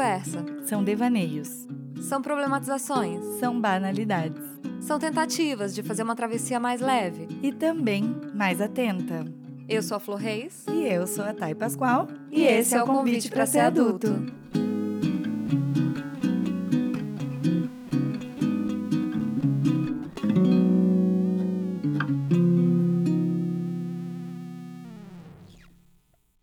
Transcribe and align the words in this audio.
conversa. 0.00 0.42
São 0.64 0.82
devaneios. 0.82 1.68
São 2.00 2.22
problematizações. 2.22 3.22
São 3.38 3.60
banalidades. 3.60 4.42
São 4.80 4.98
tentativas 4.98 5.74
de 5.74 5.82
fazer 5.82 6.02
uma 6.02 6.16
travessia 6.16 6.58
mais 6.58 6.80
leve. 6.80 7.28
E 7.42 7.52
também 7.52 8.16
mais 8.34 8.62
atenta. 8.62 9.26
Eu 9.68 9.82
sou 9.82 9.98
a 9.98 10.00
Flor 10.00 10.16
Reis. 10.16 10.64
E 10.72 10.86
eu 10.86 11.06
sou 11.06 11.22
a 11.22 11.34
Thay 11.34 11.54
Pascoal. 11.54 12.08
E, 12.30 12.44
esse 12.44 12.74
é 12.74 12.82
o 12.82 12.86
convite 12.86 13.30
para 13.30 13.44
ser 13.44 13.58
adulto. 13.58 14.08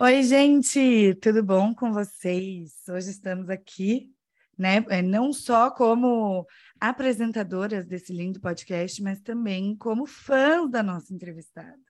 Oi, 0.08 0.24
gente, 0.24 1.16
tudo 1.16 1.44
bom 1.44 1.76
com 1.76 1.92
vocês? 1.92 2.72
Hoje 2.88 3.10
estamos 3.10 3.50
aqui, 3.50 4.10
né, 4.58 4.78
é, 4.90 5.02
não 5.02 5.34
só 5.34 5.70
como 5.70 6.48
apresentadoras 6.80 7.86
desse 7.86 8.14
lindo 8.14 8.40
podcast, 8.40 9.04
mas 9.04 9.20
também 9.20 9.76
como 9.76 10.06
fãs 10.06 10.72
da 10.72 10.82
nossa 10.82 11.14
entrevistada. 11.14 11.87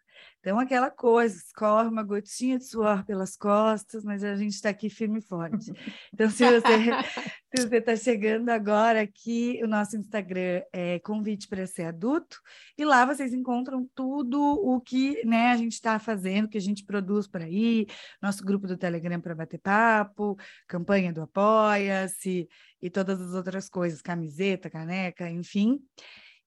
Então, 0.48 0.60
aquela 0.60 0.90
coisa, 0.90 1.36
escorre 1.36 1.90
uma 1.90 2.04
gotinha 2.04 2.58
de 2.58 2.64
suor 2.64 3.04
pelas 3.04 3.36
costas, 3.36 4.06
mas 4.06 4.24
a 4.24 4.34
gente 4.38 4.54
está 4.54 4.70
aqui 4.70 4.90
firme 4.90 5.20
e 5.20 5.22
forte. 5.22 5.74
Então, 6.14 6.30
se 6.30 6.42
você 6.50 7.76
está 7.76 7.96
chegando 8.00 8.48
agora 8.48 9.02
aqui, 9.02 9.60
o 9.62 9.68
nosso 9.68 9.98
Instagram 9.98 10.62
é 10.72 11.00
Convite 11.00 11.50
para 11.50 11.68
Ser 11.68 11.84
Adulto, 11.84 12.40
e 12.78 12.86
lá 12.86 13.06
vocês 13.06 13.34
encontram 13.34 13.86
tudo 13.94 14.42
o 14.42 14.80
que 14.80 15.22
né, 15.26 15.52
a 15.52 15.58
gente 15.58 15.74
está 15.74 16.00
fazendo, 16.00 16.48
que 16.48 16.58
a 16.58 16.62
gente 16.62 16.86
produz 16.86 17.28
por 17.28 17.42
aí, 17.42 17.86
nosso 18.22 18.42
grupo 18.42 18.68
do 18.68 18.78
Telegram 18.78 19.20
para 19.20 19.36
bater 19.36 19.60
papo, 19.60 20.38
campanha 20.66 21.12
do 21.12 21.24
Apoia-se 21.24 22.48
e 22.82 22.90
todas 22.90 23.20
as 23.20 23.34
outras 23.34 23.68
coisas, 23.68 24.02
camiseta, 24.02 24.70
caneca, 24.70 25.30
enfim. 25.30 25.82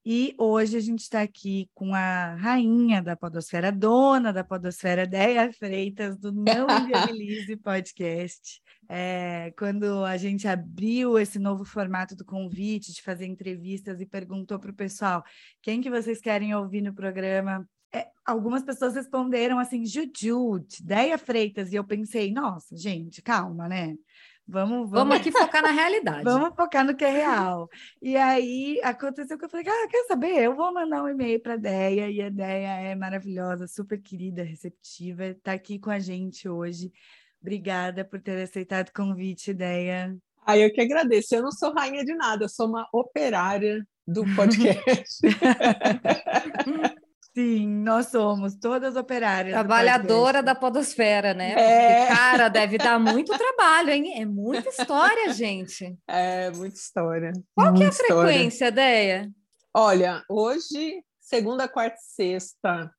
E 0.05 0.35
hoje 0.39 0.79
a 0.79 0.81
gente 0.81 1.01
está 1.01 1.21
aqui 1.21 1.69
com 1.75 1.95
a 1.95 2.35
rainha 2.37 3.03
da 3.03 3.15
podosfera, 3.15 3.71
dona 3.71 4.33
da 4.33 4.43
podosfera, 4.43 5.07
Deia 5.07 5.53
Freitas, 5.53 6.17
do 6.17 6.33
Não 6.33 6.67
Inviabilize 6.71 7.55
Podcast. 7.57 8.63
É, 8.89 9.53
quando 9.59 10.03
a 10.05 10.17
gente 10.17 10.49
abriu 10.49 11.19
esse 11.19 11.39
novo 11.39 11.67
formato 11.67 12.17
do 12.17 12.25
convite, 12.25 12.95
de 12.95 13.03
fazer 13.03 13.27
entrevistas 13.27 14.01
e 14.01 14.07
perguntou 14.07 14.59
para 14.59 14.71
o 14.71 14.75
pessoal 14.75 15.23
quem 15.61 15.83
que 15.83 15.91
vocês 15.91 16.19
querem 16.19 16.55
ouvir 16.55 16.81
no 16.81 16.95
programa, 16.95 17.69
é, 17.93 18.09
algumas 18.25 18.63
pessoas 18.63 18.95
responderam 18.95 19.59
assim, 19.59 19.85
Juju, 19.85 20.65
Deia 20.83 21.19
Freitas, 21.19 21.73
e 21.73 21.77
eu 21.77 21.85
pensei, 21.85 22.33
nossa, 22.33 22.75
gente, 22.75 23.21
calma, 23.21 23.69
né? 23.69 23.97
Vamos, 24.47 24.91
vamos... 24.91 24.91
vamos 24.91 25.17
aqui 25.17 25.31
focar 25.31 25.63
na 25.63 25.71
realidade. 25.71 26.25
vamos 26.25 26.55
focar 26.55 26.85
no 26.85 26.97
que 26.97 27.05
é 27.05 27.11
real. 27.11 27.69
E 28.03 28.17
aí 28.17 28.81
aconteceu 28.83 29.39
que 29.39 29.45
eu 29.45 29.49
falei: 29.49 29.67
ah, 29.69 29.89
quer 29.89 30.05
saber? 30.05 30.43
Eu 30.43 30.57
vou 30.57 30.73
mandar 30.73 31.03
um 31.03 31.09
e-mail 31.09 31.41
para 31.41 31.55
a 31.55 31.57
Deia, 31.57 32.11
e 32.11 32.21
a 32.21 32.29
Deia 32.29 32.81
é 32.81 32.95
maravilhosa, 32.95 33.67
super 33.67 34.01
querida, 34.01 34.43
receptiva, 34.43 35.27
está 35.27 35.53
aqui 35.53 35.79
com 35.79 35.91
a 35.91 35.99
gente 35.99 36.49
hoje. 36.49 36.93
Obrigada 37.41 38.05
por 38.05 38.21
ter 38.21 38.43
aceitado 38.43 38.89
o 38.89 38.93
convite, 38.93 39.55
Deia. 39.55 40.17
Ah, 40.45 40.59
eu 40.59 40.73
que 40.73 40.81
agradeço. 40.81 41.35
Eu 41.35 41.43
não 41.43 41.53
sou 41.53 41.73
rainha 41.73 42.05
de 42.05 42.15
nada, 42.15 42.45
eu 42.45 42.49
sou 42.49 42.69
uma 42.69 42.87
operária 42.93 43.87
do 44.07 44.25
podcast. 44.35 45.21
Sim, 47.33 47.69
nós 47.83 48.09
somos 48.09 48.57
todas 48.57 48.97
operárias. 48.97 49.55
Trabalhadora 49.55 50.43
da 50.43 50.55
podosfera, 50.55 51.33
né? 51.33 51.53
É. 51.53 51.55
Porque, 51.55 52.15
cara, 52.17 52.49
deve 52.49 52.77
dar 52.77 52.99
muito 52.99 53.37
trabalho, 53.37 53.91
hein? 53.91 54.21
É 54.21 54.25
muita 54.25 54.69
história, 54.69 55.33
gente. 55.33 55.97
É, 56.09 56.51
muita 56.51 56.77
história. 56.77 57.33
Qual 57.55 57.73
que 57.73 57.85
é 57.85 57.87
a 57.87 57.93
frequência, 57.93 58.73
Deia? 58.73 59.31
Olha, 59.73 60.25
hoje, 60.29 61.05
segunda, 61.21 61.69
quarta 61.69 61.97
e 61.97 62.15
sexta, 62.15 62.91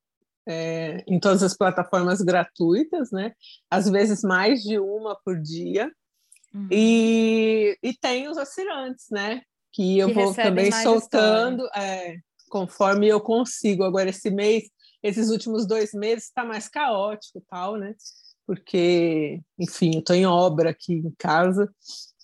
é, 0.48 1.04
em 1.06 1.20
todas 1.20 1.42
as 1.42 1.54
plataformas 1.54 2.22
gratuitas, 2.22 3.10
né? 3.12 3.32
Às 3.70 3.88
vezes 3.88 4.22
mais 4.22 4.62
de 4.62 4.78
uma 4.78 5.14
por 5.22 5.38
dia. 5.38 5.92
Uhum. 6.54 6.68
E, 6.70 7.76
e 7.82 7.94
tem 7.94 8.28
os 8.28 8.38
assinantes, 8.38 9.06
né? 9.10 9.42
Que 9.72 9.98
eu 9.98 10.08
que 10.08 10.14
vou 10.14 10.34
também 10.34 10.72
soltando. 10.72 11.68
É, 11.76 12.16
conforme 12.52 13.08
eu 13.08 13.18
consigo. 13.18 13.82
Agora, 13.82 14.10
esse 14.10 14.30
mês, 14.30 14.64
esses 15.02 15.30
últimos 15.30 15.66
dois 15.66 15.94
meses, 15.94 16.24
está 16.24 16.44
mais 16.44 16.68
caótico 16.68 17.42
tal, 17.48 17.76
né? 17.78 17.94
Porque, 18.46 19.40
enfim, 19.58 19.94
eu 19.94 20.00
estou 20.00 20.14
em 20.14 20.26
obra 20.26 20.68
aqui 20.68 20.92
em 20.96 21.14
casa 21.16 21.72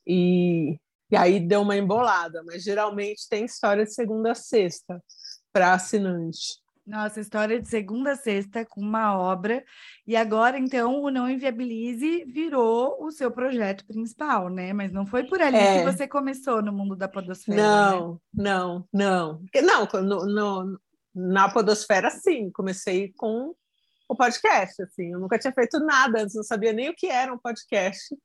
e, 0.06 0.78
e 1.10 1.16
aí 1.16 1.40
deu 1.40 1.62
uma 1.62 1.78
embolada, 1.78 2.42
mas 2.44 2.62
geralmente 2.62 3.26
tem 3.30 3.46
história 3.46 3.84
de 3.84 3.94
segunda 3.94 4.32
a 4.32 4.34
sexta 4.34 5.02
para 5.50 5.72
assinante. 5.72 6.58
Nossa, 6.88 7.20
história 7.20 7.60
de 7.60 7.68
segunda 7.68 8.12
a 8.12 8.16
sexta 8.16 8.64
com 8.64 8.80
uma 8.80 9.14
obra. 9.14 9.62
E 10.06 10.16
agora, 10.16 10.58
então, 10.58 11.02
o 11.02 11.10
Não 11.10 11.28
Inviabilize 11.28 12.24
virou 12.24 12.96
o 13.04 13.10
seu 13.10 13.30
projeto 13.30 13.84
principal, 13.86 14.48
né? 14.48 14.72
Mas 14.72 14.90
não 14.90 15.04
foi 15.04 15.24
por 15.24 15.38
ali 15.38 15.58
é. 15.58 15.78
que 15.78 15.92
você 15.92 16.08
começou 16.08 16.62
no 16.62 16.72
mundo 16.72 16.96
da 16.96 17.06
podosfera. 17.06 17.60
Não, 17.60 18.12
né? 18.12 18.18
não, 18.32 18.88
não. 18.90 19.42
Não, 19.62 20.02
no, 20.02 20.26
no, 20.26 20.80
na 21.14 21.50
podosfera, 21.50 22.08
sim. 22.10 22.50
Comecei 22.50 23.12
com 23.18 23.54
o 24.08 24.16
podcast, 24.16 24.82
assim. 24.82 25.12
Eu 25.12 25.20
nunca 25.20 25.38
tinha 25.38 25.52
feito 25.52 25.78
nada 25.80 26.22
antes, 26.22 26.34
não 26.34 26.42
sabia 26.42 26.72
nem 26.72 26.88
o 26.88 26.94
que 26.96 27.08
era 27.08 27.30
um 27.30 27.38
podcast. 27.38 28.16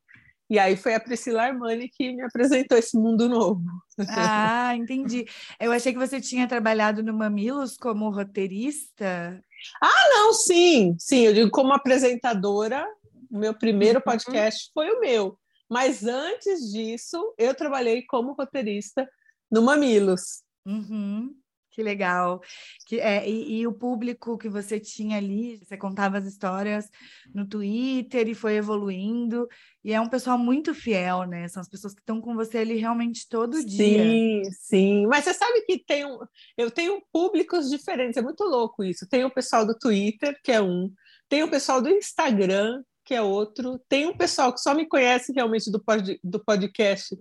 E 0.53 0.59
aí 0.59 0.77
foi 0.77 0.93
a 0.93 0.99
Priscila 0.99 1.45
Armani 1.45 1.89
que 1.89 2.13
me 2.13 2.21
apresentou 2.21 2.77
esse 2.77 2.95
mundo 2.95 3.27
novo. 3.27 3.63
Ah, 4.07 4.75
entendi. 4.75 5.25
Eu 5.59 5.71
achei 5.71 5.91
que 5.91 5.97
você 5.97 6.21
tinha 6.21 6.47
trabalhado 6.47 7.01
no 7.01 7.11
Mamilos 7.11 7.75
como 7.75 8.11
roteirista. 8.11 9.43
Ah, 9.81 10.09
não, 10.13 10.31
sim, 10.31 10.95
sim. 10.99 11.21
Eu 11.21 11.33
digo 11.33 11.49
como 11.49 11.73
apresentadora, 11.73 12.85
o 13.31 13.39
meu 13.39 13.55
primeiro 13.55 13.97
uhum. 13.97 14.03
podcast 14.03 14.69
foi 14.75 14.91
o 14.91 14.99
meu. 14.99 15.39
Mas 15.67 16.05
antes 16.05 16.71
disso, 16.71 17.33
eu 17.35 17.55
trabalhei 17.55 18.03
como 18.05 18.33
roteirista 18.33 19.09
no 19.51 19.63
Mamilos. 19.63 20.43
Uhum. 20.67 21.33
Que 21.73 21.81
legal. 21.81 22.39
Que, 22.85 22.99
é, 22.99 23.27
e, 23.27 23.61
e, 23.61 23.67
o 23.67 23.73
público 23.73 24.37
que 24.37 24.47
você 24.47 24.79
tinha 24.79 25.17
ali, 25.17 25.57
você 25.57 25.75
contava 25.75 26.19
as 26.19 26.25
histórias 26.27 26.87
no 27.33 27.47
Twitter 27.47 28.29
e 28.29 28.35
foi 28.35 28.57
evoluindo. 28.57 29.47
E 29.83 29.91
é 29.91 29.99
um 29.99 30.07
pessoal 30.07 30.37
muito 30.37 30.71
fiel, 30.75 31.23
né? 31.23 31.47
São 31.47 31.61
as 31.61 31.67
pessoas 31.67 31.95
que 31.95 32.01
estão 32.01 32.21
com 32.21 32.35
você 32.35 32.59
ali 32.59 32.75
realmente 32.75 33.27
todo 33.27 33.57
sim, 33.57 33.65
dia. 33.65 34.03
Sim, 34.03 34.43
sim. 34.51 35.07
Mas 35.07 35.23
você 35.25 35.33
sabe 35.33 35.61
que 35.61 35.83
tem 35.83 36.05
um, 36.05 36.19
eu 36.55 36.69
tenho 36.69 37.01
públicos 37.11 37.67
diferentes, 37.71 38.17
é 38.17 38.21
muito 38.21 38.43
louco 38.43 38.83
isso. 38.83 39.07
Tem 39.09 39.25
o 39.25 39.33
pessoal 39.33 39.65
do 39.65 39.75
Twitter, 39.75 40.39
que 40.43 40.51
é 40.51 40.61
um, 40.61 40.93
tem 41.27 41.41
o 41.41 41.49
pessoal 41.49 41.81
do 41.81 41.89
Instagram, 41.89 42.83
que 43.03 43.15
é 43.15 43.21
outro, 43.21 43.79
tem 43.89 44.05
um 44.05 44.15
pessoal 44.15 44.53
que 44.53 44.61
só 44.61 44.75
me 44.75 44.87
conhece 44.87 45.33
realmente 45.33 45.71
do, 45.71 45.83
pod, 45.83 46.19
do 46.23 46.39
podcast 46.39 47.17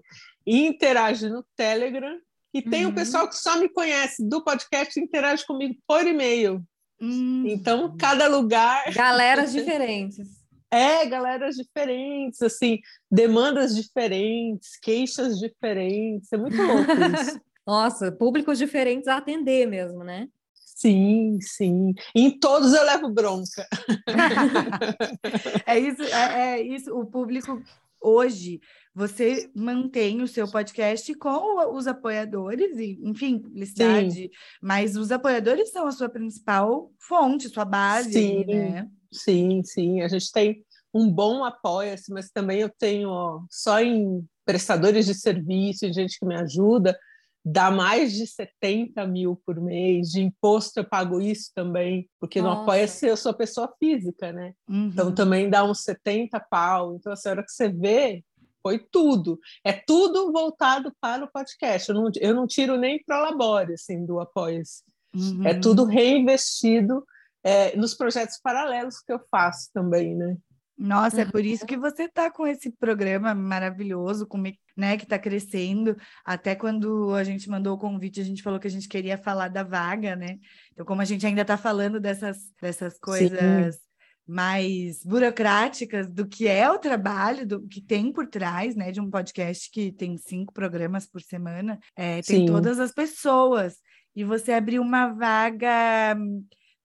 e 0.46 0.66
interage 0.66 1.28
no 1.30 1.42
Telegram 1.56 2.20
e 2.54 2.62
tem 2.62 2.84
uhum. 2.84 2.92
o 2.92 2.94
pessoal 2.94 3.28
que 3.28 3.36
só 3.36 3.58
me 3.58 3.68
conhece 3.68 4.26
do 4.26 4.42
podcast 4.42 4.98
e 4.98 5.02
interage 5.02 5.46
comigo 5.46 5.74
por 5.86 6.06
e-mail. 6.06 6.62
Uhum. 7.00 7.44
Então, 7.46 7.96
cada 7.96 8.28
lugar. 8.28 8.84
Galeras 8.94 9.52
diferentes. 9.52 10.42
É, 10.70 11.04
galeras 11.04 11.56
diferentes, 11.56 12.40
assim, 12.40 12.78
demandas 13.10 13.76
diferentes, 13.76 14.78
queixas 14.80 15.38
diferentes. 15.38 16.32
É 16.32 16.38
muito 16.38 16.56
louco 16.56 16.92
isso. 17.20 17.38
Nossa, 17.66 18.10
públicos 18.10 18.56
diferentes 18.56 19.06
a 19.06 19.18
atender 19.18 19.66
mesmo, 19.66 20.02
né? 20.02 20.28
Sim, 20.54 21.38
sim. 21.42 21.92
Em 22.14 22.38
todos 22.40 22.72
eu 22.72 22.82
levo 22.84 23.10
bronca. 23.10 23.68
é 25.66 25.78
isso, 25.78 26.02
é, 26.02 26.58
é 26.58 26.62
isso. 26.62 26.90
O 26.98 27.04
público 27.04 27.62
hoje 28.00 28.58
você 28.94 29.50
mantém 29.54 30.20
o 30.20 30.28
seu 30.28 30.50
podcast 30.50 31.14
com 31.14 31.74
os 31.74 31.86
apoiadores, 31.86 32.76
e, 32.78 32.98
enfim, 33.02 33.38
publicidade, 33.38 34.14
Sim. 34.14 34.30
mas 34.60 34.96
os 34.96 35.10
apoiadores 35.10 35.70
são 35.70 35.86
a 35.86 35.92
sua 35.92 36.08
principal 36.08 36.92
fonte, 36.98 37.48
sua 37.48 37.64
base, 37.64 38.12
sim, 38.12 38.44
né? 38.44 38.88
Sim, 39.10 39.62
sim. 39.64 40.00
A 40.02 40.08
gente 40.08 40.30
tem 40.30 40.64
um 40.92 41.10
bom 41.10 41.42
apoio, 41.44 41.94
assim, 41.94 42.12
mas 42.12 42.30
também 42.30 42.60
eu 42.60 42.70
tenho 42.78 43.08
ó, 43.08 43.42
só 43.50 43.80
em 43.80 44.26
prestadores 44.44 45.06
de 45.06 45.14
serviço, 45.14 45.90
gente 45.92 46.18
que 46.18 46.26
me 46.26 46.34
ajuda, 46.34 46.98
dá 47.44 47.70
mais 47.70 48.12
de 48.12 48.26
70 48.26 49.06
mil 49.06 49.40
por 49.44 49.60
mês, 49.60 50.10
de 50.10 50.20
imposto 50.20 50.78
eu 50.78 50.84
pago 50.84 51.20
isso 51.20 51.50
também, 51.54 52.08
porque 52.20 52.40
Nossa. 52.40 52.56
no 52.56 52.62
Apoia-se 52.62 53.06
eu 53.06 53.16
sou 53.16 53.34
pessoa 53.34 53.72
física, 53.78 54.32
né? 54.32 54.54
Uhum. 54.68 54.88
Então 54.88 55.14
também 55.14 55.50
dá 55.50 55.64
uns 55.64 55.82
70 55.82 56.38
pau. 56.38 56.94
Então, 56.96 57.12
assim, 57.12 57.28
a 57.28 57.32
hora 57.32 57.42
que 57.42 57.50
você 57.50 57.68
vê, 57.68 58.22
foi 58.62 58.78
tudo. 58.78 59.38
É 59.64 59.72
tudo 59.72 60.32
voltado 60.32 60.92
para 61.00 61.24
o 61.24 61.30
podcast. 61.30 61.88
Eu 61.88 61.94
não, 61.94 62.10
eu 62.20 62.34
não 62.34 62.46
tiro 62.46 62.76
nem 62.76 63.02
para 63.04 63.20
labore 63.20 63.74
assim, 63.74 64.04
do 64.04 64.20
Apoia-se. 64.20 64.82
Uhum. 65.14 65.46
É 65.46 65.54
tudo 65.54 65.84
reinvestido 65.84 67.04
é, 67.44 67.76
nos 67.76 67.94
projetos 67.94 68.38
paralelos 68.42 69.00
que 69.00 69.12
eu 69.12 69.20
faço 69.30 69.68
também, 69.72 70.14
né? 70.14 70.36
Nossa, 70.78 71.20
é 71.20 71.24
por 71.24 71.44
isso 71.44 71.66
que 71.66 71.76
você 71.76 72.04
está 72.04 72.30
com 72.30 72.46
esse 72.46 72.70
programa 72.70 73.34
maravilhoso, 73.34 74.26
com, 74.26 74.42
né, 74.76 74.96
que 74.96 75.04
está 75.04 75.18
crescendo. 75.18 75.96
Até 76.24 76.56
quando 76.56 77.14
a 77.14 77.22
gente 77.22 77.48
mandou 77.48 77.76
o 77.76 77.78
convite, 77.78 78.20
a 78.20 78.24
gente 78.24 78.42
falou 78.42 78.58
que 78.58 78.66
a 78.66 78.70
gente 78.70 78.88
queria 78.88 79.16
falar 79.16 79.48
da 79.48 79.62
vaga, 79.62 80.16
né? 80.16 80.38
Então, 80.72 80.84
como 80.84 81.00
a 81.00 81.04
gente 81.04 81.24
ainda 81.24 81.42
está 81.42 81.56
falando 81.56 82.00
dessas, 82.00 82.38
dessas 82.60 82.98
coisas 82.98 83.76
Sim. 83.76 83.80
Mais 84.26 85.04
burocráticas 85.04 86.08
do 86.08 86.26
que 86.26 86.46
é 86.46 86.70
o 86.70 86.78
trabalho, 86.78 87.46
do 87.46 87.66
que 87.66 87.80
tem 87.80 88.12
por 88.12 88.26
trás, 88.26 88.76
né, 88.76 88.90
de 88.90 89.00
um 89.00 89.10
podcast 89.10 89.70
que 89.70 89.92
tem 89.92 90.16
cinco 90.16 90.52
programas 90.52 91.06
por 91.06 91.20
semana, 91.20 91.78
é, 91.96 92.22
tem 92.22 92.40
Sim. 92.40 92.46
todas 92.46 92.78
as 92.78 92.92
pessoas. 92.92 93.76
E 94.14 94.24
você 94.24 94.52
abriu 94.52 94.82
uma 94.82 95.08
vaga 95.08 96.16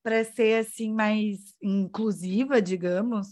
para 0.01 0.23
ser 0.23 0.65
assim 0.65 0.93
mais 0.93 1.37
inclusiva, 1.61 2.61
digamos. 2.61 3.27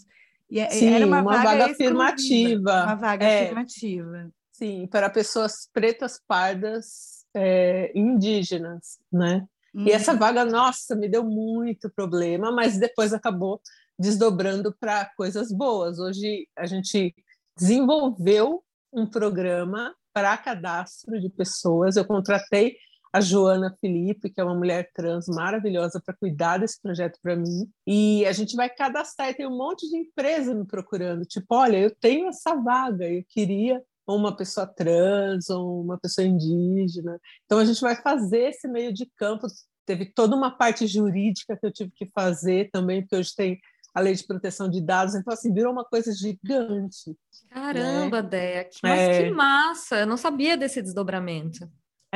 E 0.50 0.60
é, 0.60 0.70
Sim, 0.70 0.92
era 0.92 1.06
uma, 1.06 1.22
uma 1.22 1.32
vaga, 1.32 1.44
vaga 1.44 1.72
afirmativa. 1.72 2.84
Uma 2.84 2.94
vaga 2.94 3.26
é, 3.26 3.44
afirmativa. 3.44 4.30
Sim, 4.52 4.86
para 4.86 5.10
pessoas 5.10 5.68
pretas, 5.72 6.20
pardas, 6.26 7.24
é, 7.34 7.90
indígenas, 7.94 8.98
né? 9.12 9.46
Hum. 9.74 9.84
E 9.86 9.90
essa 9.92 10.12
uhum. 10.12 10.18
vaga, 10.18 10.44
nossa, 10.44 10.94
me 10.94 11.08
deu 11.08 11.24
muito 11.24 11.90
problema, 11.90 12.52
mas 12.52 12.78
depois 12.78 13.12
acabou 13.12 13.60
desdobrando 13.98 14.74
para 14.78 15.10
coisas 15.16 15.52
boas. 15.52 15.98
Hoje 15.98 16.46
a 16.56 16.66
gente 16.66 17.14
desenvolveu 17.56 18.62
um 18.92 19.06
programa 19.06 19.94
para 20.12 20.36
cadastro 20.36 21.20
de 21.20 21.28
pessoas. 21.28 21.96
Eu 21.96 22.04
contratei 22.04 22.76
a 23.12 23.20
Joana 23.20 23.74
Felipe, 23.80 24.28
que 24.28 24.40
é 24.40 24.44
uma 24.44 24.54
mulher 24.54 24.90
trans 24.94 25.26
maravilhosa 25.26 26.00
para 26.04 26.14
cuidar 26.14 26.58
desse 26.58 26.80
projeto 26.80 27.18
para 27.22 27.34
mim. 27.34 27.66
E 27.86 28.26
a 28.26 28.32
gente 28.32 28.54
vai 28.54 28.68
cadastrar, 28.68 29.30
e 29.30 29.34
tem 29.34 29.46
um 29.46 29.56
monte 29.56 29.88
de 29.88 29.96
empresa 29.96 30.54
me 30.54 30.66
procurando, 30.66 31.24
tipo, 31.24 31.46
olha, 31.54 31.78
eu 31.78 31.94
tenho 31.94 32.28
essa 32.28 32.54
vaga, 32.54 33.10
eu 33.10 33.24
queria 33.28 33.82
uma 34.06 34.36
pessoa 34.36 34.66
trans 34.66 35.48
ou 35.50 35.82
uma 35.82 35.98
pessoa 35.98 36.26
indígena. 36.26 37.18
Então 37.44 37.58
a 37.58 37.64
gente 37.64 37.80
vai 37.80 37.96
fazer 37.96 38.50
esse 38.50 38.68
meio 38.68 38.92
de 38.92 39.06
campo. 39.16 39.46
Teve 39.84 40.06
toda 40.06 40.36
uma 40.36 40.50
parte 40.50 40.86
jurídica 40.86 41.56
que 41.56 41.66
eu 41.66 41.72
tive 41.72 41.90
que 41.92 42.06
fazer 42.06 42.70
também, 42.70 43.00
porque 43.00 43.16
hoje 43.16 43.34
tem 43.34 43.58
a 43.96 44.00
lei 44.00 44.14
de 44.14 44.26
proteção 44.26 44.68
de 44.68 44.78
dados, 44.78 45.14
então 45.14 45.32
assim, 45.32 45.50
virou 45.50 45.72
uma 45.72 45.82
coisa 45.82 46.12
gigante. 46.12 47.16
Caramba, 47.48 48.20
né? 48.20 48.28
Deia, 48.28 48.68
mas 48.82 49.00
é... 49.00 49.22
que 49.22 49.30
massa! 49.30 50.00
Eu 50.00 50.06
não 50.06 50.18
sabia 50.18 50.54
desse 50.54 50.82
desdobramento. 50.82 51.66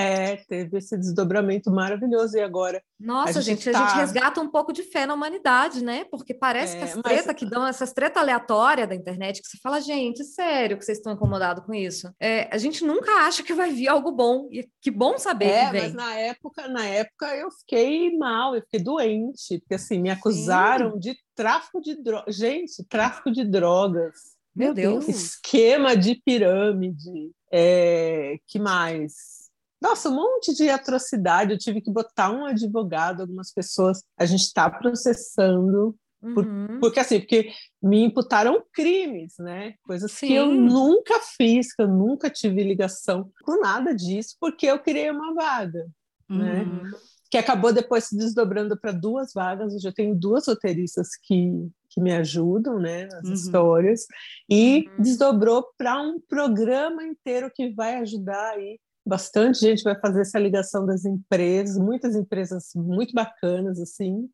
É, 0.01 0.37
teve 0.49 0.79
esse 0.79 0.97
desdobramento 0.97 1.71
maravilhoso 1.71 2.37
e 2.37 2.41
agora. 2.41 2.83
Nossa, 2.99 3.39
a 3.39 3.43
gente, 3.43 3.65
gente 3.65 3.73
tá... 3.73 3.85
a 3.85 3.89
gente 3.89 3.99
resgata 3.99 4.41
um 4.41 4.49
pouco 4.49 4.73
de 4.73 4.83
fé 4.83 5.05
na 5.05 5.13
humanidade, 5.13 5.85
né? 5.85 6.05
Porque 6.11 6.33
parece 6.33 6.77
é, 6.77 6.79
que 6.79 6.85
as 6.85 6.95
mas... 6.95 7.05
tretas 7.05 7.37
que 7.37 7.45
dão, 7.45 7.67
essas 7.67 7.93
tretas 7.93 8.23
aleatórias 8.23 8.89
da 8.89 8.95
internet, 8.95 9.43
que 9.43 9.49
você 9.49 9.59
fala, 9.63 9.81
gente, 9.81 10.25
sério 10.25 10.79
que 10.79 10.85
vocês 10.85 10.99
estão 10.99 11.13
incomodados 11.13 11.65
com 11.67 11.75
isso? 11.75 12.11
É, 12.19 12.49
a 12.51 12.57
gente 12.57 12.85
nunca 12.85 13.11
acha 13.27 13.43
que 13.43 13.53
vai 13.53 13.71
vir 13.71 13.89
algo 13.89 14.11
bom. 14.11 14.49
E 14.51 14.67
que 14.81 14.91
bom 14.91 15.19
saber 15.19 15.47
é, 15.47 15.67
que 15.67 15.73
vem. 15.73 15.83
Mas 15.83 15.95
na 15.95 16.15
época, 16.15 16.69
na 16.69 16.87
época 16.87 17.37
eu 17.37 17.51
fiquei 17.51 18.17
mal, 18.17 18.55
eu 18.55 18.63
fiquei 18.63 18.81
doente, 18.81 19.59
porque 19.61 19.75
assim, 19.75 20.01
me 20.01 20.11
acusaram 20.11 20.93
Sim. 20.93 20.99
de 20.99 21.17
tráfico 21.35 21.81
de 21.81 22.03
drogas. 22.03 22.35
Gente, 22.35 22.85
tráfico 22.89 23.31
de 23.31 23.45
drogas. 23.45 24.39
Meu 24.55 24.75
Deus. 24.75 25.07
Esquema 25.09 25.97
de 25.97 26.15
pirâmide. 26.25 27.33
É, 27.53 28.39
que 28.47 28.59
mais? 28.59 29.40
Nossa, 29.81 30.11
um 30.11 30.15
monte 30.15 30.55
de 30.55 30.69
atrocidade. 30.69 31.53
Eu 31.53 31.59
tive 31.59 31.81
que 31.81 31.91
botar 31.91 32.31
um 32.31 32.45
advogado, 32.45 33.23
algumas 33.23 33.53
pessoas. 33.53 34.03
A 34.19 34.27
gente 34.27 34.43
está 34.43 34.69
processando. 34.69 35.97
Por, 36.21 36.47
uhum. 36.47 36.79
Porque 36.81 37.01
assim, 37.01 37.19
porque 37.19 37.51
me 37.83 38.05
imputaram 38.05 38.63
crimes, 38.75 39.37
né? 39.39 39.75
Coisas 39.83 40.13
Sim. 40.13 40.27
que 40.27 40.35
eu 40.35 40.49
nunca 40.53 41.19
fiz, 41.19 41.75
que 41.75 41.81
eu 41.81 41.89
nunca 41.89 42.29
tive 42.29 42.63
ligação 42.63 43.31
com 43.43 43.59
nada 43.59 43.95
disso, 43.95 44.37
porque 44.39 44.67
eu 44.67 44.79
criei 44.79 45.11
uma 45.11 45.33
vaga, 45.33 45.87
né? 46.29 46.63
uhum. 46.63 46.83
né? 46.83 46.91
Que 47.31 47.39
acabou 47.39 47.73
depois 47.73 48.05
se 48.05 48.19
desdobrando 48.19 48.79
para 48.79 48.93
duas 48.93 49.33
vagas. 49.33 49.73
Hoje 49.75 49.89
eu 49.89 49.95
tenho 49.95 50.15
duas 50.15 50.47
roteiristas 50.47 51.09
que, 51.23 51.71
que 51.89 52.03
me 52.03 52.13
ajudam, 52.13 52.79
né, 52.79 53.07
nas 53.07 53.25
uhum. 53.25 53.33
histórias, 53.33 54.05
e 54.47 54.89
uhum. 54.89 55.03
desdobrou 55.03 55.69
para 55.79 56.03
um 56.03 56.21
programa 56.21 57.03
inteiro 57.03 57.51
que 57.55 57.71
vai 57.73 57.95
ajudar 57.97 58.51
aí 58.51 58.79
bastante 59.07 59.61
gente 59.61 59.83
vai 59.83 59.99
fazer 59.99 60.21
essa 60.23 60.39
ligação 60.39 60.87
das 60.87 61.05
empresas, 61.05 61.77
muitas 61.79 62.15
empresas 62.15 62.71
muito 62.75 63.13
bacanas 63.13 63.81
assim, 63.81 64.29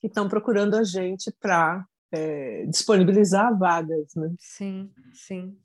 que 0.00 0.06
estão 0.06 0.28
procurando 0.28 0.76
a 0.76 0.84
gente 0.84 1.32
para 1.40 1.84
é, 2.12 2.66
disponibilizar 2.66 3.56
vagas, 3.58 4.14
né? 4.14 4.30
Sim, 4.38 4.90
sim. 5.12 5.56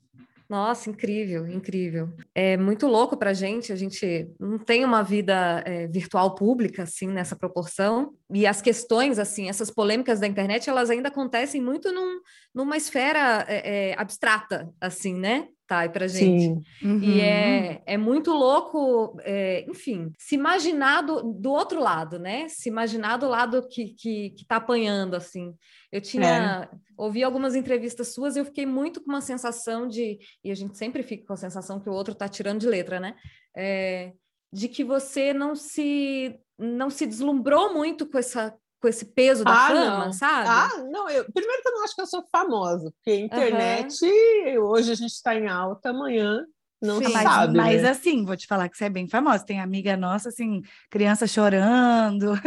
Nossa, 0.48 0.88
incrível, 0.88 1.46
incrível. 1.46 2.08
É 2.34 2.56
muito 2.56 2.86
louco 2.86 3.18
para 3.18 3.30
a 3.30 3.34
gente, 3.34 3.70
a 3.70 3.76
gente 3.76 4.30
não 4.40 4.58
tem 4.58 4.82
uma 4.82 5.02
vida 5.02 5.62
é, 5.66 5.86
virtual 5.88 6.34
pública, 6.34 6.84
assim, 6.84 7.06
nessa 7.06 7.36
proporção, 7.36 8.14
e 8.32 8.46
as 8.46 8.62
questões, 8.62 9.18
assim, 9.18 9.50
essas 9.50 9.70
polêmicas 9.70 10.20
da 10.20 10.26
internet, 10.26 10.70
elas 10.70 10.88
ainda 10.88 11.08
acontecem 11.08 11.60
muito 11.60 11.92
num, 11.92 12.20
numa 12.54 12.78
esfera 12.78 13.44
é, 13.46 13.90
é, 13.90 14.00
abstrata, 14.00 14.72
assim, 14.80 15.12
né? 15.12 15.48
Tá? 15.68 15.84
E 15.84 15.90
pra 15.90 16.08
gente. 16.08 16.66
Uhum. 16.82 17.02
E 17.02 17.20
é, 17.20 17.82
é 17.84 17.96
muito 17.98 18.32
louco, 18.32 19.16
é, 19.20 19.66
enfim, 19.68 20.10
se 20.18 20.34
imaginar 20.34 21.02
do, 21.02 21.22
do 21.22 21.50
outro 21.52 21.78
lado, 21.78 22.18
né? 22.18 22.48
Se 22.48 22.70
imaginar 22.70 23.18
do 23.18 23.28
lado 23.28 23.68
que, 23.68 23.94
que, 23.94 24.30
que 24.30 24.46
tá 24.46 24.56
apanhando, 24.56 25.14
assim. 25.14 25.54
Eu 25.92 26.00
tinha... 26.00 26.68
É. 26.72 26.76
Ouvi 26.96 27.22
algumas 27.22 27.54
entrevistas 27.54 28.08
suas 28.08 28.34
e 28.34 28.40
eu 28.40 28.44
fiquei 28.44 28.66
muito 28.66 29.00
com 29.00 29.10
uma 29.10 29.20
sensação 29.20 29.86
de... 29.86 30.18
E 30.42 30.50
a 30.50 30.54
gente 30.54 30.76
sempre 30.76 31.02
fica 31.02 31.26
com 31.26 31.34
a 31.34 31.36
sensação 31.36 31.78
que 31.78 31.88
o 31.88 31.92
outro 31.92 32.14
tá 32.14 32.28
tirando 32.28 32.60
de 32.60 32.66
letra, 32.66 32.98
né? 32.98 33.14
É, 33.56 34.12
de 34.52 34.68
que 34.68 34.82
você 34.82 35.32
não 35.32 35.54
se 35.54 36.34
não 36.58 36.90
se 36.90 37.06
deslumbrou 37.06 37.72
muito 37.72 38.04
com 38.04 38.18
essa 38.18 38.52
com 38.80 38.88
esse 38.88 39.04
peso 39.04 39.44
da 39.44 39.52
ah, 39.52 39.68
fama, 39.68 40.04
não. 40.06 40.12
sabe? 40.12 40.48
Ah, 40.48 40.84
não, 40.90 41.08
eu 41.08 41.24
primeiro 41.32 41.62
que 41.62 41.68
eu 41.68 41.72
não 41.72 41.84
acho 41.84 41.94
que 41.94 42.00
eu 42.02 42.06
sou 42.06 42.24
famosa, 42.30 42.92
porque 42.92 43.18
internet 43.18 44.04
uhum. 44.04 44.62
hoje 44.64 44.92
a 44.92 44.94
gente 44.94 45.12
está 45.12 45.34
em 45.34 45.48
alta, 45.48 45.90
amanhã 45.90 46.44
não 46.80 47.02
Sim, 47.02 47.10
sabe. 47.10 47.56
Mas, 47.56 47.82
né? 47.82 47.90
assim, 47.90 48.24
vou 48.24 48.36
te 48.36 48.46
falar 48.46 48.68
que 48.68 48.76
você 48.76 48.84
é 48.84 48.90
bem 48.90 49.08
famosa. 49.08 49.44
Tem 49.44 49.60
amiga 49.60 49.96
nossa, 49.96 50.28
assim, 50.28 50.62
criança 50.88 51.26
chorando. 51.26 52.32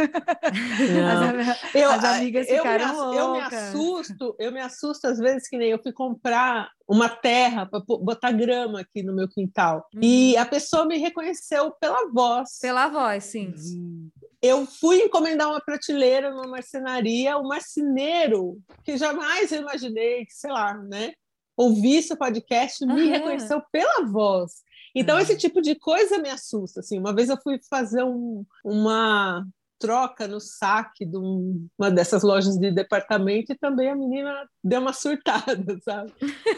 As, 0.42 1.74
eu, 1.74 1.90
as, 1.90 2.04
amigas 2.04 2.48
eu 2.48 2.58
ficaram 2.58 2.88
me, 2.88 3.18
loucas. 3.18 3.18
Eu 3.18 3.32
me 3.32 3.40
assusto, 3.40 4.36
eu 4.38 4.52
me 4.52 4.60
assusto 4.60 5.06
às 5.06 5.18
vezes 5.18 5.48
que 5.48 5.56
nem 5.56 5.70
eu 5.70 5.82
fui 5.82 5.92
comprar 5.92 6.70
uma 6.88 7.08
terra 7.08 7.66
para 7.66 7.80
botar 7.80 8.32
grama 8.32 8.80
aqui 8.80 9.02
no 9.02 9.14
meu 9.14 9.28
quintal. 9.28 9.86
Hum. 9.94 10.00
E 10.02 10.36
a 10.36 10.44
pessoa 10.44 10.86
me 10.86 10.98
reconheceu 10.98 11.70
pela 11.72 12.10
voz. 12.10 12.58
Pela 12.60 12.88
voz, 12.88 13.24
sim. 13.24 13.54
Hum. 13.56 14.10
Eu 14.42 14.66
fui 14.66 15.02
encomendar 15.02 15.48
uma 15.48 15.60
prateleira 15.60 16.30
numa 16.30 16.48
marcenaria, 16.48 17.38
o 17.38 17.46
marceneiro, 17.46 18.60
que 18.84 18.96
jamais 18.96 19.52
eu 19.52 19.60
imaginei, 19.60 20.26
sei 20.28 20.50
lá, 20.50 20.74
né? 20.74 21.12
ouvir 21.56 22.02
seu 22.02 22.16
podcast 22.16 22.84
me 22.84 23.08
reconheceu 23.08 23.62
pela 23.70 24.04
voz. 24.06 24.62
Então, 24.94 25.18
esse 25.18 25.36
tipo 25.36 25.62
de 25.62 25.74
coisa 25.74 26.18
me 26.18 26.28
assusta. 26.28 26.80
Assim, 26.80 26.98
uma 26.98 27.14
vez 27.14 27.28
eu 27.28 27.40
fui 27.42 27.58
fazer 27.68 28.02
um, 28.02 28.44
uma 28.64 29.46
troca 29.82 30.28
no 30.28 30.40
saque 30.40 31.04
de 31.04 31.18
um, 31.18 31.66
uma 31.76 31.90
dessas 31.90 32.22
lojas 32.22 32.56
de 32.56 32.70
departamento 32.70 33.52
e 33.52 33.58
também 33.58 33.90
a 33.90 33.96
menina 33.96 34.48
deu 34.62 34.80
uma 34.80 34.92
surtada, 34.92 35.76
sabe? 35.82 36.12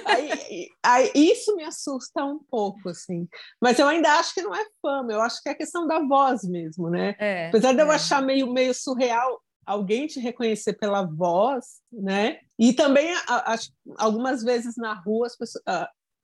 aí, 0.05 0.69
aí, 0.85 1.11
isso 1.15 1.57
me 1.57 1.65
assusta 1.65 2.23
um 2.23 2.39
pouco, 2.51 2.91
assim. 2.91 3.27
Mas 3.59 3.79
eu 3.79 3.89
ainda 3.89 4.13
acho 4.19 4.35
que 4.35 4.43
não 4.43 4.55
é 4.55 4.63
fama, 4.83 5.11
eu 5.11 5.23
acho 5.23 5.43
que 5.43 5.49
é 5.49 5.55
questão 5.55 5.87
da 5.87 6.01
voz 6.01 6.45
mesmo, 6.45 6.91
né? 6.91 7.17
É, 7.19 7.49
Apesar 7.49 7.73
de 7.73 7.81
eu 7.81 7.91
é. 7.91 7.95
achar 7.95 8.21
meio, 8.21 8.53
meio 8.53 8.75
surreal, 8.75 9.41
alguém 9.65 10.07
te 10.07 10.21
reconhecer 10.21 10.75
pela 10.75 11.03
voz, 11.03 11.81
né? 11.91 12.41
E 12.59 12.75
também, 12.75 13.11
acho, 13.27 13.71
algumas 13.97 14.43
vezes 14.43 14.77
na 14.77 14.93
rua, 14.93 15.27
as 15.27 15.37
pessoas, 15.37 15.65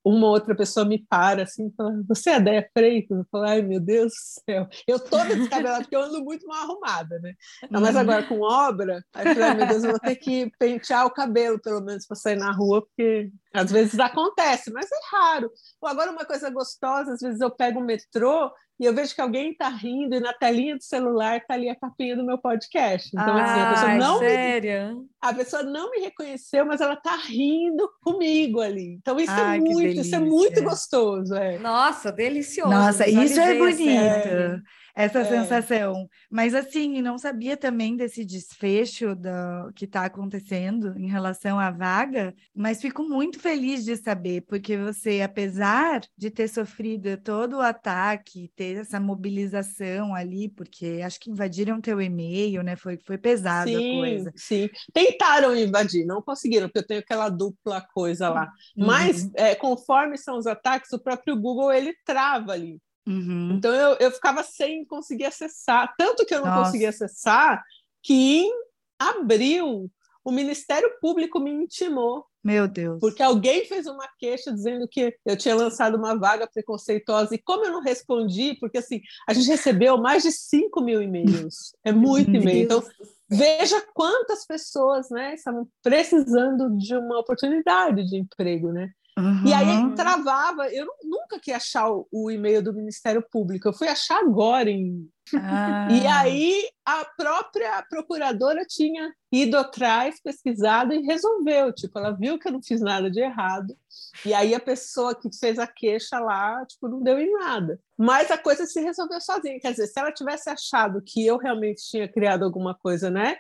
uma 0.05 0.29
outra 0.29 0.55
pessoa 0.55 0.87
me 0.87 1.05
para 1.07 1.43
assim, 1.43 1.73
fala, 1.77 2.03
você 2.09 2.31
é 2.31 2.35
a 2.37 2.39
Deia 2.39 2.71
Freitas? 2.73 3.19
Eu 3.19 3.27
falo, 3.31 3.45
ai 3.45 3.63
meu 3.63 3.81
Deus 3.81 4.13
do 4.13 4.43
céu, 4.45 4.69
eu 4.87 4.99
toda 4.99 5.37
descabelada, 5.37 5.83
porque 5.83 5.97
eu 5.97 6.03
ando 6.03 6.25
muito 6.25 6.47
mal 6.47 6.65
arrumada, 6.65 7.19
né? 7.21 7.35
Não, 7.71 7.81
mas 7.81 7.95
uhum. 7.95 8.01
agora 8.01 8.23
com 8.23 8.41
obra, 8.41 9.05
aí 9.15 9.27
eu 9.27 9.35
falei, 9.35 9.49
ai 9.49 9.55
meu 9.55 9.67
Deus, 9.67 9.85
eu 9.85 9.91
vou 9.91 10.01
ter 10.01 10.17
que 10.17 10.51
pentear 10.59 11.07
o 11.07 11.11
cabelo, 11.11 11.61
pelo 11.61 11.81
menos, 11.81 12.07
para 12.07 12.17
sair 12.17 12.37
na 12.37 12.53
rua, 12.53 12.83
porque 12.83 13.31
às 13.53 13.71
vezes 13.71 13.99
acontece, 13.99 14.73
mas 14.73 14.87
é 14.91 15.17
raro. 15.17 15.51
Agora, 15.85 16.11
uma 16.11 16.25
coisa 16.25 16.51
gostosa, 16.51 17.13
às 17.13 17.21
vezes 17.21 17.41
eu 17.41 17.51
pego 17.51 17.81
o 17.81 17.85
metrô 17.85 18.51
e 18.81 18.87
eu 18.87 18.95
vejo 18.95 19.15
que 19.15 19.21
alguém 19.21 19.51
está 19.53 19.69
rindo 19.69 20.17
e 20.17 20.21
na 20.21 20.33
telinha 20.33 20.75
do 20.75 20.83
celular 20.83 21.37
está 21.37 21.53
ali 21.53 21.69
a 21.69 21.77
capinha 21.77 22.17
do 22.17 22.25
meu 22.25 22.39
podcast. 22.39 23.11
Então, 23.13 23.37
Ai, 23.37 23.43
assim, 23.43 23.61
a 23.61 23.71
pessoa 23.75 23.95
não 23.97 24.19
sério? 24.19 24.97
Me, 24.97 25.07
a 25.21 25.35
pessoa 25.35 25.63
não 25.63 25.91
me 25.91 25.99
reconheceu, 25.99 26.65
mas 26.65 26.81
ela 26.81 26.95
está 26.95 27.15
rindo 27.15 27.87
comigo 28.03 28.59
ali. 28.59 28.95
Então, 28.95 29.21
isso 29.21 29.33
é 29.33 29.43
Ai, 29.43 29.59
é 29.59 29.61
muito, 29.61 30.01
isso 30.01 30.17
é 30.17 30.19
muito 30.19 30.63
gostoso. 30.63 31.35
É. 31.35 31.59
Nossa, 31.59 32.11
delicioso. 32.11 32.71
Nossa, 32.71 33.07
isso 33.07 33.39
é 33.39 33.55
bonito. 33.59 34.63
Essa 34.95 35.21
é. 35.21 35.25
sensação. 35.25 36.09
Mas 36.31 36.55
assim, 36.55 37.01
não 37.03 37.19
sabia 37.19 37.57
também 37.57 37.97
desse 37.97 38.25
desfecho 38.25 39.15
do, 39.15 39.73
que 39.75 39.85
está 39.85 40.05
acontecendo 40.05 40.99
em 40.99 41.09
relação 41.09 41.59
à 41.59 41.71
vaga, 41.71 42.35
mas 42.55 42.81
fico 42.81 43.03
muito 43.03 43.39
feliz 43.39 43.85
de 43.85 43.97
saber, 43.97 44.43
porque 44.43 44.77
você, 44.77 45.21
apesar 45.23 46.03
de 46.17 46.31
ter 46.31 46.49
sofrido 46.49 47.17
todo 47.19 47.57
o 47.57 47.61
ataque, 47.61 48.51
ter 48.55 48.79
essa 48.79 49.01
mobilização 49.01 50.15
ali, 50.15 50.49
porque 50.49 51.01
acho 51.05 51.21
que 51.21 51.31
invadiram 51.31 51.81
teu 51.81 52.01
e-mail, 52.01 52.63
né? 52.63 52.77
Foi, 52.77 52.99
foi 53.05 53.19
pesada 53.19 53.71
a 53.71 53.81
coisa. 53.81 54.33
Sim, 54.37 54.69
tentaram 54.93 55.57
invadir, 55.57 56.05
não 56.05 56.23
conseguiram, 56.23 56.69
porque 56.69 56.79
eu 56.79 56.87
tenho 56.87 57.01
aquela 57.01 57.29
dupla 57.29 57.81
coisa 57.93 58.29
lá. 58.29 58.51
Uhum. 58.77 58.87
Mas, 58.87 59.31
é, 59.35 59.55
conforme 59.55 60.17
são 60.17 60.39
os 60.39 60.47
ataques, 60.47 60.93
o 60.93 60.99
próprio 60.99 61.37
Google 61.37 61.73
ele 61.73 61.95
trava 62.05 62.53
ali. 62.53 62.79
Uhum. 63.07 63.55
Então 63.57 63.73
eu, 63.73 63.97
eu 63.99 64.11
ficava 64.11 64.43
sem 64.43 64.85
conseguir 64.85 65.25
acessar. 65.25 65.95
Tanto 65.99 66.25
que 66.25 66.35
eu 66.35 66.41
não 66.41 66.49
Nossa. 66.49 66.65
consegui 66.65 66.87
acessar 66.87 67.63
que 68.03 68.15
em 68.15 68.53
abril 68.99 69.91
o 70.25 70.31
Ministério 70.31 70.91
Público 71.01 71.41
me 71.41 71.51
intimou. 71.51 72.27
Meu 72.43 72.67
Deus. 72.67 72.99
Porque 73.01 73.23
alguém 73.23 73.67
fez 73.67 73.87
uma 73.87 74.09
queixa 74.19 74.53
dizendo 74.53 74.89
que 74.89 75.15
eu 75.27 75.37
tinha 75.37 75.55
lançado 75.55 75.97
uma 75.97 76.19
vaga 76.19 76.47
preconceituosa. 76.47 77.35
E 77.35 77.39
como 77.39 77.65
eu 77.65 77.73
não 77.73 77.83
respondi, 77.83 78.57
porque 78.59 78.79
assim, 78.79 79.01
a 79.29 79.35
gente 79.35 79.49
recebeu 79.49 79.99
mais 79.99 80.23
de 80.23 80.33
5 80.33 80.81
mil 80.81 81.03
e-mails. 81.03 81.75
É 81.85 81.93
muito 81.93 82.31
e-mail. 82.35 82.65
Então, 82.65 82.83
veja 83.29 83.81
quantas 83.95 84.47
pessoas 84.47 85.11
né, 85.11 85.35
estavam 85.35 85.69
precisando 85.83 86.77
de 86.77 86.95
uma 86.97 87.19
oportunidade 87.19 88.05
de 88.07 88.17
emprego, 88.19 88.73
né? 88.73 88.91
Uhum. 89.21 89.47
E 89.47 89.53
aí 89.53 89.95
travava, 89.95 90.69
eu 90.69 90.87
nunca 91.05 91.39
quis 91.39 91.55
achar 91.55 91.91
o, 91.91 92.09
o, 92.11 92.31
e-mail 92.31 92.63
do 92.63 92.73
Ministério 92.73 93.23
Público, 93.31 93.69
eu 93.69 93.73
fui 93.73 93.87
achar 93.87 94.19
agora 94.21 94.71
em. 94.71 95.09
Ah. 95.35 95.87
E 95.91 96.07
aí 96.07 96.69
a 96.85 97.05
própria 97.17 97.83
procuradora 97.89 98.65
tinha 98.65 99.13
ido 99.31 99.57
atrás, 99.57 100.21
pesquisado 100.21 100.93
e 100.93 101.03
resolveu. 101.03 101.73
Tipo, 101.73 101.99
ela 101.99 102.11
viu 102.11 102.39
que 102.39 102.49
eu 102.49 102.53
não 102.53 102.63
fiz 102.63 102.81
nada 102.81 103.09
de 103.11 103.21
errado. 103.21 103.77
E 104.25 104.35
aí 104.35 104.55
a 104.55 104.61
pessoa 104.61 105.15
que 105.15 105.29
fez 105.39 105.59
a 105.59 105.69
queixa 105.69 106.19
lá, 106.19 106.65
tipo, 106.67 106.89
não 106.89 107.01
deu 107.01 107.21
em 107.21 107.31
nada. 107.33 107.79
Mas 107.97 108.31
a 108.31 108.39
coisa 108.39 108.67
se 108.67 108.81
resolveu 108.81 109.21
sozinha. 109.21 109.61
Quer 109.61 109.71
dizer, 109.71 109.87
se 109.87 110.01
ela 110.01 110.11
tivesse 110.11 110.51
achado 110.51 111.01
que 111.01 111.25
eu 111.25 111.37
realmente 111.37 111.89
tinha 111.89 112.09
criado 112.09 112.45
alguma 112.45 112.75
coisa, 112.75 113.09
né? 113.09 113.37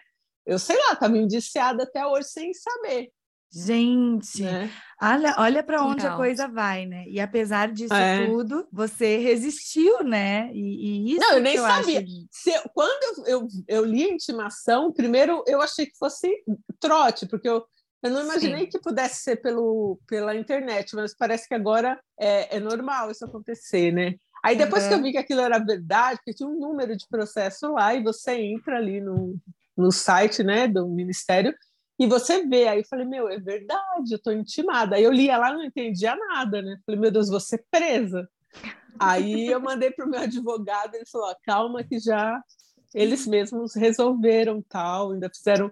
Eu 0.46 0.58
sei 0.58 0.76
lá, 0.76 0.92
estava 0.92 1.18
indiciada 1.18 1.82
até 1.82 2.06
hoje 2.06 2.28
sem 2.28 2.52
saber. 2.54 3.10
Gente, 3.52 4.44
né? 4.44 4.70
olha, 5.02 5.34
olha 5.36 5.62
para 5.62 5.84
onde 5.84 6.06
a 6.06 6.14
coisa 6.14 6.46
vai, 6.46 6.86
né? 6.86 7.04
E 7.08 7.18
apesar 7.18 7.72
disso 7.72 7.92
é. 7.92 8.24
tudo, 8.24 8.68
você 8.70 9.16
resistiu, 9.16 10.04
né? 10.04 10.50
E, 10.52 11.08
e 11.10 11.12
isso 11.12 11.20
Não, 11.20 11.32
eu 11.32 11.40
nem 11.40 11.56
eu 11.56 11.62
sabia. 11.64 12.00
Acho... 12.00 12.26
Se, 12.30 12.52
quando 12.72 13.18
eu, 13.26 13.26
eu, 13.26 13.48
eu, 13.66 13.84
li 13.84 14.04
a 14.04 14.12
intimação, 14.12 14.92
primeiro 14.92 15.42
eu 15.48 15.60
achei 15.60 15.86
que 15.86 15.98
fosse 15.98 16.30
trote, 16.78 17.26
porque 17.26 17.48
eu, 17.48 17.64
eu 18.04 18.10
não 18.10 18.22
imaginei 18.22 18.66
Sim. 18.66 18.70
que 18.70 18.78
pudesse 18.78 19.24
ser 19.24 19.42
pelo, 19.42 19.98
pela 20.06 20.36
internet, 20.36 20.94
mas 20.94 21.12
parece 21.16 21.48
que 21.48 21.54
agora 21.54 22.00
é, 22.20 22.56
é 22.56 22.60
normal 22.60 23.10
isso 23.10 23.24
acontecer, 23.24 23.92
né? 23.92 24.14
Aí 24.44 24.56
depois 24.56 24.84
uhum. 24.84 24.88
que 24.88 24.94
eu 24.94 25.02
vi 25.02 25.12
que 25.12 25.18
aquilo 25.18 25.40
era 25.40 25.58
verdade, 25.58 26.20
que 26.24 26.32
tinha 26.32 26.48
um 26.48 26.58
número 26.58 26.96
de 26.96 27.06
processo 27.08 27.72
lá, 27.72 27.94
e 27.94 28.02
você 28.02 28.32
entra 28.32 28.76
ali 28.76 29.00
no, 29.00 29.36
no 29.76 29.90
site 29.90 30.42
né, 30.44 30.68
do 30.68 30.88
Ministério 30.88 31.52
e 32.00 32.06
você 32.06 32.46
vê, 32.46 32.66
aí 32.66 32.78
eu 32.78 32.86
falei, 32.88 33.04
meu, 33.04 33.28
é 33.28 33.38
verdade, 33.38 34.12
eu 34.14 34.18
tô 34.18 34.32
intimada. 34.32 34.96
Aí 34.96 35.04
eu 35.04 35.12
lia 35.12 35.36
lá, 35.36 35.52
não 35.52 35.62
entendia 35.62 36.16
nada, 36.16 36.62
né? 36.62 36.78
Falei, 36.86 36.98
meu 36.98 37.10
Deus, 37.10 37.28
vou 37.28 37.38
ser 37.38 37.62
presa. 37.70 38.26
Aí 38.98 39.48
eu 39.48 39.60
mandei 39.60 39.90
para 39.90 40.06
o 40.06 40.08
meu 40.08 40.20
advogado, 40.20 40.94
ele 40.94 41.04
falou, 41.04 41.36
calma 41.44 41.84
que 41.84 41.98
já 41.98 42.42
eles 42.94 43.26
mesmos 43.26 43.74
resolveram 43.74 44.64
tal, 44.66 45.12
ainda 45.12 45.28
fizeram 45.28 45.70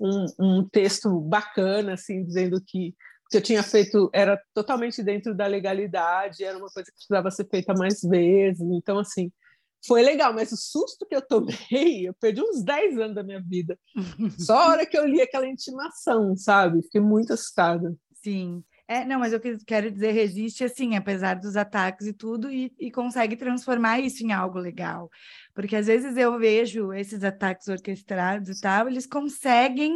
um, 0.00 0.26
um 0.38 0.68
texto 0.68 1.20
bacana, 1.20 1.92
assim, 1.92 2.24
dizendo 2.24 2.58
que 2.58 2.94
o 3.26 3.28
que 3.28 3.36
eu 3.36 3.42
tinha 3.42 3.62
feito 3.62 4.08
era 4.14 4.40
totalmente 4.54 5.02
dentro 5.02 5.34
da 5.34 5.46
legalidade, 5.46 6.42
era 6.42 6.56
uma 6.56 6.70
coisa 6.70 6.90
que 6.90 6.96
precisava 6.96 7.30
ser 7.30 7.46
feita 7.50 7.74
mais 7.74 8.00
vezes. 8.00 8.62
Então, 8.62 8.98
assim, 8.98 9.30
foi 9.84 10.02
legal, 10.02 10.32
mas 10.32 10.52
o 10.52 10.56
susto 10.56 11.06
que 11.06 11.14
eu 11.14 11.22
tomei, 11.22 12.08
eu 12.08 12.14
perdi 12.14 12.42
uns 12.42 12.62
10 12.62 12.98
anos 12.98 13.14
da 13.14 13.22
minha 13.22 13.40
vida. 13.40 13.78
Só 14.38 14.58
a 14.58 14.68
hora 14.68 14.86
que 14.86 14.96
eu 14.96 15.06
li 15.06 15.20
aquela 15.20 15.46
intimação, 15.46 16.36
sabe? 16.36 16.82
Fiquei 16.82 17.00
muito 17.00 17.32
assustada. 17.32 17.94
Sim. 18.22 18.62
É, 18.88 19.04
não, 19.04 19.18
mas 19.18 19.32
eu 19.32 19.40
quero 19.66 19.90
dizer, 19.90 20.12
resiste 20.12 20.62
assim, 20.62 20.94
apesar 20.94 21.34
dos 21.34 21.56
ataques 21.56 22.06
e 22.06 22.12
tudo, 22.12 22.48
e, 22.48 22.72
e 22.78 22.88
consegue 22.90 23.36
transformar 23.36 23.98
isso 23.98 24.24
em 24.24 24.32
algo 24.32 24.58
legal. 24.58 25.10
Porque 25.52 25.74
às 25.74 25.88
vezes 25.88 26.16
eu 26.16 26.38
vejo 26.38 26.92
esses 26.92 27.24
ataques 27.24 27.66
orquestrados 27.66 28.48
e 28.48 28.60
tal, 28.60 28.88
eles 28.88 29.04
conseguem 29.04 29.92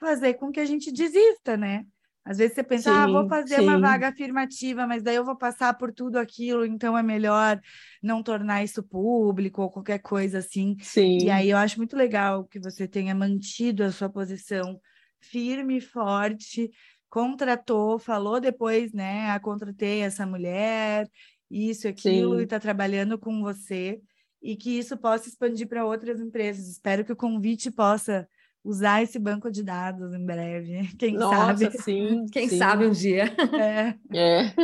fazer 0.00 0.34
com 0.34 0.50
que 0.50 0.58
a 0.58 0.64
gente 0.64 0.90
desista, 0.90 1.56
né? 1.56 1.86
Às 2.24 2.38
vezes 2.38 2.54
você 2.54 2.62
pensa, 2.62 2.90
sim, 2.92 2.96
ah, 2.96 3.06
vou 3.06 3.26
fazer 3.26 3.56
sim. 3.56 3.62
uma 3.62 3.80
vaga 3.80 4.08
afirmativa, 4.08 4.86
mas 4.86 5.02
daí 5.02 5.16
eu 5.16 5.24
vou 5.24 5.36
passar 5.36 5.72
por 5.74 5.92
tudo 5.92 6.18
aquilo, 6.18 6.66
então 6.66 6.96
é 6.96 7.02
melhor 7.02 7.58
não 8.02 8.22
tornar 8.22 8.62
isso 8.62 8.82
público 8.82 9.62
ou 9.62 9.70
qualquer 9.70 9.98
coisa 10.00 10.38
assim. 10.38 10.76
Sim. 10.80 11.18
E 11.22 11.30
aí 11.30 11.48
eu 11.48 11.56
acho 11.56 11.78
muito 11.78 11.96
legal 11.96 12.44
que 12.44 12.60
você 12.60 12.86
tenha 12.86 13.14
mantido 13.14 13.82
a 13.82 13.90
sua 13.90 14.10
posição 14.10 14.78
firme 15.20 15.78
e 15.78 15.80
forte, 15.80 16.70
contratou, 17.08 17.98
falou 17.98 18.38
depois, 18.40 18.92
né? 18.92 19.30
Ah, 19.30 19.40
contratei 19.40 20.00
essa 20.00 20.26
mulher, 20.26 21.08
isso, 21.50 21.88
aquilo, 21.88 22.34
Sim. 22.34 22.40
e 22.40 22.44
está 22.44 22.60
trabalhando 22.60 23.18
com 23.18 23.40
você, 23.40 24.00
e 24.42 24.54
que 24.54 24.78
isso 24.78 24.96
possa 24.96 25.28
expandir 25.28 25.66
para 25.66 25.84
outras 25.84 26.20
empresas. 26.20 26.68
Espero 26.68 27.04
que 27.04 27.12
o 27.12 27.16
convite 27.16 27.70
possa 27.70 28.28
usar 28.64 29.02
esse 29.02 29.18
banco 29.18 29.50
de 29.50 29.62
dados 29.62 30.12
em 30.12 30.24
breve. 30.24 30.88
Quem 30.98 31.14
Nossa, 31.14 31.36
sabe? 31.36 31.82
Sim, 31.82 32.26
Quem 32.32 32.48
sim. 32.48 32.58
sabe 32.58 32.86
um 32.86 32.90
dia. 32.90 33.24
É. 33.58 33.94
é. 34.14 34.54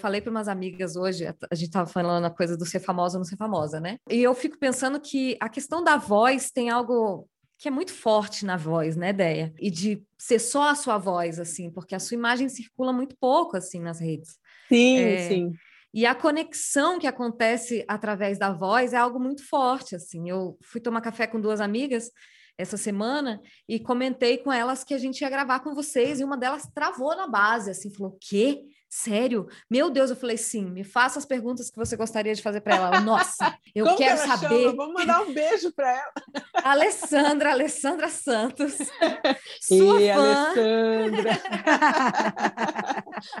Falei 0.00 0.20
para 0.20 0.30
umas 0.30 0.48
amigas 0.48 0.96
hoje, 0.96 1.26
a 1.26 1.54
gente 1.54 1.68
estava 1.68 1.86
falando 1.86 2.24
a 2.24 2.30
coisa 2.30 2.56
do 2.56 2.66
ser 2.66 2.80
famosa 2.80 3.16
ou 3.16 3.20
não 3.20 3.24
ser 3.24 3.36
famosa, 3.36 3.78
né? 3.78 3.98
E 4.10 4.22
eu 4.22 4.34
fico 4.34 4.58
pensando 4.58 5.00
que 5.00 5.36
a 5.40 5.48
questão 5.48 5.82
da 5.84 5.96
voz 5.96 6.50
tem 6.50 6.70
algo 6.70 7.28
que 7.58 7.68
é 7.68 7.70
muito 7.70 7.92
forte 7.92 8.44
na 8.44 8.56
voz, 8.56 8.96
né, 8.96 9.12
Deia? 9.12 9.54
E 9.60 9.70
de 9.70 10.02
ser 10.18 10.40
só 10.40 10.70
a 10.70 10.74
sua 10.74 10.98
voz, 10.98 11.38
assim, 11.38 11.70
porque 11.70 11.94
a 11.94 12.00
sua 12.00 12.16
imagem 12.16 12.48
circula 12.48 12.92
muito 12.92 13.16
pouco, 13.20 13.56
assim, 13.56 13.80
nas 13.80 14.00
redes. 14.00 14.36
Sim, 14.68 14.98
é... 14.98 15.28
sim. 15.28 15.52
E 15.94 16.06
a 16.06 16.14
conexão 16.14 16.98
que 16.98 17.06
acontece 17.06 17.84
através 17.86 18.38
da 18.38 18.50
voz 18.50 18.94
é 18.94 18.96
algo 18.96 19.20
muito 19.20 19.46
forte, 19.46 19.94
assim. 19.94 20.28
Eu 20.28 20.58
fui 20.62 20.80
tomar 20.80 21.02
café 21.02 21.26
com 21.26 21.40
duas 21.40 21.60
amigas 21.60 22.10
essa 22.58 22.76
semana 22.76 23.40
e 23.68 23.80
comentei 23.80 24.38
com 24.38 24.52
elas 24.52 24.84
que 24.84 24.94
a 24.94 24.98
gente 24.98 25.20
ia 25.20 25.30
gravar 25.30 25.60
com 25.60 25.74
vocês 25.74 26.20
e 26.20 26.24
uma 26.24 26.36
delas 26.36 26.68
travou 26.74 27.16
na 27.16 27.26
base, 27.26 27.70
assim, 27.70 27.92
falou: 27.92 28.16
"Quê? 28.20 28.64
Sério? 28.94 29.48
Meu 29.70 29.88
Deus, 29.88 30.10
eu 30.10 30.16
falei 30.16 30.36
sim, 30.36 30.66
me 30.66 30.84
faça 30.84 31.18
as 31.18 31.24
perguntas 31.24 31.70
que 31.70 31.78
você 31.78 31.96
gostaria 31.96 32.34
de 32.34 32.42
fazer 32.42 32.60
para 32.60 32.76
ela. 32.76 33.00
Nossa, 33.00 33.56
eu 33.74 33.86
Como 33.86 33.96
quero 33.96 34.20
que 34.20 34.28
saber. 34.28 34.64
Chama? 34.64 34.76
Vamos 34.76 34.92
mandar 34.92 35.22
um 35.22 35.32
beijo 35.32 35.72
para 35.72 35.90
ela. 35.90 36.12
Alessandra, 36.62 37.52
Alessandra 37.52 38.10
Santos. 38.10 38.76
Sua 39.62 39.98
e 39.98 40.12
fã. 40.12 40.46
Alessandra. 40.50 41.42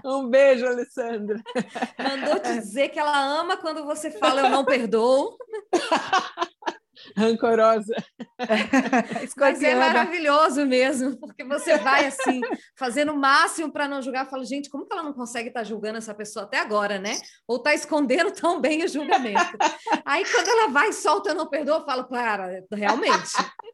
um 0.06 0.26
beijo, 0.30 0.66
Alessandra. 0.66 1.42
Mandou 1.98 2.38
dizer 2.40 2.88
que 2.88 2.98
ela 2.98 3.18
ama 3.18 3.58
quando 3.58 3.84
você 3.84 4.10
fala 4.10 4.40
eu 4.40 4.48
não 4.48 4.64
perdoo. 4.64 5.36
Rancorosa. 7.16 7.94
Mas 9.36 9.62
é 9.62 9.74
maravilhoso 9.74 10.66
mesmo, 10.66 11.16
porque 11.18 11.44
você 11.44 11.78
vai 11.78 12.06
assim, 12.06 12.40
fazendo 12.76 13.12
o 13.12 13.16
máximo 13.16 13.72
para 13.72 13.88
não 13.88 14.02
julgar, 14.02 14.28
fala, 14.28 14.44
gente, 14.44 14.70
como 14.70 14.86
que 14.86 14.92
ela 14.92 15.02
não 15.02 15.12
consegue 15.12 15.48
estar 15.48 15.60
tá 15.60 15.64
julgando 15.64 15.98
essa 15.98 16.14
pessoa 16.14 16.44
até 16.44 16.58
agora, 16.58 16.98
né? 16.98 17.16
Ou 17.46 17.56
está 17.56 17.74
escondendo 17.74 18.30
tão 18.32 18.60
bem 18.60 18.84
o 18.84 18.88
julgamento. 18.88 19.56
Aí 20.04 20.24
quando 20.24 20.48
ela 20.48 20.68
vai 20.68 20.88
e 20.88 20.92
solta, 20.92 21.30
eu 21.30 21.34
não 21.34 21.48
perdoa, 21.48 21.78
eu 21.78 21.84
falo, 21.84 22.04
para, 22.04 22.62
realmente. 22.72 23.32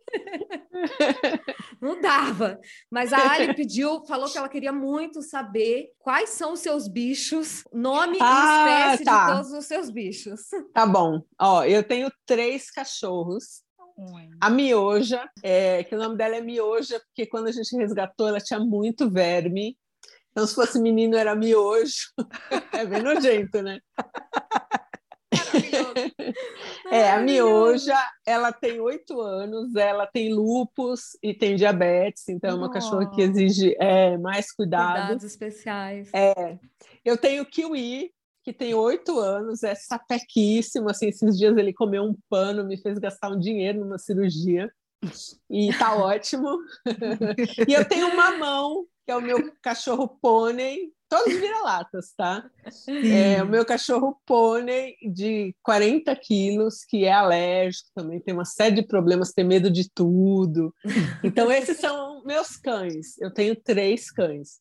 não 1.80 2.00
dava. 2.00 2.58
Mas 2.90 3.12
a 3.12 3.32
Ali 3.32 3.54
pediu, 3.54 4.04
falou 4.06 4.28
que 4.28 4.38
ela 4.38 4.49
queria 4.49 4.73
muito 4.73 5.23
saber 5.23 5.88
quais 5.99 6.30
são 6.30 6.52
os 6.52 6.61
seus 6.61 6.88
bichos, 6.88 7.64
nome 7.73 8.18
ah, 8.20 8.64
e 8.66 8.92
espécie 8.92 9.04
tá. 9.04 9.26
de 9.26 9.32
todos 9.35 9.52
os 9.52 9.64
seus 9.66 9.90
bichos. 9.90 10.40
Tá 10.73 10.87
bom. 10.87 11.23
Ó, 11.40 11.64
eu 11.64 11.82
tenho 11.82 12.11
três 12.26 12.70
cachorros. 12.70 13.62
A 14.40 14.49
Mioja, 14.49 15.28
é, 15.42 15.82
que 15.82 15.94
o 15.94 15.99
nome 15.99 16.16
dela 16.16 16.37
é 16.37 16.40
Mioja, 16.40 17.00
porque 17.00 17.26
quando 17.26 17.49
a 17.49 17.52
gente 17.52 17.76
resgatou, 17.76 18.28
ela 18.28 18.40
tinha 18.40 18.61
muito 18.61 19.11
verme. 19.11 19.76
Então, 20.30 20.47
se 20.47 20.54
fosse 20.54 20.80
menino, 20.80 21.16
era 21.16 21.35
miojo. 21.35 22.12
é 22.73 22.87
bem 22.87 23.02
nojento, 23.02 23.61
né? 23.61 23.80
é, 26.90 27.11
a 27.11 27.20
Mioja, 27.20 27.97
ela 28.26 28.52
tem 28.52 28.80
oito 28.80 29.20
anos, 29.20 29.75
ela 29.75 30.06
tem 30.06 30.32
lupus 30.32 31.16
e 31.23 31.35
tem 31.35 31.56
diabetes, 31.56 32.28
então 32.28 32.50
é 32.50 32.54
uma 32.54 32.66
oh. 32.66 32.70
cachorra 32.70 33.11
que 33.11 33.23
exige 33.23 33.76
é, 33.78 34.16
mais 34.18 34.52
cuidado. 34.52 35.00
Cuidados 35.00 35.25
especiais. 35.25 36.11
É. 36.12 36.58
Eu 37.04 37.16
tenho 37.16 37.47
Kiwi, 37.47 38.12
que 38.44 38.52
tem 38.52 38.75
oito 38.75 39.18
anos, 39.18 39.62
é 39.62 39.75
sapequíssimo, 39.75 40.88
assim, 40.88 41.08
esses 41.08 41.37
dias 41.37 41.56
ele 41.56 41.73
comeu 41.73 42.02
um 42.02 42.16
pano, 42.30 42.64
me 42.64 42.76
fez 42.78 42.99
gastar 42.99 43.30
um 43.30 43.38
dinheiro 43.38 43.80
numa 43.80 43.99
cirurgia, 43.99 44.70
e 45.50 45.73
tá 45.75 45.94
ótimo. 45.97 46.58
e 47.68 47.73
eu 47.73 47.85
tenho 47.87 48.08
um 48.08 48.16
mamão, 48.16 48.87
que 49.04 49.12
é 49.12 49.16
o 49.16 49.20
meu 49.20 49.52
cachorro 49.62 50.08
pônei, 50.08 50.92
todos 51.08 51.32
vira-latas, 51.34 52.12
tá? 52.16 52.48
É, 52.86 53.42
o 53.42 53.46
meu 53.46 53.64
cachorro 53.64 54.20
pônei 54.26 54.96
de 55.02 55.54
40 55.62 56.14
quilos, 56.16 56.84
que 56.84 57.04
é 57.04 57.12
alérgico, 57.12 57.88
também 57.94 58.20
tem 58.20 58.34
uma 58.34 58.44
série 58.44 58.76
de 58.76 58.86
problemas, 58.86 59.32
tem 59.32 59.44
medo 59.44 59.70
de 59.70 59.90
tudo. 59.90 60.74
Então, 61.24 61.50
esses 61.50 61.78
são 61.78 62.22
meus 62.24 62.56
cães. 62.56 63.18
Eu 63.18 63.32
tenho 63.32 63.56
três 63.56 64.10
cães. 64.10 64.60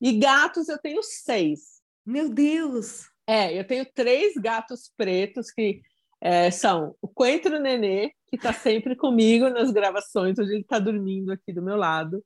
E 0.00 0.12
gatos 0.18 0.68
eu 0.68 0.78
tenho 0.78 1.02
seis. 1.02 1.80
Meu 2.04 2.28
Deus! 2.28 3.08
É, 3.26 3.58
eu 3.58 3.64
tenho 3.66 3.86
três 3.94 4.34
gatos 4.34 4.90
pretos 4.96 5.50
que 5.50 5.80
é, 6.20 6.50
são 6.50 6.94
o 7.00 7.08
Coentro 7.08 7.58
Nenê, 7.58 8.12
que 8.26 8.36
está 8.36 8.52
sempre 8.52 8.94
comigo 8.96 9.48
nas 9.48 9.70
gravações, 9.70 10.38
hoje 10.38 10.52
ele 10.52 10.60
está 10.62 10.78
dormindo 10.78 11.32
aqui 11.32 11.52
do 11.52 11.62
meu 11.62 11.76
lado. 11.76 12.24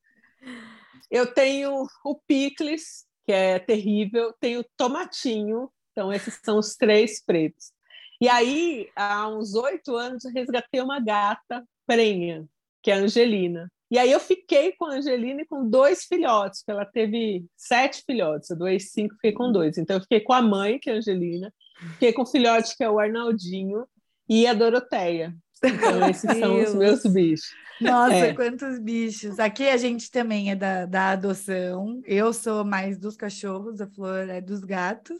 Eu 1.10 1.32
tenho 1.32 1.86
o 2.04 2.14
Picles, 2.26 3.04
que 3.24 3.32
é 3.32 3.58
terrível, 3.58 4.34
tenho 4.40 4.60
o 4.60 4.66
Tomatinho, 4.76 5.70
então 5.92 6.12
esses 6.12 6.38
são 6.42 6.58
os 6.58 6.74
três 6.76 7.24
pretos. 7.24 7.72
E 8.20 8.28
aí, 8.28 8.88
há 8.94 9.28
uns 9.28 9.54
oito 9.54 9.96
anos, 9.96 10.24
eu 10.24 10.32
resgatei 10.32 10.80
uma 10.80 11.00
gata 11.00 11.64
prenha, 11.86 12.46
que 12.82 12.90
é 12.90 12.94
a 12.94 12.98
Angelina. 12.98 13.70
E 13.90 13.98
aí 13.98 14.10
eu 14.10 14.20
fiquei 14.20 14.72
com 14.72 14.86
a 14.86 14.94
Angelina 14.94 15.42
e 15.42 15.46
com 15.46 15.68
dois 15.68 16.04
filhotes, 16.04 16.60
porque 16.60 16.72
ela 16.72 16.84
teve 16.84 17.44
sete 17.56 18.02
filhotes, 18.04 18.50
eu 18.50 18.56
doei 18.56 18.80
cinco, 18.80 19.14
fiquei 19.14 19.32
com 19.32 19.52
dois. 19.52 19.78
Então 19.78 19.96
eu 19.96 20.00
fiquei 20.00 20.20
com 20.20 20.32
a 20.32 20.42
mãe, 20.42 20.78
que 20.78 20.90
é 20.90 20.94
a 20.94 20.96
Angelina, 20.96 21.52
fiquei 21.92 22.12
com 22.12 22.22
o 22.22 22.26
filhote, 22.26 22.76
que 22.76 22.84
é 22.84 22.90
o 22.90 22.98
Arnaldinho, 22.98 23.86
e 24.28 24.46
a 24.46 24.54
Doroteia. 24.54 25.34
Então 25.64 26.08
esses 26.08 26.38
são 26.38 26.62
os 26.62 26.74
meus 26.74 27.02
bichos. 27.04 27.48
Nossa, 27.80 28.14
é. 28.14 28.34
quantos 28.34 28.78
bichos. 28.78 29.38
Aqui 29.38 29.68
a 29.68 29.76
gente 29.76 30.10
também 30.10 30.50
é 30.50 30.56
da, 30.56 30.86
da 30.86 31.10
adoção. 31.10 32.00
Eu 32.04 32.32
sou 32.32 32.64
mais 32.64 32.98
dos 32.98 33.16
cachorros, 33.16 33.80
a 33.80 33.86
Flor 33.86 34.28
é 34.28 34.40
dos 34.40 34.60
gatos. 34.60 35.18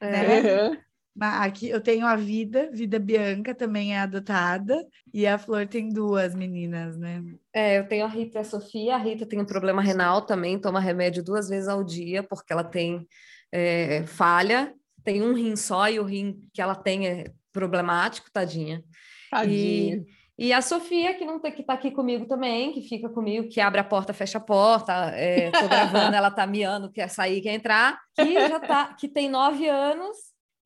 É. 0.00 0.10
Né? 0.10 0.68
Uhum. 0.68 0.76
Aqui 1.20 1.68
eu 1.68 1.80
tenho 1.80 2.06
a 2.06 2.16
Vida, 2.16 2.70
Vida 2.72 2.98
Bianca 2.98 3.54
também 3.54 3.94
é 3.94 3.98
adotada, 3.98 4.86
e 5.12 5.26
a 5.26 5.36
Flor 5.36 5.66
tem 5.66 5.88
duas 5.88 6.34
meninas, 6.34 6.96
né? 6.96 7.22
É, 7.52 7.78
eu 7.78 7.86
tenho 7.86 8.04
a 8.04 8.08
Rita 8.08 8.38
e 8.38 8.40
a 8.40 8.44
Sofia. 8.44 8.94
A 8.94 8.98
Rita 8.98 9.26
tem 9.26 9.38
um 9.38 9.44
problema 9.44 9.82
renal 9.82 10.22
também, 10.22 10.58
toma 10.58 10.80
remédio 10.80 11.22
duas 11.22 11.48
vezes 11.48 11.68
ao 11.68 11.82
dia, 11.82 12.22
porque 12.22 12.52
ela 12.52 12.64
tem 12.64 13.06
é, 13.52 14.04
falha, 14.06 14.72
tem 15.04 15.20
um 15.20 15.34
rim 15.34 15.56
só 15.56 15.88
e 15.88 15.98
o 15.98 16.04
rim 16.04 16.40
que 16.54 16.62
ela 16.62 16.74
tem 16.74 17.08
é 17.08 17.24
problemático, 17.52 18.30
tadinha. 18.32 18.82
Tadinha. 19.30 19.96
E... 19.96 20.20
E 20.40 20.54
a 20.54 20.62
Sofia, 20.62 21.12
que 21.12 21.26
não 21.26 21.38
tem 21.38 21.52
que 21.52 21.62
tá 21.62 21.74
aqui 21.74 21.90
comigo 21.90 22.26
também, 22.26 22.72
que 22.72 22.80
fica 22.80 23.10
comigo, 23.10 23.46
que 23.50 23.60
abre 23.60 23.78
a 23.78 23.84
porta, 23.84 24.14
fecha 24.14 24.38
a 24.38 24.40
porta, 24.40 24.92
é, 25.14 25.50
tô 25.50 25.68
gravando, 25.68 26.16
ela 26.16 26.30
tá 26.30 26.46
miando, 26.46 26.90
quer 26.90 27.10
sair, 27.10 27.42
quer 27.42 27.52
entrar, 27.52 28.00
que 28.14 28.48
já 28.48 28.58
tá, 28.58 28.94
que 28.94 29.06
tem 29.06 29.28
nove 29.28 29.68
anos 29.68 30.16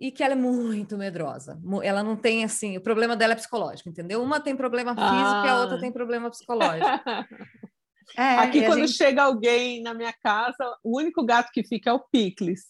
e 0.00 0.12
que 0.12 0.23
ela 0.23 0.35
é 0.35 0.37
muito 0.37 0.97
medrosa. 0.97 1.61
Ela 1.83 2.04
não 2.04 2.14
tem 2.14 2.44
assim, 2.44 2.76
o 2.76 2.80
problema 2.80 3.16
dela 3.16 3.33
é 3.33 3.37
psicológico, 3.37 3.88
entendeu? 3.88 4.23
Uma 4.23 4.38
tem 4.38 4.54
problema 4.54 4.94
físico 4.94 5.11
ah. 5.11 5.42
e 5.44 5.49
a 5.49 5.61
outra 5.61 5.76
ah. 5.76 5.80
tem 5.80 5.90
problema 5.90 6.30
psicológico. 6.30 6.87
É, 8.16 8.37
Aqui, 8.37 8.66
quando 8.66 8.87
gente... 8.87 8.92
chega 8.92 9.23
alguém 9.23 9.83
na 9.83 9.94
minha 9.94 10.12
casa, 10.12 10.76
o 10.85 10.99
único 10.99 11.25
gato 11.25 11.50
que 11.50 11.64
fica 11.64 11.88
é 11.88 11.92
o 11.92 11.99
Picles. 11.99 12.66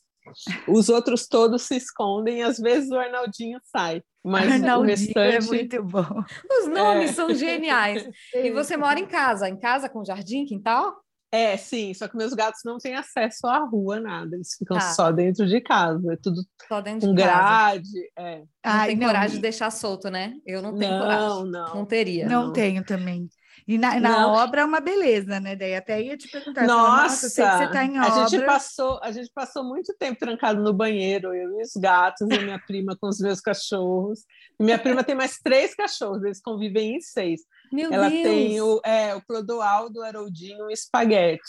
Os 0.67 0.89
outros 0.89 1.27
todos 1.27 1.63
se 1.63 1.77
escondem, 1.77 2.39
e 2.39 2.43
às 2.43 2.59
vezes 2.59 2.91
o 2.91 2.99
Arnaldinho 2.99 3.59
sai. 3.65 4.03
Mas 4.25 4.51
Arnaldinho 4.51 4.81
o 4.81 4.85
é 4.85 4.89
restante... 4.89 5.37
é 5.37 5.41
muito 5.41 5.83
bom. 5.83 6.25
Os 6.51 6.69
nomes 6.69 7.11
é. 7.11 7.13
são 7.13 7.35
geniais. 7.35 8.09
E 8.35 8.51
você 8.51 8.77
mora 8.77 8.99
em 8.99 9.07
casa, 9.07 9.49
em 9.49 9.59
casa 9.59 9.89
com 9.89 10.05
jardim, 10.05 10.47
quintal? 10.47 11.05
É, 11.35 11.57
sim, 11.57 11.93
só 11.93 12.07
que 12.07 12.17
meus 12.17 12.33
gatos 12.33 12.61
não 12.65 12.79
têm 12.79 12.95
acesso 12.95 13.49
à 13.49 13.59
rua, 13.59 13.99
nada. 13.99 14.37
Eles 14.37 14.55
ficam 14.57 14.79
tá. 14.79 14.93
só 14.93 15.11
dentro 15.11 15.45
de 15.49 15.61
casa. 15.61 16.13
É 16.13 16.17
tudo 16.17 16.41
só 16.69 16.81
dentro 16.81 17.09
com 17.09 17.15
de 17.15 17.23
grade. 17.23 17.89
É. 18.17 18.39
Não 18.39 18.47
Ai, 18.63 18.87
tem 18.87 18.97
não. 18.97 19.07
coragem 19.09 19.37
de 19.37 19.43
deixar 19.43 19.73
solto, 19.73 20.09
né? 20.09 20.35
Eu 20.47 20.63
não 20.63 20.79
tenho 20.79 20.93
não, 20.93 21.01
coragem. 21.01 21.51
Não, 21.51 21.75
não 21.75 21.85
teria. 21.85 22.29
Não, 22.29 22.47
não. 22.47 22.53
tenho 22.53 22.85
também. 22.85 23.29
E 23.67 23.79
na, 23.79 23.99
na 23.99 24.29
obra 24.29 24.61
é 24.61 24.65
uma 24.65 24.81
beleza, 24.81 25.41
né? 25.41 25.57
Daí 25.57 25.75
até 25.75 26.03
ia 26.03 26.17
te 26.17 26.29
perguntar. 26.29 26.67
Nossa, 26.67 27.31
sei 27.31 27.45
que 27.45 27.59
você 27.59 27.69
tá 27.69 27.85
em 27.85 27.99
obra. 27.99 28.25
A 28.25 28.29
gente, 28.29 28.45
passou, 28.45 29.01
a 29.03 29.11
gente 29.11 29.31
passou 29.35 29.65
muito 29.65 29.95
tempo 29.99 30.19
trancado 30.19 30.63
no 30.63 30.73
banheiro, 30.73 31.35
eu 31.35 31.59
e 31.59 31.63
os 31.63 31.73
gatos, 31.77 32.29
e 32.31 32.39
minha 32.45 32.59
prima 32.59 32.95
com 32.95 33.09
os 33.09 33.19
meus 33.21 33.41
cachorros. 33.41 34.21
E 34.61 34.63
minha 34.63 34.79
prima 34.79 35.03
tem 35.03 35.15
mais 35.15 35.39
três 35.39 35.75
cachorros, 35.75 36.23
eles 36.25 36.41
convivem 36.43 36.97
em 36.97 37.01
seis. 37.01 37.41
Meu 37.73 37.91
Ela 37.91 38.11
Deus. 38.11 38.23
tem 38.23 38.61
o, 38.61 38.81
é, 38.85 39.15
o 39.15 39.23
Clodoaldo, 39.23 40.01
o 40.01 40.03
Haroldinho 40.03 40.59
e 40.59 40.63
o 40.65 40.71
Espaguete. 40.71 41.43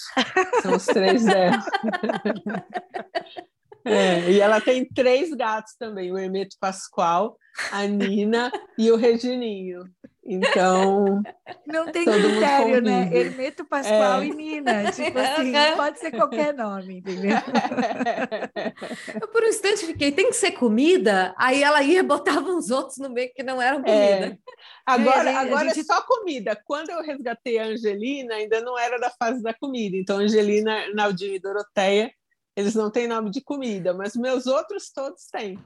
São 0.61 0.75
os 0.75 0.85
três 0.85 1.25
dela. 1.25 1.59
É, 3.87 4.31
e 4.31 4.41
ela 4.41 4.59
tem 4.59 4.83
três 4.83 5.29
gatos 5.29 5.75
também, 5.77 6.11
o 6.11 6.17
Hermeto 6.17 6.57
Pascoal, 6.59 7.37
a 7.71 7.85
Nina 7.85 8.51
e 8.79 8.91
o 8.91 8.95
Regininho. 8.95 9.83
Então. 10.25 11.21
Não 11.67 11.91
tem 11.91 12.03
critério, 12.03 12.81
né? 12.81 13.09
Hermeto 13.13 13.63
Pascoal 13.63 14.21
é. 14.21 14.25
e 14.25 14.33
Nina. 14.33 14.91
Tipo 14.91 15.19
assim, 15.19 15.53
pode 15.75 15.99
ser 15.99 16.11
qualquer 16.11 16.51
nome, 16.51 16.97
entendeu? 16.97 17.37
Eu 19.21 19.27
por 19.27 19.43
um 19.43 19.47
instante 19.47 19.85
fiquei, 19.85 20.11
tem 20.11 20.29
que 20.29 20.35
ser 20.35 20.53
comida? 20.53 21.35
Aí 21.37 21.61
ela 21.61 21.83
ia 21.83 22.03
botava 22.03 22.49
uns 22.49 22.71
outros 22.71 22.97
no 22.97 23.09
meio 23.09 23.31
que 23.35 23.43
não 23.43 23.61
eram 23.61 23.81
é. 23.81 23.83
comida. 23.83 24.25
É. 24.25 24.37
Agora, 24.83 25.39
agora 25.39 25.65
gente... 25.69 25.81
é 25.81 25.83
só 25.83 26.01
comida. 26.01 26.59
Quando 26.65 26.89
eu 26.89 27.03
resgatei 27.03 27.59
a 27.59 27.65
Angelina, 27.65 28.33
ainda 28.33 28.61
não 28.61 28.77
era 28.79 28.99
da 28.99 29.11
fase 29.11 29.43
da 29.43 29.53
comida. 29.53 29.95
Então, 29.95 30.17
Angelina, 30.17 30.91
Naldinho 30.95 31.35
e 31.35 31.39
Doroteia, 31.39 32.11
eles 32.55 32.73
não 32.73 32.89
têm 32.89 33.07
nome 33.07 33.29
de 33.29 33.41
comida, 33.41 33.93
mas 33.93 34.15
meus 34.15 34.47
outros 34.47 34.91
todos 34.91 35.27
têm. 35.27 35.59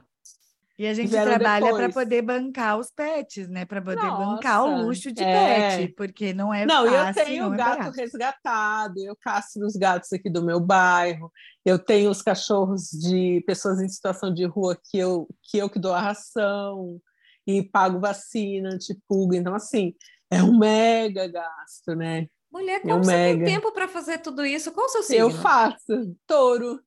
E 0.80 0.86
a 0.86 0.94
gente 0.94 1.10
trabalha 1.10 1.74
para 1.74 1.90
poder 1.90 2.22
bancar 2.22 2.78
os 2.78 2.90
pets, 2.90 3.46
né? 3.50 3.66
Para 3.66 3.82
poder 3.82 3.96
Nossa, 3.96 4.24
bancar 4.24 4.64
o 4.64 4.80
luxo 4.80 5.12
de 5.12 5.22
é. 5.22 5.76
pet, 5.76 5.92
porque 5.94 6.32
não 6.32 6.54
é 6.54 6.64
não, 6.64 6.86
fácil. 6.86 6.96
Não, 6.96 7.06
eu 7.06 7.14
tenho 7.14 7.52
é 7.52 7.56
gato 7.58 7.78
barato. 7.78 7.96
resgatado, 7.98 8.98
eu 9.00 9.14
caço 9.14 9.62
os 9.62 9.76
gatos 9.76 10.10
aqui 10.10 10.30
do 10.30 10.42
meu 10.42 10.58
bairro, 10.58 11.30
eu 11.66 11.78
tenho 11.78 12.10
os 12.10 12.22
cachorros 12.22 12.88
de 12.92 13.44
pessoas 13.46 13.78
em 13.82 13.90
situação 13.90 14.32
de 14.32 14.46
rua 14.46 14.74
que 14.74 14.96
eu 14.96 15.28
que, 15.42 15.58
eu 15.58 15.68
que 15.68 15.78
dou 15.78 15.92
a 15.92 16.00
ração 16.00 16.98
e 17.46 17.62
pago 17.62 18.00
vacina 18.00 18.70
antipulga. 18.70 19.36
Então, 19.36 19.54
assim, 19.54 19.92
é 20.30 20.42
um 20.42 20.58
mega 20.58 21.26
gasto, 21.26 21.94
né? 21.94 22.26
Mulher, 22.50 22.76
é 22.76 22.80
como 22.80 23.04
você 23.04 23.10
mega. 23.10 23.44
tem 23.44 23.54
tempo 23.54 23.70
para 23.70 23.86
fazer 23.86 24.16
tudo 24.20 24.46
isso? 24.46 24.72
Qual 24.72 24.86
o 24.86 24.88
seu 24.88 25.02
signo? 25.02 25.26
Eu 25.26 25.30
faço, 25.30 26.16
touro. 26.26 26.80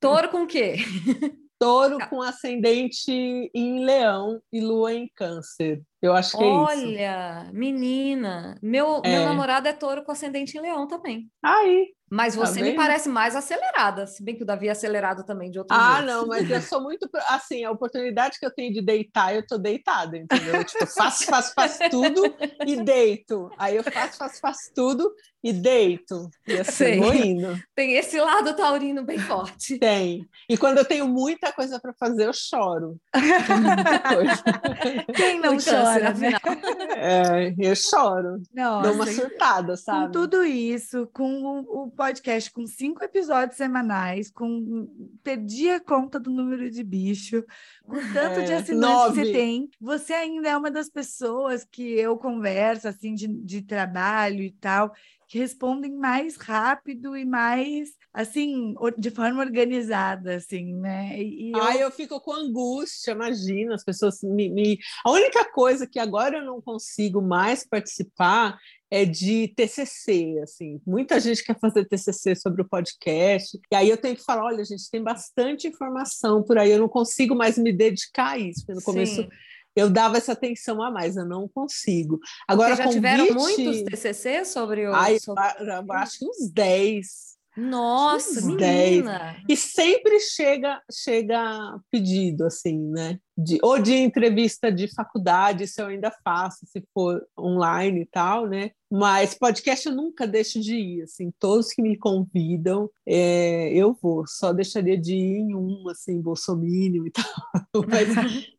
Touro 0.00 0.30
com 0.30 0.42
o 0.42 0.46
quê? 0.48 0.78
Touro 1.64 1.96
tá. 1.96 2.06
com 2.08 2.20
ascendente 2.20 3.10
em 3.54 3.84
leão 3.84 4.38
e 4.52 4.60
lua 4.60 4.92
em 4.92 5.10
câncer. 5.14 5.82
Eu 6.04 6.12
acho 6.12 6.36
que 6.36 6.44
Olha, 6.44 6.74
é 6.74 6.76
isso. 6.76 6.92
Olha, 6.92 7.50
menina, 7.50 8.58
meu, 8.60 9.00
é. 9.02 9.08
meu 9.08 9.24
namorado 9.24 9.66
é 9.66 9.72
touro 9.72 10.04
com 10.04 10.12
ascendente 10.12 10.58
em 10.58 10.60
leão 10.60 10.86
também. 10.86 11.30
Aí. 11.42 11.94
Mas 12.10 12.36
tá 12.36 12.44
você 12.44 12.60
tá 12.60 12.66
me 12.66 12.74
parece 12.74 13.08
mais 13.08 13.34
acelerada, 13.34 14.06
se 14.06 14.22
bem 14.22 14.36
que 14.36 14.42
o 14.42 14.46
Davi 14.46 14.68
é 14.68 14.70
acelerado 14.70 15.24
também 15.24 15.50
de 15.50 15.58
outro 15.58 15.74
Ah, 15.74 15.96
jeito. 15.96 16.06
não, 16.06 16.26
mas 16.26 16.48
eu 16.48 16.60
sou 16.60 16.82
muito 16.82 17.08
assim, 17.28 17.64
a 17.64 17.70
oportunidade 17.70 18.38
que 18.38 18.44
eu 18.44 18.54
tenho 18.54 18.72
de 18.72 18.82
deitar, 18.82 19.34
eu 19.34 19.44
tô 19.44 19.56
deitada, 19.56 20.18
entendeu? 20.18 20.62
tipo, 20.64 20.86
faço, 20.86 21.24
faço, 21.24 21.54
faço 21.54 21.78
tudo 21.90 22.22
e 22.66 22.76
deito. 22.84 23.50
Aí 23.58 23.76
eu 23.76 23.82
faço, 23.82 24.18
faço, 24.18 24.40
faço 24.40 24.70
tudo 24.74 25.10
e 25.42 25.52
deito. 25.52 26.28
E 26.46 26.58
assim, 26.58 27.00
vou 27.00 27.14
indo. 27.14 27.58
Tem 27.74 27.96
esse 27.96 28.20
lado 28.20 28.54
taurino 28.54 29.02
bem 29.02 29.18
forte. 29.18 29.78
Tem. 29.78 30.24
E 30.48 30.56
quando 30.56 30.78
eu 30.78 30.84
tenho 30.84 31.08
muita 31.08 31.52
coisa 31.52 31.80
para 31.80 31.92
fazer, 31.98 32.26
eu 32.26 32.32
choro. 32.32 32.96
Quem 35.16 35.40
não 35.40 35.56
chora, 35.58 35.93
né? 35.98 36.32
É, 36.96 37.54
eu 37.58 37.74
choro. 37.76 38.40
Nossa, 38.54 38.88
Dou 38.88 38.94
uma 38.94 39.06
surtada, 39.06 39.76
sabe? 39.76 40.06
Com 40.06 40.12
tudo 40.12 40.42
isso, 40.42 41.06
com 41.12 41.60
o 41.60 41.90
podcast 41.90 42.50
com 42.50 42.66
cinco 42.66 43.04
episódios 43.04 43.58
semanais, 43.58 44.30
com 44.30 44.88
perdi 45.22 45.68
a 45.68 45.80
conta 45.80 46.18
do 46.18 46.30
número 46.30 46.70
de 46.70 46.82
bicho, 46.82 47.44
com 47.84 47.96
tanto 48.12 48.40
é, 48.40 48.44
de 48.44 48.52
assinantes 48.54 48.96
nove. 48.96 49.20
que 49.20 49.26
você 49.26 49.32
tem, 49.32 49.70
você 49.78 50.12
ainda 50.14 50.48
é 50.48 50.56
uma 50.56 50.70
das 50.70 50.88
pessoas 50.88 51.64
que 51.64 51.82
eu 51.82 52.16
converso 52.16 52.88
assim 52.88 53.14
de, 53.14 53.26
de 53.26 53.60
trabalho 53.60 54.42
e 54.42 54.52
tal, 54.52 54.92
que 55.34 55.38
respondem 55.40 55.90
mais 55.90 56.36
rápido 56.36 57.16
e 57.16 57.24
mais 57.24 57.88
assim, 58.12 58.76
de 58.96 59.10
forma 59.10 59.42
organizada, 59.42 60.36
assim, 60.36 60.76
né? 60.76 61.20
E, 61.20 61.50
eu... 61.50 61.60
Ai, 61.60 61.82
eu 61.82 61.90
fico 61.90 62.20
com 62.20 62.32
angústia, 62.32 63.10
imagina, 63.10 63.74
as 63.74 63.82
pessoas 63.82 64.22
me, 64.22 64.48
me... 64.48 64.78
A 65.04 65.10
única 65.10 65.44
coisa 65.50 65.88
que 65.88 65.98
agora 65.98 66.38
eu 66.38 66.44
não 66.44 66.62
consigo 66.62 67.20
mais 67.20 67.66
participar 67.66 68.56
é 68.88 69.04
de 69.04 69.48
TCC, 69.48 70.38
assim. 70.40 70.80
Muita 70.86 71.18
gente 71.18 71.42
quer 71.42 71.58
fazer 71.58 71.84
TCC 71.84 72.36
sobre 72.36 72.62
o 72.62 72.68
podcast, 72.68 73.58
e 73.72 73.74
aí 73.74 73.90
eu 73.90 73.96
tenho 73.96 74.14
que 74.14 74.22
falar, 74.22 74.44
olha, 74.44 74.64
gente, 74.64 74.88
tem 74.88 75.02
bastante 75.02 75.66
informação 75.66 76.44
por 76.44 76.56
aí, 76.58 76.70
eu 76.70 76.78
não 76.78 76.88
consigo 76.88 77.34
mais 77.34 77.58
me 77.58 77.72
dedicar 77.72 78.34
a 78.34 78.38
isso, 78.38 78.60
porque 78.60 78.74
no 78.74 78.80
Sim. 78.80 78.84
começo 78.84 79.28
eu 79.74 79.90
dava 79.90 80.16
essa 80.16 80.32
atenção 80.32 80.82
a 80.82 80.90
mais, 80.90 81.16
eu 81.16 81.24
não 81.24 81.48
consigo. 81.48 82.18
Agora, 82.46 82.76
Porque 82.76 82.82
já 82.82 82.84
convite... 82.84 83.26
tiveram 83.26 83.34
muitos 83.34 83.82
TCC 83.82 84.44
sobre 84.44 84.88
o... 84.88 84.94
Ai, 84.94 85.18
sobre... 85.18 85.42
Eu, 85.60 85.92
acho 85.92 86.18
que 86.18 86.26
uns 86.26 86.50
10. 86.50 87.34
Nossa, 87.56 88.40
uns 88.40 88.44
menina! 88.46 89.36
E 89.48 89.56
sempre 89.56 90.18
chega, 90.18 90.82
chega 90.90 91.80
pedido, 91.90 92.44
assim, 92.44 92.78
né? 92.90 93.18
De, 93.36 93.58
ou 93.62 93.78
de 93.78 93.94
entrevista 93.94 94.72
de 94.72 94.92
faculdade, 94.92 95.64
isso 95.64 95.80
eu 95.80 95.86
ainda 95.86 96.12
faço, 96.24 96.66
se 96.66 96.84
for 96.92 97.24
online 97.38 98.02
e 98.02 98.06
tal, 98.06 98.46
né? 98.46 98.70
Mas 98.90 99.34
podcast 99.34 99.86
eu 99.86 99.94
nunca 99.94 100.26
deixo 100.26 100.60
de 100.60 100.76
ir, 100.76 101.02
assim, 101.02 101.32
todos 101.38 101.72
que 101.72 101.82
me 101.82 101.96
convidam, 101.96 102.88
é, 103.06 103.72
eu 103.72 103.92
vou. 103.92 104.24
Só 104.26 104.52
deixaria 104.52 104.96
de 104.96 105.14
ir 105.14 105.38
em 105.38 105.54
um, 105.54 105.88
assim, 105.88 106.20
bolsomínio 106.20 107.06
e 107.06 107.10
tal. 107.10 107.24
Mas 107.88 108.08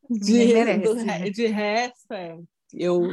de, 0.10 0.78
do, 0.80 0.96
né? 0.96 1.30
de 1.30 1.48
resto, 1.48 2.14
é, 2.14 2.38
eu, 2.74 3.08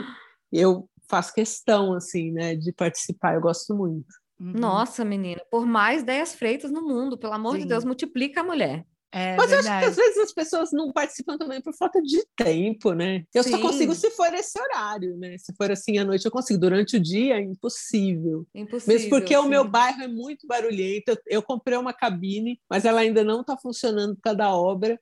eu 0.52 0.88
faço 1.08 1.34
questão, 1.34 1.94
assim, 1.94 2.32
né, 2.32 2.54
de 2.54 2.72
participar, 2.72 3.34
eu 3.34 3.40
gosto 3.40 3.74
muito. 3.74 4.06
Uhum. 4.40 4.52
Nossa, 4.54 5.04
menina, 5.04 5.42
por 5.50 5.66
mais 5.66 6.02
10 6.02 6.34
freitas 6.34 6.70
no 6.70 6.82
mundo, 6.82 7.18
pelo 7.18 7.34
amor 7.34 7.54
Sim. 7.54 7.60
de 7.60 7.66
Deus, 7.66 7.84
multiplica 7.84 8.40
a 8.40 8.44
mulher. 8.44 8.84
É, 9.14 9.36
Mas 9.36 9.50
verdade. 9.50 9.68
eu 9.68 9.72
acho 9.72 9.80
que 9.80 9.90
às 9.90 9.96
vezes 9.96 10.18
as 10.18 10.32
pessoas 10.32 10.72
não 10.72 10.90
participam 10.90 11.36
também 11.36 11.60
por 11.60 11.74
falta 11.74 12.00
de 12.00 12.24
tempo, 12.34 12.94
né? 12.94 13.24
Eu 13.34 13.42
Sim. 13.42 13.50
só 13.50 13.58
consigo 13.60 13.94
se 13.94 14.10
for 14.12 14.32
esse 14.32 14.58
horário, 14.58 15.18
né? 15.18 15.36
Se 15.36 15.54
for 15.54 15.70
assim 15.70 15.98
à 15.98 16.04
noite, 16.04 16.24
eu 16.24 16.30
consigo. 16.30 16.58
Durante 16.58 16.96
o 16.96 17.00
dia 17.00 17.34
é 17.34 17.42
impossível. 17.42 18.46
Impossível. 18.54 18.94
Mesmo 18.94 19.10
porque 19.10 19.34
sim. 19.34 19.40
o 19.40 19.46
meu 19.46 19.68
bairro 19.68 20.02
é 20.02 20.08
muito 20.08 20.46
barulhento. 20.46 21.10
Eu, 21.10 21.16
eu 21.26 21.42
comprei 21.42 21.76
uma 21.76 21.92
cabine, 21.92 22.58
mas 22.70 22.86
ela 22.86 23.00
ainda 23.00 23.22
não 23.22 23.42
está 23.42 23.54
funcionando 23.54 24.14
por 24.14 24.22
causa 24.22 24.38
da 24.38 24.56
obra. 24.56 24.98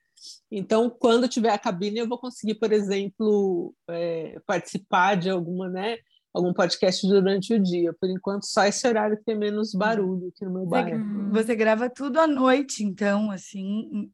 Então, 0.51 0.91
quando 0.91 1.29
tiver 1.29 1.51
a 1.51 1.59
cabine, 1.59 2.01
eu 2.01 2.09
vou 2.09 2.19
conseguir, 2.19 2.55
por 2.55 2.73
exemplo, 2.73 3.75
é, 3.89 4.41
participar 4.47 5.17
de 5.17 5.31
alguma, 5.31 5.69
né? 5.69 5.99
algum 6.33 6.53
podcast 6.53 7.07
durante 7.07 7.55
o 7.55 7.59
dia. 7.59 7.93
Por 8.01 8.09
enquanto, 8.09 8.47
só 8.47 8.65
esse 8.65 8.87
horário 8.87 9.17
que 9.17 9.25
tem 9.25 9.37
menos 9.37 9.75
barulho 9.75 10.29
aqui 10.29 10.45
no 10.45 10.53
meu 10.53 10.67
bairro. 10.67 11.31
Você 11.33 11.55
grava 11.55 11.91
tudo 11.91 12.19
à 12.19 12.27
noite, 12.27 12.85
então, 12.85 13.31
assim. 13.31 14.11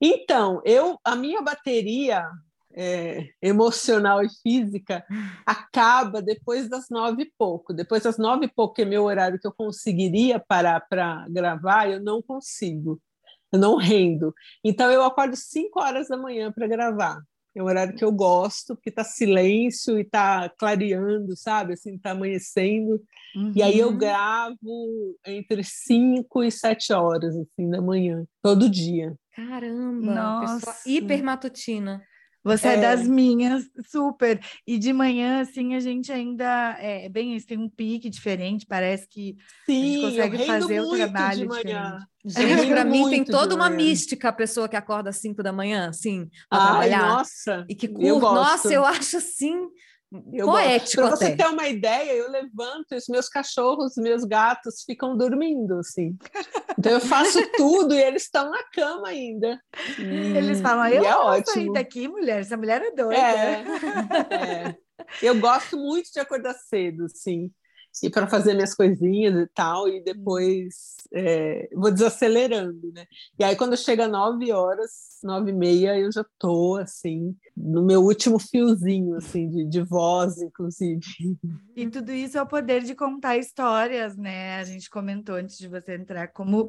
Então, 0.00 0.60
eu 0.64 0.98
a 1.04 1.14
minha 1.16 1.40
bateria 1.42 2.26
é, 2.76 3.28
emocional 3.40 4.22
e 4.22 4.28
física 4.42 5.04
acaba 5.46 6.20
depois 6.20 6.68
das 6.68 6.88
nove 6.90 7.22
e 7.22 7.32
pouco. 7.38 7.72
Depois 7.72 8.02
das 8.02 8.18
nove 8.18 8.46
e 8.46 8.52
pouco, 8.52 8.74
que 8.74 8.82
é 8.82 8.86
meu 8.86 9.04
horário 9.04 9.38
que 9.38 9.46
eu 9.46 9.52
conseguiria 9.52 10.38
parar 10.38 10.80
para 10.88 11.26
gravar, 11.28 11.90
eu 11.90 12.00
não 12.02 12.20
consigo. 12.20 13.00
Eu 13.54 13.58
não 13.60 13.76
rendo. 13.76 14.34
Então, 14.64 14.90
eu 14.90 15.04
acordo 15.04 15.36
cinco 15.36 15.80
horas 15.80 16.08
da 16.08 16.16
manhã 16.16 16.50
para 16.50 16.66
gravar. 16.66 17.22
É 17.54 17.62
um 17.62 17.66
horário 17.66 17.94
que 17.94 18.04
eu 18.04 18.10
gosto, 18.10 18.74
porque 18.74 18.88
está 18.88 19.04
silêncio 19.04 19.96
e 19.96 20.02
está 20.02 20.48
clareando, 20.58 21.36
sabe? 21.36 21.74
Assim, 21.74 21.94
está 21.94 22.10
amanhecendo. 22.10 23.00
Uhum. 23.36 23.52
E 23.54 23.62
aí 23.62 23.78
eu 23.78 23.90
uhum. 23.90 23.96
gravo 23.98 25.16
entre 25.24 25.62
5 25.62 26.42
e 26.42 26.50
7 26.50 26.92
horas, 26.94 27.36
assim, 27.36 27.70
da 27.70 27.80
manhã, 27.80 28.26
todo 28.42 28.68
dia. 28.68 29.14
Caramba! 29.36 30.14
Nossa! 30.14 30.82
hiper 30.84 31.22
matutina. 31.22 32.02
Você 32.44 32.68
é. 32.68 32.74
é. 32.74 32.80
das 32.80 33.08
minhas, 33.08 33.64
super. 33.86 34.38
E 34.66 34.78
de 34.78 34.92
manhã, 34.92 35.40
assim, 35.40 35.74
a 35.74 35.80
gente 35.80 36.12
ainda 36.12 36.76
é 36.78 37.08
bem 37.08 37.34
isso, 37.34 37.46
tem 37.46 37.58
um 37.58 37.68
pique 37.68 38.10
diferente, 38.10 38.66
parece 38.66 39.08
que 39.08 39.36
Sim, 39.64 39.72
a 39.72 39.86
gente 39.86 40.00
consegue 40.02 40.46
fazer 40.46 40.80
o 40.80 40.90
trabalho 40.90 41.40
de 41.40 41.46
manhã. 41.46 41.98
Gente, 42.26 42.66
para 42.68 42.84
mim 42.84 43.08
tem 43.10 43.24
toda 43.24 43.54
uma 43.54 43.68
mística 43.68 44.28
a 44.28 44.32
pessoa 44.32 44.68
que 44.68 44.76
acorda 44.76 45.10
às 45.10 45.16
5 45.16 45.42
da 45.42 45.52
manhã, 45.52 45.88
assim, 45.88 46.28
para 46.48 46.64
trabalhar. 46.64 47.08
Nossa! 47.08 47.64
E 47.68 47.74
que 47.74 47.88
curte. 47.88 48.20
Nossa, 48.20 48.72
eu 48.72 48.84
acho 48.84 49.16
assim 49.16 49.68
eu 50.32 50.46
poético 50.46 51.02
Para 51.02 51.16
você 51.16 51.36
ter 51.36 51.46
uma 51.46 51.68
ideia, 51.68 52.12
eu 52.12 52.30
levanto 52.30 52.92
e 52.92 52.96
os 52.96 53.08
meus 53.08 53.28
cachorros, 53.28 53.96
meus 53.96 54.24
gatos 54.24 54.82
ficam 54.84 55.16
dormindo, 55.16 55.78
assim. 55.78 56.16
Então 56.78 56.92
eu 56.92 57.00
faço 57.00 57.38
tudo 57.56 57.94
e 57.94 58.02
eles 58.02 58.22
estão 58.24 58.50
na 58.50 58.62
cama 58.72 59.08
ainda. 59.08 59.60
Eles 59.98 60.60
falam, 60.60 60.86
eu 60.88 61.04
é 61.04 61.10
não 61.10 61.26
ótimo. 61.26 61.72
daqui, 61.72 62.06
mulher, 62.08 62.40
essa 62.40 62.56
mulher 62.56 62.82
é 62.82 62.90
doida. 62.90 63.16
É, 63.16 63.64
é. 64.34 64.76
Eu 65.22 65.38
gosto 65.40 65.76
muito 65.76 66.12
de 66.12 66.20
acordar 66.20 66.54
cedo, 66.54 67.06
sim 67.08 67.52
e 68.02 68.10
para 68.10 68.26
fazer 68.26 68.54
minhas 68.54 68.74
coisinhas 68.74 69.34
e 69.34 69.46
tal, 69.54 69.88
e 69.88 70.02
depois 70.02 70.96
é, 71.12 71.68
vou 71.72 71.90
desacelerando, 71.92 72.92
né? 72.92 73.06
E 73.38 73.44
aí, 73.44 73.54
quando 73.56 73.76
chega 73.76 74.08
nove 74.08 74.50
horas, 74.52 75.18
nove 75.22 75.50
e 75.50 75.54
meia, 75.54 75.98
eu 75.98 76.10
já 76.10 76.24
tô, 76.38 76.76
assim, 76.76 77.36
no 77.56 77.84
meu 77.84 78.02
último 78.02 78.38
fiozinho, 78.38 79.16
assim, 79.16 79.48
de, 79.48 79.64
de 79.64 79.80
voz, 79.82 80.38
inclusive. 80.42 81.00
E 81.76 81.88
tudo 81.88 82.12
isso 82.12 82.36
é 82.36 82.42
o 82.42 82.46
poder 82.46 82.82
de 82.82 82.94
contar 82.94 83.36
histórias, 83.36 84.16
né? 84.16 84.56
A 84.56 84.64
gente 84.64 84.90
comentou 84.90 85.36
antes 85.36 85.56
de 85.56 85.68
você 85.68 85.94
entrar 85.94 86.28
como 86.28 86.68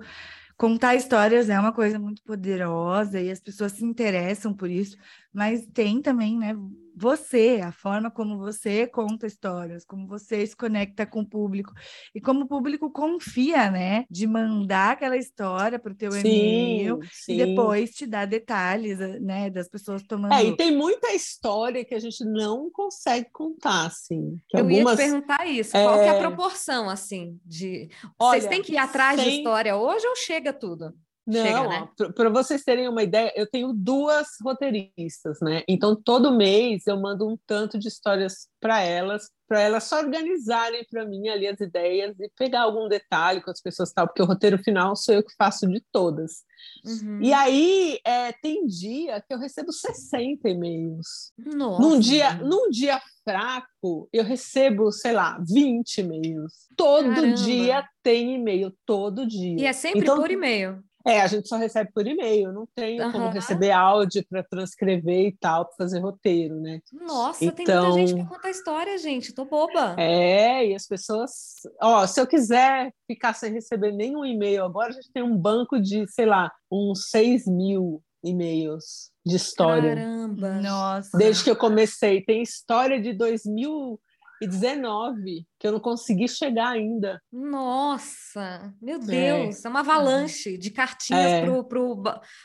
contar 0.58 0.96
histórias 0.96 1.50
é 1.50 1.60
uma 1.60 1.74
coisa 1.74 2.00
muito 2.00 2.24
poderosa 2.24 3.20
e 3.20 3.30
as 3.30 3.40
pessoas 3.40 3.74
se 3.74 3.84
interessam 3.84 4.54
por 4.54 4.70
isso, 4.70 4.98
mas 5.34 5.66
tem 5.74 6.02
também, 6.02 6.38
né, 6.38 6.56
você, 6.96 7.62
a 7.64 7.72
forma 7.72 8.10
como 8.10 8.38
você 8.38 8.88
conta 8.88 9.28
histórias, 9.28 9.84
como 9.86 10.08
você 10.08 10.46
se 10.46 10.56
conecta 10.56 11.06
com 11.06 11.22
o 11.22 11.28
público 11.28 11.74
e 12.14 12.22
como 12.22 12.46
o 12.46 12.48
público 12.48 12.90
confia, 12.92 13.70
né, 13.70 14.06
de 14.10 14.26
mandar 14.26 14.94
aquela 14.94 15.18
história 15.18 15.78
para 15.78 15.92
o 15.92 15.96
teu 15.96 16.12
sim, 16.12 16.20
e-mail 16.20 17.00
sim. 17.12 17.34
e 17.34 17.46
depois 17.46 17.92
te 17.92 18.06
dar 18.06 18.26
detalhes, 18.26 19.00
né, 19.22 19.50
das 19.50 19.68
pessoas 19.68 20.02
tomando. 20.04 20.34
É, 20.34 20.46
e 20.46 20.56
tem 20.56 20.76
muita 20.76 21.12
história 21.14 21.84
que 21.84 21.94
a 21.94 22.00
gente 22.00 22.24
não 22.24 22.70
consegue 22.72 23.28
contar, 23.32 23.88
assim. 23.88 24.38
Eu 24.54 24.62
algumas... 24.62 25.00
ia 25.00 25.06
te 25.06 25.10
perguntar 25.10 25.46
isso, 25.48 25.76
é... 25.76 25.84
qual 25.84 26.00
é 26.00 26.10
a 26.10 26.20
proporção, 26.20 26.90
assim, 26.90 27.40
de... 27.46 27.90
Olha, 28.18 28.40
Vocês 28.40 28.50
têm 28.50 28.62
que 28.62 28.74
ir 28.74 28.78
atrás 28.78 29.20
sem... 29.20 29.30
de 29.30 29.38
história 29.38 29.76
hoje 29.76 30.08
ou 30.08 30.16
chega 30.16 30.54
tudo? 30.54 30.94
Não, 31.28 31.70
né? 31.70 31.90
para 32.16 32.30
vocês 32.30 32.64
terem 32.64 32.88
uma 32.88 33.02
ideia, 33.02 33.34
eu 33.36 33.50
tenho 33.50 33.74
duas 33.74 34.28
roteiristas, 34.44 35.40
né? 35.42 35.64
Então 35.68 35.96
todo 35.96 36.36
mês 36.36 36.86
eu 36.86 37.00
mando 37.00 37.28
um 37.28 37.38
tanto 37.48 37.80
de 37.80 37.88
histórias 37.88 38.48
para 38.60 38.82
elas, 38.82 39.30
para 39.48 39.62
elas 39.62 39.86
só 39.86 40.00
organizarem 40.00 40.86
para 40.90 41.06
mim 41.06 41.28
ali 41.28 41.48
as 41.48 41.60
ideias 41.60 42.20
e 42.20 42.30
pegar 42.38 42.62
algum 42.62 42.88
detalhe 42.88 43.42
com 43.42 43.50
as 43.50 43.62
pessoas 43.62 43.92
tal, 43.92 44.08
porque 44.08 44.22
o 44.22 44.26
roteiro 44.26 44.58
final 44.60 44.96
sou 44.96 45.16
eu 45.16 45.24
que 45.24 45.34
faço 45.36 45.68
de 45.68 45.84
todas. 45.92 46.44
Uhum. 46.86 47.22
E 47.22 47.34
aí 47.34 48.00
é, 48.06 48.32
tem 48.32 48.66
dia 48.66 49.22
que 49.22 49.34
eu 49.34 49.40
recebo 49.40 49.72
60 49.72 50.48
e-mails. 50.48 51.32
Nossa. 51.38 51.82
Num 51.82 52.00
dia, 52.00 52.34
num 52.36 52.70
dia 52.70 53.02
fraco, 53.24 54.08
eu 54.14 54.24
recebo, 54.24 54.92
sei 54.92 55.12
lá, 55.12 55.40
20 55.48 55.98
e-mails. 55.98 56.54
Todo 56.78 57.10
Caramba. 57.10 57.36
dia 57.36 57.84
tem 58.04 58.36
e-mail, 58.36 58.72
todo 58.86 59.26
dia. 59.26 59.62
E 59.62 59.66
é 59.66 59.74
sempre 59.74 60.02
então, 60.02 60.18
por 60.18 60.30
e-mail. 60.30 60.84
É, 61.06 61.22
a 61.22 61.28
gente 61.28 61.48
só 61.48 61.56
recebe 61.56 61.91
por 61.94 62.08
e-mail, 62.08 62.52
não 62.52 62.68
tem 62.74 63.00
uhum. 63.00 63.12
como 63.12 63.30
receber 63.30 63.72
áudio 63.72 64.26
para 64.28 64.44
transcrever 64.44 65.28
e 65.28 65.38
tal, 65.39 65.65
para 65.65 65.76
fazer 65.78 66.00
roteiro, 66.00 66.60
né? 66.60 66.80
Nossa, 66.91 67.46
então, 67.46 67.65
tem 67.65 67.76
muita 67.76 67.94
gente 67.94 68.15
que 68.15 68.28
conta 68.28 68.50
história, 68.50 68.98
gente, 68.98 69.34
tô 69.34 69.46
boba. 69.46 69.96
É, 70.00 70.68
e 70.68 70.74
as 70.74 70.88
pessoas. 70.88 71.32
Ó, 71.80 72.08
se 72.08 72.20
eu 72.20 72.26
quiser 72.26 72.91
ficar 73.06 73.34
sem 73.34 73.54
receber 73.54 73.91
nenhum 73.91 74.26
e-mail 74.26 74.65
agora, 74.65 74.89
a 74.89 74.94
gente 74.94 75.12
tem 75.13 75.22
um 75.22 75.38
banco 75.38 75.80
de, 75.80 76.08
sei 76.08 76.26
lá, 76.26 76.52
uns 76.72 77.10
6 77.12 77.46
mil 77.46 78.02
e-mails 78.24 79.12
de 79.24 79.36
história. 79.36 79.96
Caramba! 79.96 80.62
Nossa! 80.62 81.18
Desde 81.18 81.44
que 81.44 81.50
eu 81.52 81.56
comecei. 81.56 82.24
Tem 82.24 82.41
história 82.41 83.00
de 83.00 83.13
2000 83.13 84.00
e 84.41 84.48
19, 84.48 85.45
que 85.60 85.67
eu 85.67 85.71
não 85.71 85.80
consegui 85.80 86.28
chegar 86.28 86.69
ainda. 86.69 87.21
Nossa, 87.32 88.74
meu 88.82 88.98
é. 88.98 89.00
Deus, 89.00 89.63
é, 89.63 89.67
é 89.67 89.69
uma 89.69 89.80
avalanche 89.80 90.58
de 90.58 90.71
cartinhas 90.71 91.26
é. 91.26 91.41
pro, 91.45 91.63
pro, 91.63 92.04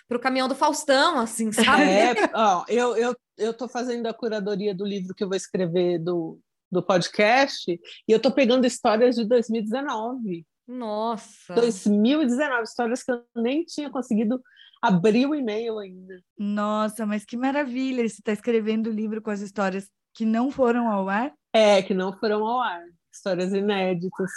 pro 0.09 0.21
caminhão 0.21 0.49
do 0.49 0.55
Faustão, 0.55 1.19
assim, 1.19 1.51
sabe? 1.53 1.83
É, 1.83 2.15
ó, 2.35 2.65
eu, 2.69 2.97
eu, 2.97 3.17
eu 3.37 3.55
tô 3.55 3.69
fazendo 3.69 4.07
a 4.07 4.15
curadoria 4.15 4.75
do 4.75 4.85
livro 4.85 5.15
que 5.15 5.25
eu 5.25 5.29
vou 5.29 5.37
escrever 5.37 5.99
do, 5.99 6.39
do 6.71 6.83
podcast, 6.83 7.71
e 7.71 8.13
eu 8.13 8.21
tô 8.21 8.31
pegando 8.31 8.67
histórias 8.67 9.17
de 9.17 9.25
2019. 9.25 10.47
Nossa! 10.67 11.55
2019, 11.55 12.63
histórias 12.63 13.03
que 13.03 13.11
eu 13.11 13.25
nem 13.35 13.65
tinha 13.65 13.91
conseguido 13.91 14.41
abrir 14.81 15.27
o 15.27 15.35
e-mail 15.35 15.79
ainda. 15.79 16.23
Nossa, 16.39 17.05
mas 17.05 17.25
que 17.25 17.37
maravilha! 17.37 18.09
Você 18.09 18.21
está 18.21 18.33
escrevendo 18.33 18.89
o 18.89 18.93
livro 18.93 19.21
com 19.21 19.31
as 19.31 19.41
histórias 19.41 19.91
que 20.15 20.25
não 20.25 20.51
foram 20.51 20.89
ao 20.89 21.09
ar? 21.09 21.33
É, 21.53 21.83
que 21.83 21.95
não 21.95 22.13
foram 22.13 22.47
ao 22.47 22.61
ar. 22.61 22.83
histórias 23.13 23.53
inéditas. 23.53 24.31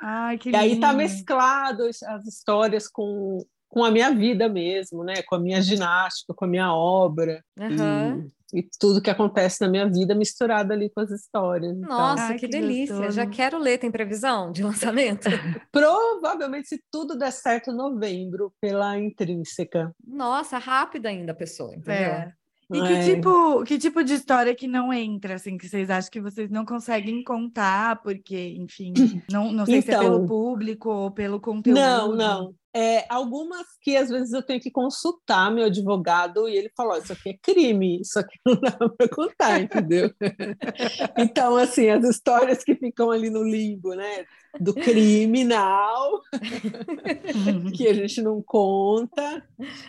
Ai, 0.00 0.38
que 0.38 0.50
e 0.50 0.56
aí 0.56 0.80
tá 0.80 0.88
lindo. 0.92 0.98
mesclado 0.98 1.84
as 1.84 2.26
histórias 2.26 2.88
com, 2.88 3.38
com 3.68 3.84
a 3.84 3.90
minha 3.90 4.14
vida 4.14 4.48
mesmo, 4.48 5.02
né? 5.04 5.22
Com 5.22 5.34
a 5.34 5.40
minha 5.40 5.60
ginástica, 5.60 6.32
com 6.34 6.44
a 6.44 6.48
minha 6.48 6.72
obra. 6.72 7.42
Aham. 7.58 8.26
E, 8.52 8.60
e 8.60 8.68
tudo 8.78 9.02
que 9.02 9.10
acontece 9.10 9.60
na 9.60 9.68
minha 9.68 9.86
vida 9.86 10.14
misturado 10.14 10.72
ali 10.72 10.88
com 10.88 11.00
as 11.00 11.10
histórias. 11.10 11.76
Então, 11.76 11.88
Nossa, 11.88 12.28
Ai, 12.28 12.34
que, 12.34 12.46
que 12.46 12.48
delícia. 12.48 12.94
gostoso. 12.94 13.16
Já 13.16 13.26
quero 13.26 13.58
ler. 13.58 13.78
Tem 13.78 13.90
previsão 13.90 14.52
de 14.52 14.62
lançamento? 14.62 15.28
provavelmente, 15.70 16.68
se 16.68 16.82
tudo 16.90 17.18
der 17.18 17.32
certo, 17.32 17.72
novembro, 17.72 18.52
pela 18.60 18.96
intrínseca. 18.98 19.92
Nossa, 20.06 20.58
rápida 20.58 21.08
ainda 21.08 21.32
a 21.32 21.36
pessoa, 21.36 21.74
entendeu? 21.74 22.12
É. 22.12 22.32
E 22.70 22.82
que 22.82 23.14
tipo, 23.14 23.64
que 23.64 23.78
tipo 23.78 24.04
de 24.04 24.12
história 24.12 24.54
que 24.54 24.68
não 24.68 24.92
entra, 24.92 25.34
assim, 25.36 25.56
que 25.56 25.66
vocês 25.66 25.88
acham 25.88 26.10
que 26.10 26.20
vocês 26.20 26.50
não 26.50 26.66
conseguem 26.66 27.24
contar, 27.24 28.02
porque, 28.02 28.54
enfim, 28.58 28.92
não, 29.30 29.50
não 29.50 29.64
sei 29.64 29.80
se 29.80 29.90
é 29.90 29.94
Então. 29.94 30.04
pelo 30.04 30.26
público 30.26 30.90
ou 30.90 31.10
pelo 31.10 31.40
conteúdo. 31.40 31.80
Não, 31.80 32.14
não. 32.14 32.54
É, 32.74 33.06
algumas 33.08 33.66
que 33.80 33.96
às 33.96 34.10
vezes 34.10 34.32
eu 34.32 34.42
tenho 34.42 34.60
que 34.60 34.70
consultar 34.70 35.50
meu 35.50 35.64
advogado 35.64 36.48
e 36.48 36.56
ele 36.56 36.70
falou: 36.76 36.92
"Ó, 36.92 36.98
Isso 36.98 37.12
aqui 37.12 37.30
é 37.30 37.38
crime, 37.40 38.00
isso 38.00 38.18
aqui 38.18 38.38
não 38.44 38.60
dá 38.60 38.72
para 38.72 39.08
contar, 39.08 39.60
entendeu? 39.60 40.12
então, 41.16 41.56
assim, 41.56 41.88
as 41.88 42.04
histórias 42.04 42.62
que 42.62 42.74
ficam 42.74 43.10
ali 43.10 43.30
no 43.30 43.42
limbo, 43.42 43.94
né? 43.94 44.26
Do 44.60 44.74
criminal, 44.74 46.20
que 47.76 47.86
a 47.86 47.94
gente 47.94 48.20
não 48.22 48.42
conta, 48.42 49.46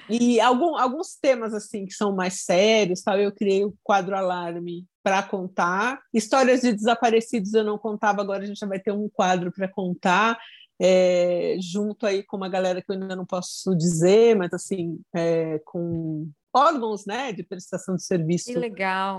e 0.09 0.39
algum, 0.39 0.77
alguns 0.77 1.15
temas 1.15 1.53
assim 1.53 1.85
que 1.85 1.93
são 1.93 2.13
mais 2.15 2.41
sérios, 2.41 3.01
tal, 3.01 3.17
eu 3.17 3.31
criei 3.31 3.63
o 3.63 3.73
quadro 3.83 4.15
alarme 4.15 4.85
para 5.01 5.23
contar. 5.23 5.99
Histórias 6.13 6.61
de 6.61 6.73
desaparecidos 6.73 7.53
eu 7.53 7.63
não 7.63 7.77
contava, 7.77 8.21
agora 8.21 8.43
a 8.43 8.45
gente 8.45 8.59
já 8.59 8.67
vai 8.67 8.79
ter 8.79 8.91
um 8.91 9.09
quadro 9.09 9.51
para 9.51 9.67
contar. 9.67 10.37
É, 10.81 11.57
junto 11.59 12.05
aí 12.05 12.23
com 12.23 12.37
uma 12.37 12.49
galera 12.49 12.81
que 12.81 12.89
eu 12.89 12.93
ainda 12.93 13.15
não 13.15 13.25
posso 13.25 13.75
dizer, 13.75 14.35
mas 14.35 14.53
assim, 14.53 14.99
é, 15.13 15.59
com 15.65 16.29
órgãos 16.53 17.05
né, 17.05 17.31
de 17.31 17.43
prestação 17.43 17.95
de 17.95 18.03
serviço 18.03 18.45
Que 18.45 18.53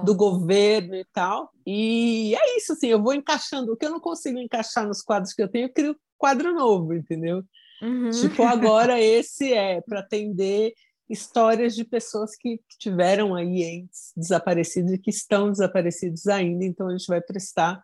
do 0.05 0.15
governo 0.15 0.95
e 0.95 1.05
tal. 1.13 1.51
E 1.67 2.35
é 2.35 2.57
isso, 2.57 2.73
assim, 2.73 2.89
eu 2.89 3.03
vou 3.03 3.15
encaixando. 3.15 3.73
O 3.73 3.77
que 3.77 3.87
eu 3.87 3.91
não 3.91 4.01
consigo 4.01 4.39
encaixar 4.39 4.87
nos 4.87 5.03
quadros 5.03 5.33
que 5.33 5.43
eu 5.43 5.49
tenho, 5.49 5.67
eu 5.67 5.73
crio 5.73 5.97
quadro 6.19 6.53
novo, 6.55 6.95
entendeu? 6.95 7.43
Uhum. 7.83 8.11
Tipo, 8.11 8.43
agora 8.43 9.01
esse 9.01 9.53
é 9.53 9.81
para 9.81 10.01
atender 10.01 10.73
histórias 11.09 11.75
de 11.75 11.85
pessoas 11.85 12.37
que 12.37 12.61
tiveram 12.79 13.35
aí 13.35 13.63
entes 13.63 14.13
desaparecidos 14.17 14.93
e 14.93 14.99
que 14.99 15.11
estão 15.11 15.51
desaparecidos 15.51 16.27
ainda, 16.29 16.65
então 16.65 16.89
a 16.89 16.93
gente 16.93 17.07
vai 17.07 17.21
prestar 17.21 17.83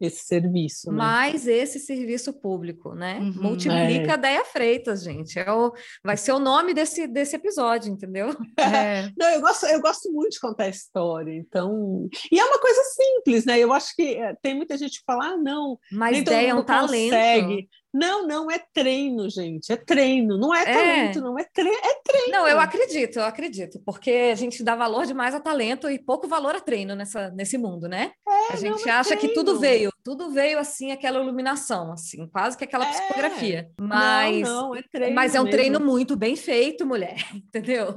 esse 0.00 0.24
serviço. 0.24 0.90
Né? 0.90 0.96
Mais 0.96 1.46
esse 1.46 1.78
serviço 1.78 2.32
público, 2.32 2.94
né? 2.94 3.18
Uhum. 3.18 3.42
Multiplica 3.42 4.10
É. 4.10 4.12
a 4.12 4.16
Deia 4.16 4.44
Freitas, 4.44 5.02
gente. 5.02 5.38
É 5.38 5.50
o, 5.50 5.72
vai 6.04 6.16
ser 6.16 6.32
o 6.32 6.38
nome 6.38 6.72
desse, 6.72 7.06
desse 7.06 7.36
episódio, 7.36 7.90
entendeu? 7.92 8.28
É. 8.58 9.10
Não, 9.16 9.28
eu 9.30 9.40
gosto, 9.40 9.66
eu 9.66 9.80
gosto 9.80 10.12
muito 10.12 10.32
de 10.32 10.40
contar 10.40 10.68
história, 10.68 11.32
então. 11.32 12.08
E 12.30 12.38
é 12.38 12.44
uma 12.44 12.58
coisa 12.60 12.80
simples, 12.82 13.44
né? 13.44 13.58
Eu 13.58 13.72
acho 13.72 13.94
que 13.96 14.14
é, 14.14 14.34
tem 14.42 14.54
muita 14.54 14.76
gente 14.76 14.98
que 14.98 15.04
fala, 15.06 15.32
ah, 15.32 15.36
não, 15.36 15.78
Mas 15.90 16.12
nem 16.12 16.22
Deia 16.22 16.50
é 16.50 16.54
um 16.54 16.62
talento. 16.62 17.10
consegue. 17.10 17.68
Não, 17.92 18.26
não, 18.26 18.50
é 18.50 18.58
treino, 18.72 19.28
gente. 19.30 19.72
É 19.72 19.76
treino. 19.76 20.36
Não 20.38 20.54
é, 20.54 20.62
É. 20.62 20.64
talento, 20.74 21.20
não. 21.22 21.38
É 21.38 21.44
treino. 21.44 21.78
É 21.82 21.94
treino. 22.04 22.32
Não, 22.32 22.46
eu 22.46 22.60
acredito, 22.60 23.18
eu 23.18 23.24
acredito, 23.24 23.80
porque 23.84 24.10
a 24.32 24.34
gente 24.34 24.62
dá 24.62 24.76
valor 24.76 25.06
demais 25.06 25.34
a 25.34 25.40
talento 25.40 25.88
e 25.90 25.98
pouco 25.98 26.28
valor 26.28 26.54
a 26.54 26.60
treino 26.60 26.94
nessa, 26.94 27.30
nesse 27.30 27.56
mundo, 27.56 27.88
né? 27.88 28.12
a 28.50 28.56
gente 28.56 28.84
não, 28.84 28.92
é 28.92 28.96
acha 28.96 29.16
que 29.16 29.28
tudo 29.28 29.58
veio, 29.58 29.90
tudo 30.02 30.30
veio 30.30 30.58
assim, 30.58 30.90
aquela 30.90 31.20
iluminação, 31.20 31.92
assim, 31.92 32.26
quase 32.28 32.56
que 32.56 32.64
aquela 32.64 32.86
É. 32.86 32.90
psicografia. 32.90 33.70
Mas, 33.80 34.40
não, 34.40 34.68
não, 34.68 34.74
é 34.76 34.82
treino. 34.90 35.14
mas 35.14 35.34
é 35.34 35.40
um 35.40 35.44
mesmo. 35.44 35.56
treino 35.56 35.80
muito 35.80 36.16
bem 36.16 36.34
feito, 36.36 36.86
mulher, 36.86 37.16
entendeu? 37.34 37.94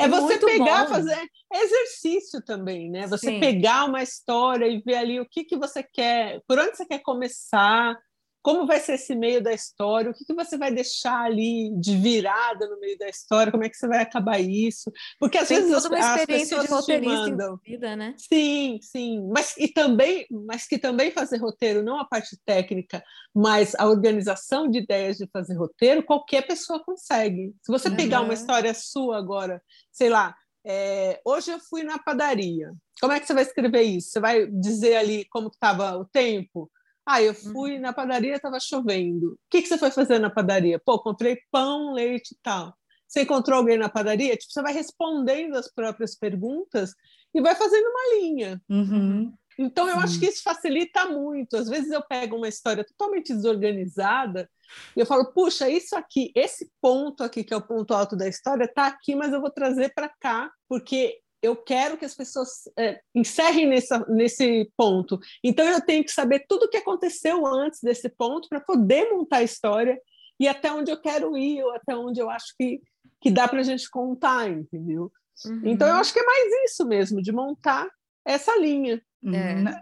É 0.00 0.06
você 0.06 0.20
muito 0.20 0.46
pegar, 0.46 0.84
bom. 0.84 0.90
fazer 0.94 1.18
exercício 1.52 2.40
também, 2.44 2.88
né? 2.90 3.06
Você 3.08 3.26
Sim. 3.30 3.40
pegar 3.40 3.84
uma 3.84 4.02
história 4.02 4.66
e 4.66 4.80
ver 4.80 4.94
ali 4.94 5.20
o 5.20 5.26
que, 5.28 5.44
que 5.44 5.56
você 5.56 5.82
quer, 5.82 6.40
por 6.46 6.58
onde 6.58 6.76
você 6.76 6.86
quer 6.86 7.00
começar, 7.00 7.98
como 8.42 8.66
vai 8.66 8.78
ser 8.80 8.94
esse 8.94 9.14
meio 9.14 9.42
da 9.42 9.52
história, 9.52 10.10
o 10.10 10.14
que, 10.14 10.24
que 10.24 10.34
você 10.34 10.56
vai 10.56 10.72
deixar 10.72 11.20
ali 11.24 11.70
de 11.78 11.96
virada 11.96 12.66
no 12.68 12.78
meio 12.80 12.96
da 12.98 13.08
história, 13.08 13.50
como 13.52 13.64
é 13.64 13.68
que 13.68 13.76
você 13.76 13.86
vai 13.88 14.00
acabar 14.00 14.38
isso? 14.40 14.90
Porque 15.18 15.38
às 15.38 15.48
Tem 15.48 15.58
vezes 15.58 15.82
toda 15.82 15.96
uma 15.96 16.16
experiência 16.16 16.58
de 16.60 16.66
roteirista 16.68 17.30
envolvida, 17.30 17.96
né? 17.96 18.14
Sim, 18.16 18.78
sim, 18.80 19.28
mas 19.32 19.56
e 19.56 19.68
também, 19.68 20.26
mas 20.46 20.66
que 20.66 20.78
também 20.78 21.10
fazer 21.10 21.38
roteiro, 21.38 21.82
não 21.82 21.98
a 21.98 22.04
parte 22.04 22.36
técnica, 22.44 23.02
mas 23.34 23.74
a 23.74 23.86
organização 23.86 24.68
de 24.70 24.78
ideias 24.78 25.16
de 25.16 25.26
fazer 25.32 25.54
roteiro, 25.54 26.02
qualquer 26.02 26.46
pessoa 26.46 26.82
consegue. 26.82 27.54
Se 27.62 27.70
você 27.72 27.90
pegar 27.90 28.20
uma 28.20 28.28
Uhum. 28.28 28.32
história 28.34 28.72
sua 28.74 29.18
agora, 29.18 29.62
sei 29.92 30.08
lá, 30.08 30.34
é, 30.64 31.20
hoje 31.24 31.50
eu 31.50 31.58
fui 31.60 31.82
na 31.82 31.98
padaria. 31.98 32.72
Como 33.00 33.12
é 33.12 33.20
que 33.20 33.26
você 33.26 33.32
vai 33.34 33.42
escrever 33.44 33.82
isso? 33.82 34.10
Você 34.10 34.20
vai 34.20 34.46
dizer 34.46 34.96
ali 34.96 35.24
como 35.30 35.48
estava 35.48 35.96
o 35.96 36.04
tempo? 36.04 36.70
Ah, 37.10 37.22
eu 37.22 37.32
fui 37.32 37.78
na 37.78 37.90
padaria, 37.90 38.36
estava 38.36 38.60
chovendo. 38.60 39.28
O 39.32 39.38
que, 39.48 39.62
que 39.62 39.68
você 39.68 39.78
foi 39.78 39.90
fazer 39.90 40.18
na 40.18 40.28
padaria? 40.28 40.78
Pô, 40.78 40.98
comprei 40.98 41.38
pão, 41.50 41.94
leite 41.94 42.32
e 42.32 42.38
tal. 42.42 42.74
Você 43.06 43.22
encontrou 43.22 43.56
alguém 43.56 43.78
na 43.78 43.88
padaria? 43.88 44.36
Tipo, 44.36 44.52
você 44.52 44.60
vai 44.60 44.74
respondendo 44.74 45.54
as 45.54 45.72
próprias 45.72 46.14
perguntas 46.14 46.92
e 47.34 47.40
vai 47.40 47.54
fazendo 47.54 47.86
uma 47.86 48.20
linha. 48.20 48.60
Uhum. 48.68 49.32
Então, 49.58 49.88
eu 49.88 49.94
Sim. 49.94 50.00
acho 50.02 50.20
que 50.20 50.26
isso 50.26 50.42
facilita 50.42 51.06
muito. 51.06 51.56
Às 51.56 51.66
vezes 51.70 51.90
eu 51.90 52.02
pego 52.02 52.36
uma 52.36 52.46
história 52.46 52.84
totalmente 52.84 53.32
desorganizada 53.32 54.46
e 54.94 55.00
eu 55.00 55.06
falo, 55.06 55.32
puxa, 55.32 55.66
isso 55.66 55.96
aqui, 55.96 56.30
esse 56.34 56.70
ponto 56.78 57.24
aqui, 57.24 57.42
que 57.42 57.54
é 57.54 57.56
o 57.56 57.66
ponto 57.66 57.94
alto 57.94 58.14
da 58.14 58.28
história, 58.28 58.64
está 58.64 58.86
aqui, 58.86 59.16
mas 59.16 59.32
eu 59.32 59.40
vou 59.40 59.50
trazer 59.50 59.94
para 59.94 60.10
cá, 60.20 60.50
porque 60.68 61.18
eu 61.42 61.56
quero 61.56 61.96
que 61.96 62.04
as 62.04 62.14
pessoas 62.14 62.48
é, 62.78 63.00
encerrem 63.14 63.68
nessa, 63.68 64.04
nesse 64.08 64.70
ponto. 64.76 65.18
Então, 65.42 65.66
eu 65.66 65.80
tenho 65.80 66.04
que 66.04 66.10
saber 66.10 66.44
tudo 66.48 66.64
o 66.64 66.68
que 66.68 66.78
aconteceu 66.78 67.46
antes 67.46 67.80
desse 67.82 68.08
ponto 68.08 68.48
para 68.48 68.60
poder 68.60 69.10
montar 69.10 69.38
a 69.38 69.42
história 69.42 69.98
e 70.40 70.46
até 70.48 70.72
onde 70.72 70.90
eu 70.90 71.00
quero 71.00 71.36
ir, 71.36 71.62
ou 71.62 71.72
até 71.74 71.96
onde 71.96 72.20
eu 72.20 72.30
acho 72.30 72.54
que, 72.58 72.80
que 73.20 73.30
dá 73.30 73.46
para 73.48 73.60
a 73.60 73.64
gente 73.64 73.88
contar, 73.90 74.48
entendeu? 74.48 75.12
Uhum. 75.46 75.62
Então, 75.64 75.86
eu 75.88 75.94
acho 75.94 76.12
que 76.12 76.20
é 76.20 76.24
mais 76.24 76.52
isso 76.64 76.86
mesmo, 76.86 77.22
de 77.22 77.32
montar 77.32 77.88
essa 78.24 78.56
linha. 78.56 79.00
Uhum. 79.22 79.32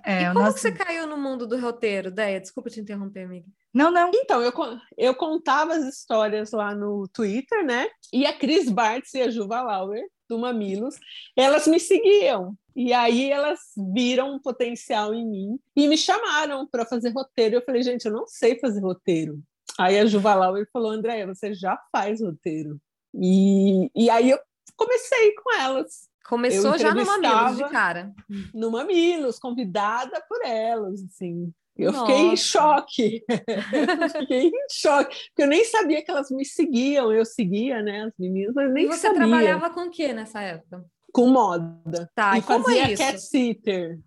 É, 0.04 0.22
e 0.22 0.24
o 0.24 0.32
como 0.32 0.40
nosso- 0.44 0.54
que 0.54 0.60
você 0.60 0.72
caiu 0.72 1.06
no 1.06 1.18
mundo 1.18 1.46
do 1.46 1.58
roteiro, 1.58 2.10
Deia? 2.10 2.40
Desculpa 2.40 2.70
te 2.70 2.80
interromper, 2.80 3.24
amiga. 3.24 3.46
Não, 3.72 3.90
não. 3.90 4.10
Então, 4.14 4.40
eu, 4.42 4.52
eu 4.96 5.14
contava 5.14 5.74
as 5.74 5.84
histórias 5.84 6.52
lá 6.52 6.74
no 6.74 7.06
Twitter, 7.08 7.64
né? 7.64 7.88
E 8.12 8.24
a 8.24 8.32
Cris 8.32 8.70
Bartz 8.70 9.12
e 9.12 9.20
a 9.20 9.30
Juva 9.30 9.60
Lauer, 9.62 10.06
do 10.28 10.38
Mamilos, 10.38 10.96
elas 11.36 11.66
me 11.66 11.78
seguiam. 11.80 12.56
E 12.74 12.92
aí 12.92 13.30
elas 13.30 13.60
viram 13.94 14.34
um 14.34 14.38
potencial 14.38 15.14
em 15.14 15.26
mim 15.26 15.58
e 15.74 15.88
me 15.88 15.96
chamaram 15.96 16.66
para 16.66 16.84
fazer 16.84 17.10
roteiro. 17.10 17.56
Eu 17.56 17.62
falei, 17.62 17.82
gente, 17.82 18.06
eu 18.06 18.12
não 18.12 18.26
sei 18.26 18.58
fazer 18.58 18.80
roteiro. 18.80 19.40
Aí 19.78 19.98
a 19.98 20.06
Juva 20.06 20.34
Lauer 20.34 20.68
falou, 20.72 20.90
Andréia, 20.90 21.26
você 21.26 21.54
já 21.54 21.78
faz 21.90 22.20
roteiro. 22.20 22.78
E, 23.14 23.90
e 23.94 24.10
aí 24.10 24.30
eu 24.30 24.38
comecei 24.76 25.32
com 25.32 25.54
elas 25.54 26.08
Começou 26.28 26.76
já 26.76 26.92
no 26.92 27.04
Mamilos, 27.06 27.56
de 27.56 27.68
cara. 27.70 28.12
no 28.52 28.70
Mamilos, 28.70 29.38
convidada 29.38 30.20
por 30.28 30.44
elas, 30.44 31.02
assim. 31.04 31.52
Eu 31.78 31.92
Nossa. 31.92 32.06
fiquei 32.06 32.22
em 32.22 32.36
choque. 32.36 33.24
fiquei 34.18 34.48
em 34.48 34.66
choque, 34.70 35.16
porque 35.28 35.42
eu 35.42 35.46
nem 35.46 35.64
sabia 35.64 36.02
que 36.02 36.10
elas 36.10 36.30
me 36.30 36.44
seguiam. 36.44 37.12
Eu 37.12 37.24
seguia, 37.24 37.82
né, 37.82 38.04
as 38.04 38.12
meninas, 38.18 38.54
mas 38.54 38.72
nem 38.72 38.84
e 38.84 38.88
você 38.88 38.98
sabia. 39.08 39.18
trabalhava 39.18 39.70
com 39.70 39.82
o 39.82 39.90
que 39.90 40.12
nessa 40.12 40.40
época? 40.40 40.84
com 41.16 41.28
moda. 41.28 42.10
Tá, 42.14 42.36
e 42.36 42.40
e 42.40 42.42
como 42.42 42.64
fazia 42.64 42.88
é 42.88 42.92
isso? 42.92 43.02
cat 43.02 43.18
sitter. 43.18 43.98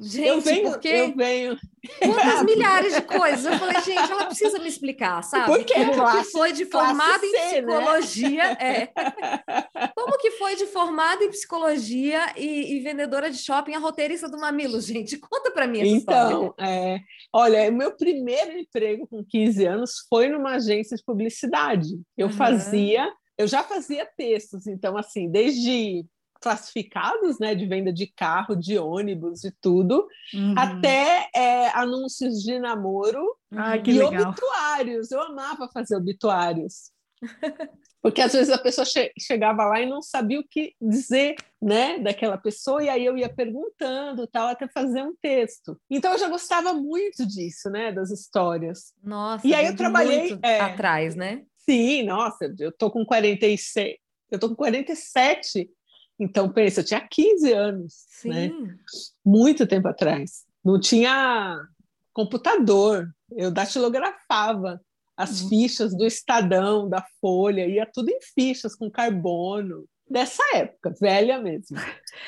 Gente, 0.00 0.26
eu 0.28 0.40
venho, 0.40 0.70
porque 0.70 0.88
eu 0.88 1.14
venho. 1.16 1.58
quantas 1.98 2.42
milhares 2.46 2.94
de 2.94 3.02
coisas. 3.02 3.44
Eu 3.44 3.58
falei, 3.58 3.80
gente, 3.82 4.12
ela 4.12 4.26
precisa 4.26 4.58
me 4.60 4.68
explicar, 4.68 5.22
sabe? 5.24 5.46
Porque 5.46 5.72
é 5.74 5.84
Como 5.86 5.94
classe- 5.94 6.26
que 6.26 6.30
foi 6.30 6.52
de 6.52 6.64
formada 6.66 7.26
em 7.26 7.32
né? 7.32 7.38
psicologia? 7.48 8.42
É. 8.60 8.86
Como 9.96 10.16
que 10.18 10.30
foi 10.32 10.54
de 10.56 10.66
formada 10.66 11.24
em 11.24 11.30
psicologia 11.30 12.20
e, 12.36 12.76
e 12.76 12.80
vendedora 12.80 13.30
de 13.30 13.38
shopping 13.38 13.74
a 13.74 13.78
roteirista 13.78 14.28
do 14.28 14.38
Mamilo, 14.38 14.80
gente? 14.80 15.18
Conta 15.18 15.50
pra 15.50 15.66
mim 15.66 15.80
essa 15.80 15.96
história. 15.96 16.34
Então, 16.34 16.54
é, 16.60 17.00
olha, 17.32 17.70
meu 17.70 17.90
primeiro 17.96 18.56
emprego 18.58 19.06
com 19.08 19.24
15 19.24 19.66
anos 19.66 19.90
foi 20.08 20.28
numa 20.28 20.54
agência 20.56 20.96
de 20.96 21.02
publicidade. 21.04 21.88
Eu 22.16 22.28
Uhum. 22.28 22.32
fazia, 22.32 23.10
eu 23.36 23.46
já 23.48 23.62
fazia 23.64 24.06
textos, 24.16 24.66
então 24.66 24.96
assim, 24.96 25.28
desde 25.30 26.04
classificados, 26.40 27.38
né, 27.38 27.54
de 27.54 27.66
venda 27.66 27.92
de 27.92 28.06
carro, 28.06 28.54
de 28.56 28.78
ônibus 28.78 29.44
e 29.44 29.50
tudo, 29.60 30.06
Uhum. 30.34 30.54
até 30.56 31.28
é, 31.34 31.68
anúncios 31.70 32.42
de 32.42 32.58
namoro 32.58 33.24
Ai, 33.52 33.82
que 33.82 33.90
e 33.90 33.98
legal. 33.98 34.30
obituários. 34.30 35.10
Eu 35.10 35.20
amava 35.22 35.68
fazer 35.72 35.96
obituários. 35.96 36.90
Porque 38.00 38.20
às 38.20 38.32
vezes 38.32 38.52
a 38.52 38.58
pessoa 38.58 38.84
che 38.84 39.12
chegava 39.18 39.64
lá 39.64 39.80
e 39.80 39.86
não 39.86 40.00
sabia 40.00 40.38
o 40.38 40.44
que 40.48 40.72
dizer, 40.80 41.34
né, 41.60 41.98
daquela 41.98 42.38
pessoa, 42.38 42.82
e 42.82 42.88
aí 42.88 43.04
eu 43.04 43.18
ia 43.18 43.28
perguntando, 43.28 44.24
tal, 44.28 44.46
até 44.48 44.68
fazer 44.68 45.02
um 45.02 45.14
texto. 45.20 45.76
Então 45.90 46.12
eu 46.12 46.18
já 46.18 46.28
gostava 46.28 46.72
muito 46.72 47.26
disso, 47.26 47.68
né, 47.68 47.90
das 47.90 48.10
histórias. 48.12 48.94
Nossa. 49.02 49.44
E 49.44 49.52
aí 49.52 49.66
eu 49.66 49.74
trabalhei 49.76 50.38
é, 50.42 50.60
atrás, 50.60 51.16
né? 51.16 51.42
Sim, 51.58 52.04
nossa, 52.04 52.54
eu 52.60 52.70
tô 52.70 52.88
com 52.88 53.04
46, 53.04 53.96
eu 54.30 54.38
tô 54.38 54.48
com 54.50 54.54
47. 54.54 55.68
Então 56.18 56.50
pensa, 56.50 56.80
eu 56.80 56.84
tinha 56.84 57.00
15 57.00 57.52
anos, 57.52 57.94
Sim. 58.08 58.28
né? 58.28 58.50
Muito 59.24 59.66
tempo 59.66 59.88
atrás. 59.88 60.44
Não 60.64 60.80
tinha 60.80 61.60
computador, 62.12 63.08
eu 63.30 63.50
datilografava 63.50 64.80
as 65.16 65.42
uhum. 65.42 65.48
fichas 65.48 65.96
do 65.96 66.06
Estadão, 66.06 66.88
da 66.88 67.04
Folha, 67.20 67.66
ia 67.66 67.86
tudo 67.86 68.08
em 68.08 68.20
fichas 68.20 68.74
com 68.74 68.90
carbono. 68.90 69.84
Dessa 70.10 70.42
época, 70.54 70.94
velha 71.00 71.38
mesmo. 71.38 71.76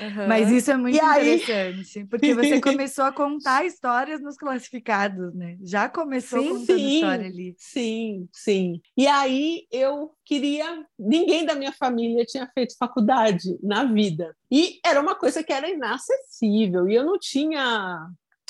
Uhum. 0.01 0.29
Mas 0.29 0.51
isso 0.51 0.71
é 0.71 0.77
muito 0.77 0.95
e 0.95 0.99
interessante, 0.99 1.99
aí... 1.99 2.05
porque 2.05 2.35
você 2.35 2.61
começou 2.61 3.05
a 3.05 3.12
contar 3.12 3.64
histórias 3.64 4.21
nos 4.21 4.37
classificados, 4.37 5.35
né? 5.35 5.57
Já 5.62 5.88
começou 5.88 6.43
sim, 6.43 6.49
contando 6.49 6.79
sim, 6.79 6.95
história 6.95 7.27
ali. 7.27 7.55
Sim, 7.59 8.29
sim. 8.33 8.81
E 8.97 9.07
aí 9.07 9.66
eu 9.71 10.12
queria. 10.25 10.85
Ninguém 10.99 11.45
da 11.45 11.55
minha 11.55 11.73
família 11.73 12.25
tinha 12.25 12.51
feito 12.53 12.77
faculdade 12.79 13.59
na 13.62 13.85
vida. 13.85 14.37
E 14.51 14.79
era 14.85 15.01
uma 15.01 15.14
coisa 15.14 15.43
que 15.43 15.53
era 15.53 15.69
inacessível, 15.69 16.88
e 16.88 16.95
eu 16.95 17.05
não 17.05 17.19
tinha 17.19 18.09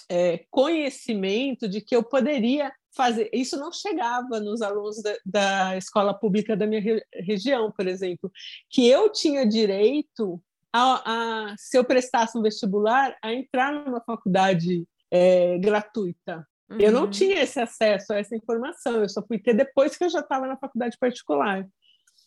é, 0.09 0.45
conhecimento 0.51 1.69
de 1.69 1.81
que 1.81 1.95
eu 1.95 2.03
poderia 2.03 2.73
fazer. 2.95 3.31
Isso 3.33 3.57
não 3.57 3.73
chegava 3.73 4.41
nos 4.41 4.63
alunos 4.63 5.03
da, 5.03 5.17
da 5.25 5.77
escola 5.77 6.13
pública 6.15 6.57
da 6.57 6.67
minha 6.67 6.81
re, 6.81 7.03
região, 7.15 7.71
por 7.71 7.87
exemplo, 7.87 8.31
que 8.69 8.89
eu 8.89 9.11
tinha 9.11 9.47
direito 9.47 10.41
a, 10.73 11.03
a, 11.51 11.55
se 11.57 11.77
eu 11.77 11.85
prestasse 11.85 12.37
um 12.37 12.43
vestibular, 12.43 13.17
a 13.23 13.33
entrar 13.33 13.73
numa 13.73 14.01
faculdade 14.01 14.87
é, 15.11 15.59
gratuita. 15.59 16.47
Uhum. 16.71 16.79
Eu 16.79 16.93
não 16.93 17.05
uhum. 17.05 17.11
tinha 17.11 17.43
esse 17.43 17.61
acesso 17.61 18.13
a 18.13 18.19
essa 18.19 18.37
informação, 18.37 19.01
eu 19.01 19.09
só 19.09 19.25
fui 19.27 19.39
ter 19.39 19.55
depois 19.55 19.97
que 19.97 20.05
eu 20.05 20.11
já 20.11 20.21
estava 20.21 20.47
na 20.47 20.57
faculdade 20.57 20.97
particular. 20.99 21.67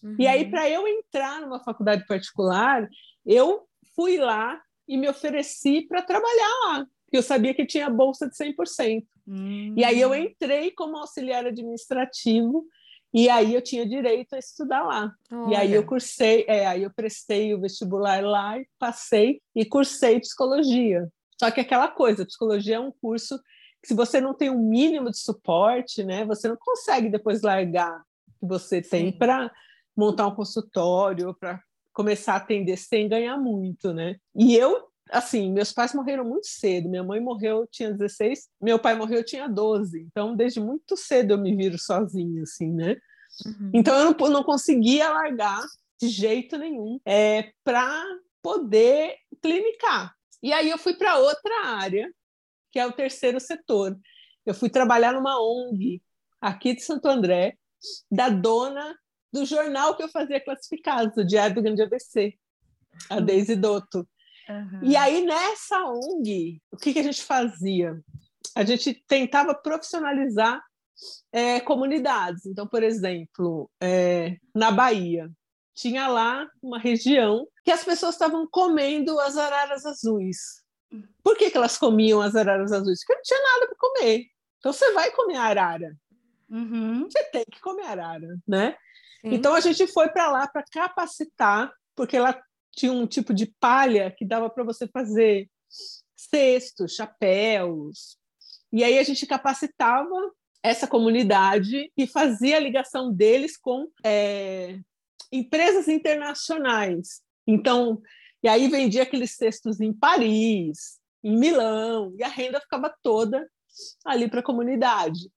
Uhum. 0.02 0.15
E 0.19 0.28
aí, 0.28 0.43
uhum. 0.43 0.52
para 0.52 0.69
eu 0.69 0.88
entrar 0.88 1.41
numa 1.41 1.63
faculdade 1.63 2.06
particular, 2.06 2.88
eu 3.26 3.65
fui 3.95 4.17
lá 4.17 4.62
e 4.88 4.97
me 4.97 5.08
ofereci 5.08 5.88
para 5.88 6.02
trabalhar 6.02 6.49
lá 6.65 6.88
eu 7.17 7.23
sabia 7.23 7.54
que 7.54 7.65
tinha 7.65 7.89
bolsa 7.89 8.28
de 8.28 8.36
100%. 8.36 9.04
Hum. 9.28 9.73
E 9.78 9.84
aí 9.84 9.99
eu 9.99 10.12
hum. 10.12 10.15
entrei 10.15 10.71
como 10.71 10.97
auxiliar 10.97 11.45
administrativo 11.45 12.65
e 13.13 13.30
aí 13.30 13.54
eu 13.54 13.62
tinha 13.62 13.88
direito 13.88 14.34
a 14.34 14.39
estudar 14.39 14.84
lá. 14.84 15.13
Olha. 15.32 15.52
E 15.52 15.56
aí 15.56 15.73
eu 15.73 15.86
cursei, 15.86 16.45
é, 16.47 16.65
aí 16.65 16.84
eu 16.84 16.91
prestei 16.93 17.54
o 17.54 17.62
vestibular 17.62 18.23
lá 18.23 18.56
passei 18.80 19.39
e 19.56 19.63
cursei 19.63 20.19
psicologia. 20.19 21.08
Só 21.39 21.52
que 21.52 21.62
aquela 21.62 21.88
coisa, 21.88 22.26
psicologia 22.26 22.78
é 22.78 22.80
um 22.80 22.91
curso 22.91 23.39
que 23.82 23.89
se 23.89 23.93
você 23.93 24.19
não 24.19 24.34
tem 24.34 24.49
um 24.49 24.69
mínimo 24.69 25.12
de 25.12 25.19
suporte, 25.19 26.04
né, 26.04 26.26
você 26.26 26.47
não 26.47 26.58
consegue 26.58 27.10
depois 27.10 27.41
largar 27.41 28.02
que 28.39 28.47
você 28.47 28.82
tem 28.82 29.12
para 29.12 29.52
montar 29.95 30.26
um 30.28 30.36
consultório, 30.36 31.36
para 31.39 31.62
começar 31.93 32.34
a 32.34 32.38
atender 32.38 32.78
sem 32.78 33.08
ganhar 33.08 33.38
muito, 33.38 33.93
né? 33.93 34.15
E 34.36 34.56
eu 34.56 34.88
assim, 35.13 35.52
meus 35.52 35.71
pais 35.71 35.93
morreram 35.93 36.26
muito 36.26 36.47
cedo. 36.47 36.89
Minha 36.89 37.04
mãe 37.04 37.19
morreu, 37.19 37.67
tinha 37.71 37.91
16, 37.91 38.49
meu 38.62 38.80
pai 38.80 38.95
morreu, 38.95 39.23
tinha 39.23 39.47
12. 39.47 40.02
Então, 40.02 40.36
desde 40.36 40.60
muito 40.60 40.97
cedo 40.97 41.32
eu 41.32 41.38
me 41.38 41.56
viro 41.56 41.78
sozinha, 41.78 42.43
assim, 42.43 42.71
né? 42.71 42.97
Uhum. 43.45 43.71
Então, 43.73 43.97
eu 43.97 44.15
não, 44.17 44.30
não 44.30 44.43
conseguia 44.43 45.10
largar 45.10 45.63
de 46.02 46.08
jeito 46.10 46.58
nenhum 46.58 46.99
é, 47.06 47.52
para 47.63 48.04
poder 48.41 49.15
clinicar. 49.41 50.13
E 50.41 50.52
aí 50.52 50.69
eu 50.69 50.78
fui 50.78 50.95
para 50.95 51.17
outra 51.17 51.67
área, 51.67 52.12
que 52.71 52.80
é 52.80 52.86
o 52.86 52.91
terceiro 52.91 53.39
setor. 53.39 53.97
Eu 54.45 54.54
fui 54.54 54.69
trabalhar 54.69 55.13
numa 55.13 55.39
ONG 55.39 56.02
aqui 56.41 56.76
de 56.76 56.82
Santo 56.82 57.08
André, 57.08 57.58
da 58.12 58.30
dona 58.30 58.97
do 59.32 59.45
jornal 59.45 59.95
que 59.95 60.04
eu 60.04 60.10
fazia 60.10 60.43
classificados, 60.43 61.17
o 61.17 61.26
Diário 61.26 61.56
do 61.56 61.62
Grande 61.62 61.82
ABC, 61.82 62.38
a 63.10 63.15
uhum. 63.15 63.26
Deise 63.26 63.56
Dotto. 63.56 64.08
Uhum. 64.50 64.80
E 64.84 64.96
aí, 64.96 65.26
nessa 65.26 65.84
ONG, 65.86 66.62
o 66.72 66.78
que, 66.78 66.94
que 66.94 67.00
a 67.00 67.04
gente 67.04 67.24
fazia? 67.24 68.00
A 68.56 68.64
gente 68.64 68.94
tentava 69.08 69.56
profissionalizar 69.56 70.62
é, 71.32 71.60
comunidades. 71.60 72.46
Então, 72.46 72.68
por 72.68 72.84
exemplo, 72.84 73.70
é, 73.82 74.38
na 74.54 74.72
Bahia, 74.72 75.30
tinha 75.74 76.08
lá 76.08 76.48
uma 76.62 76.78
região 76.78 77.48
que 77.64 77.72
as 77.72 77.84
pessoas 77.84 78.16
estavam 78.16 78.48
comendo 78.50 79.20
as 79.20 79.38
araras 79.38 79.86
azuis. 79.86 80.62
Por 81.24 81.36
que, 81.36 81.50
que 81.50 81.58
elas 81.58 81.78
comiam 81.78 82.22
as 82.22 82.36
araras 82.36 82.72
azuis? 82.72 83.00
Porque 83.00 83.16
não 83.16 83.24
tinha 83.24 83.42
nada 83.42 83.68
para 83.68 83.78
comer. 83.78 84.26
Então, 84.60 84.72
você 84.72 84.92
vai 84.94 85.10
comer 85.12 85.38
arara. 85.38 85.96
Uhum. 86.50 87.10
Você 87.10 87.24
tem 87.32 87.46
que 87.52 87.60
comer 87.60 87.86
arara, 87.86 88.38
né? 88.48 88.78
Sim. 89.22 89.34
Então, 89.34 89.56
a 89.56 89.60
gente 89.60 89.88
foi 89.88 90.10
para 90.10 90.30
lá 90.32 90.48
para 90.48 90.64
capacitar, 90.72 91.72
porque 91.96 92.20
lá 92.20 92.40
tinha 92.76 92.92
um 92.92 93.08
tipo 93.08 93.34
de 93.34 93.48
palha 93.60 94.12
que 94.12 94.26
dava 94.26 94.50
para 94.50 94.64
você 94.64 94.88
fazer 94.88 95.50
cestos, 96.16 96.96
chapéus. 96.96 98.18
E 98.72 98.84
aí 98.84 98.98
a 98.98 99.04
gente 99.04 99.26
capacitava 99.26 100.32
essa 100.64 100.88
comunidade 100.88 101.92
e 101.96 102.08
fazia 102.08 102.58
a 102.58 102.60
ligação 102.60 103.14
deles 103.14 103.58
com 103.58 103.88
é, 104.04 104.80
empresas 105.32 105.88
internacionais. 105.88 107.22
Então, 107.46 108.02
e 108.42 108.48
aí 108.48 108.68
vendia 108.68 109.04
aqueles 109.04 109.36
cestos 109.36 109.80
em 109.80 109.94
Paris, 109.94 111.00
em 111.24 111.38
Milão, 111.38 112.14
e 112.18 112.24
a 112.24 112.28
renda 112.28 112.60
ficava 112.62 112.94
toda 113.04 113.48
ali 114.06 114.30
para 114.30 114.40
a 114.40 114.44
comunidade. 114.44 115.30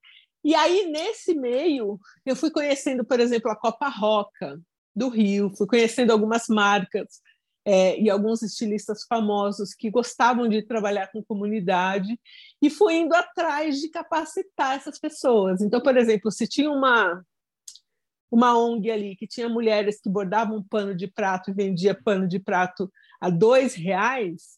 E 0.43 0.55
aí, 0.55 0.87
nesse 0.89 1.33
meio, 1.33 1.99
eu 2.25 2.35
fui 2.35 2.49
conhecendo, 2.49 3.03
por 3.03 3.19
exemplo, 3.19 3.51
a 3.51 3.55
Copa 3.55 3.89
Roca, 3.89 4.59
do 4.95 5.09
Rio, 5.09 5.51
fui 5.55 5.67
conhecendo 5.67 6.11
algumas 6.11 6.47
marcas 6.47 7.21
é, 7.69 7.99
e 7.99 8.09
alguns 8.09 8.41
estilistas 8.41 9.03
famosos 9.03 9.73
que 9.73 9.89
gostavam 9.91 10.47
de 10.47 10.61
trabalhar 10.61 11.11
com 11.11 11.21
comunidade 11.21 12.17
e 12.61 12.69
fui 12.69 12.93
indo 12.95 13.13
atrás 13.13 13.81
de 13.81 13.89
capacitar 13.89 14.77
essas 14.77 14.97
pessoas. 14.97 15.59
Então, 15.59 15.81
por 15.81 15.97
exemplo, 15.97 16.31
se 16.31 16.47
tinha 16.47 16.71
uma 16.71 17.21
uma 18.31 18.57
ONG 18.57 18.89
ali 18.89 19.15
que 19.17 19.27
tinha 19.27 19.49
mulheres 19.49 19.99
que 20.01 20.09
bordavam 20.09 20.63
pano 20.63 20.95
de 20.95 21.07
prato 21.07 21.51
e 21.51 21.53
vendia 21.53 21.93
pano 21.93 22.25
de 22.25 22.39
prato 22.39 22.89
a 23.19 23.29
dois 23.29 23.75
reais, 23.75 24.57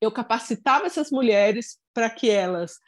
eu 0.00 0.10
capacitava 0.10 0.86
essas 0.86 1.12
mulheres 1.12 1.78
para 1.94 2.10
que 2.10 2.28
elas, 2.28 2.80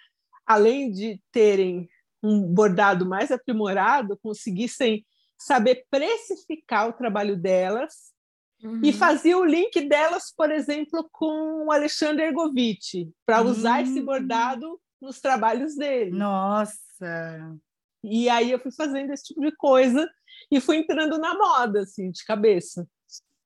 além 0.44 0.90
de 0.90 1.20
terem 1.30 1.88
um 2.20 2.42
bordado 2.42 3.06
mais 3.06 3.30
aprimorado, 3.30 4.18
conseguissem 4.20 5.06
saber 5.36 5.86
precificar 5.88 6.88
o 6.88 6.92
trabalho 6.92 7.36
delas 7.36 8.17
Uhum. 8.62 8.80
E 8.82 8.92
fazia 8.92 9.38
o 9.38 9.44
link 9.44 9.80
delas, 9.82 10.32
por 10.36 10.50
exemplo, 10.50 11.08
com 11.12 11.66
o 11.66 11.72
Alexandre 11.72 12.24
Ergovitch, 12.24 13.08
para 13.24 13.42
usar 13.42 13.78
uhum. 13.78 13.82
esse 13.84 14.00
hum. 14.00 14.04
bordado 14.04 14.80
nos 15.00 15.20
trabalhos 15.20 15.76
dele. 15.76 16.10
Nossa! 16.10 17.56
E 18.02 18.28
aí 18.28 18.50
eu 18.50 18.58
fui 18.58 18.72
fazendo 18.72 19.12
esse 19.12 19.24
tipo 19.24 19.40
de 19.40 19.54
coisa 19.56 20.08
e 20.50 20.60
fui 20.60 20.78
entrando 20.78 21.18
na 21.18 21.34
moda, 21.34 21.82
assim, 21.82 22.10
de 22.10 22.24
cabeça. 22.24 22.86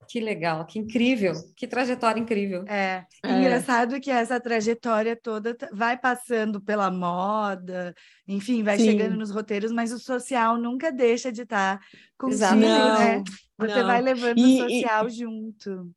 Que 0.08 0.20
legal, 0.20 0.66
que 0.66 0.78
incrível, 0.78 1.32
que 1.56 1.66
trajetória 1.66 2.20
incrível. 2.20 2.64
É, 2.66 3.04
é. 3.24 3.38
engraçado 3.38 4.00
que 4.00 4.10
essa 4.10 4.40
trajetória 4.40 5.16
toda 5.16 5.56
vai 5.72 5.98
passando 5.98 6.60
pela 6.60 6.90
moda, 6.90 7.94
enfim, 8.26 8.62
vai 8.62 8.78
Sim. 8.78 8.84
chegando 8.84 9.16
nos 9.16 9.30
roteiros, 9.30 9.72
mas 9.72 9.92
o 9.92 9.98
social 9.98 10.58
nunca 10.58 10.90
deixa 10.90 11.30
de 11.30 11.42
estar 11.42 11.78
tá 11.78 11.84
consigo, 12.18 12.56
né? 12.56 13.22
Você 13.58 13.78
não. 13.78 13.86
vai 13.86 14.02
levando 14.02 14.38
e, 14.38 14.60
o 14.60 14.68
social 14.68 15.06
e, 15.06 15.10
junto. 15.10 15.94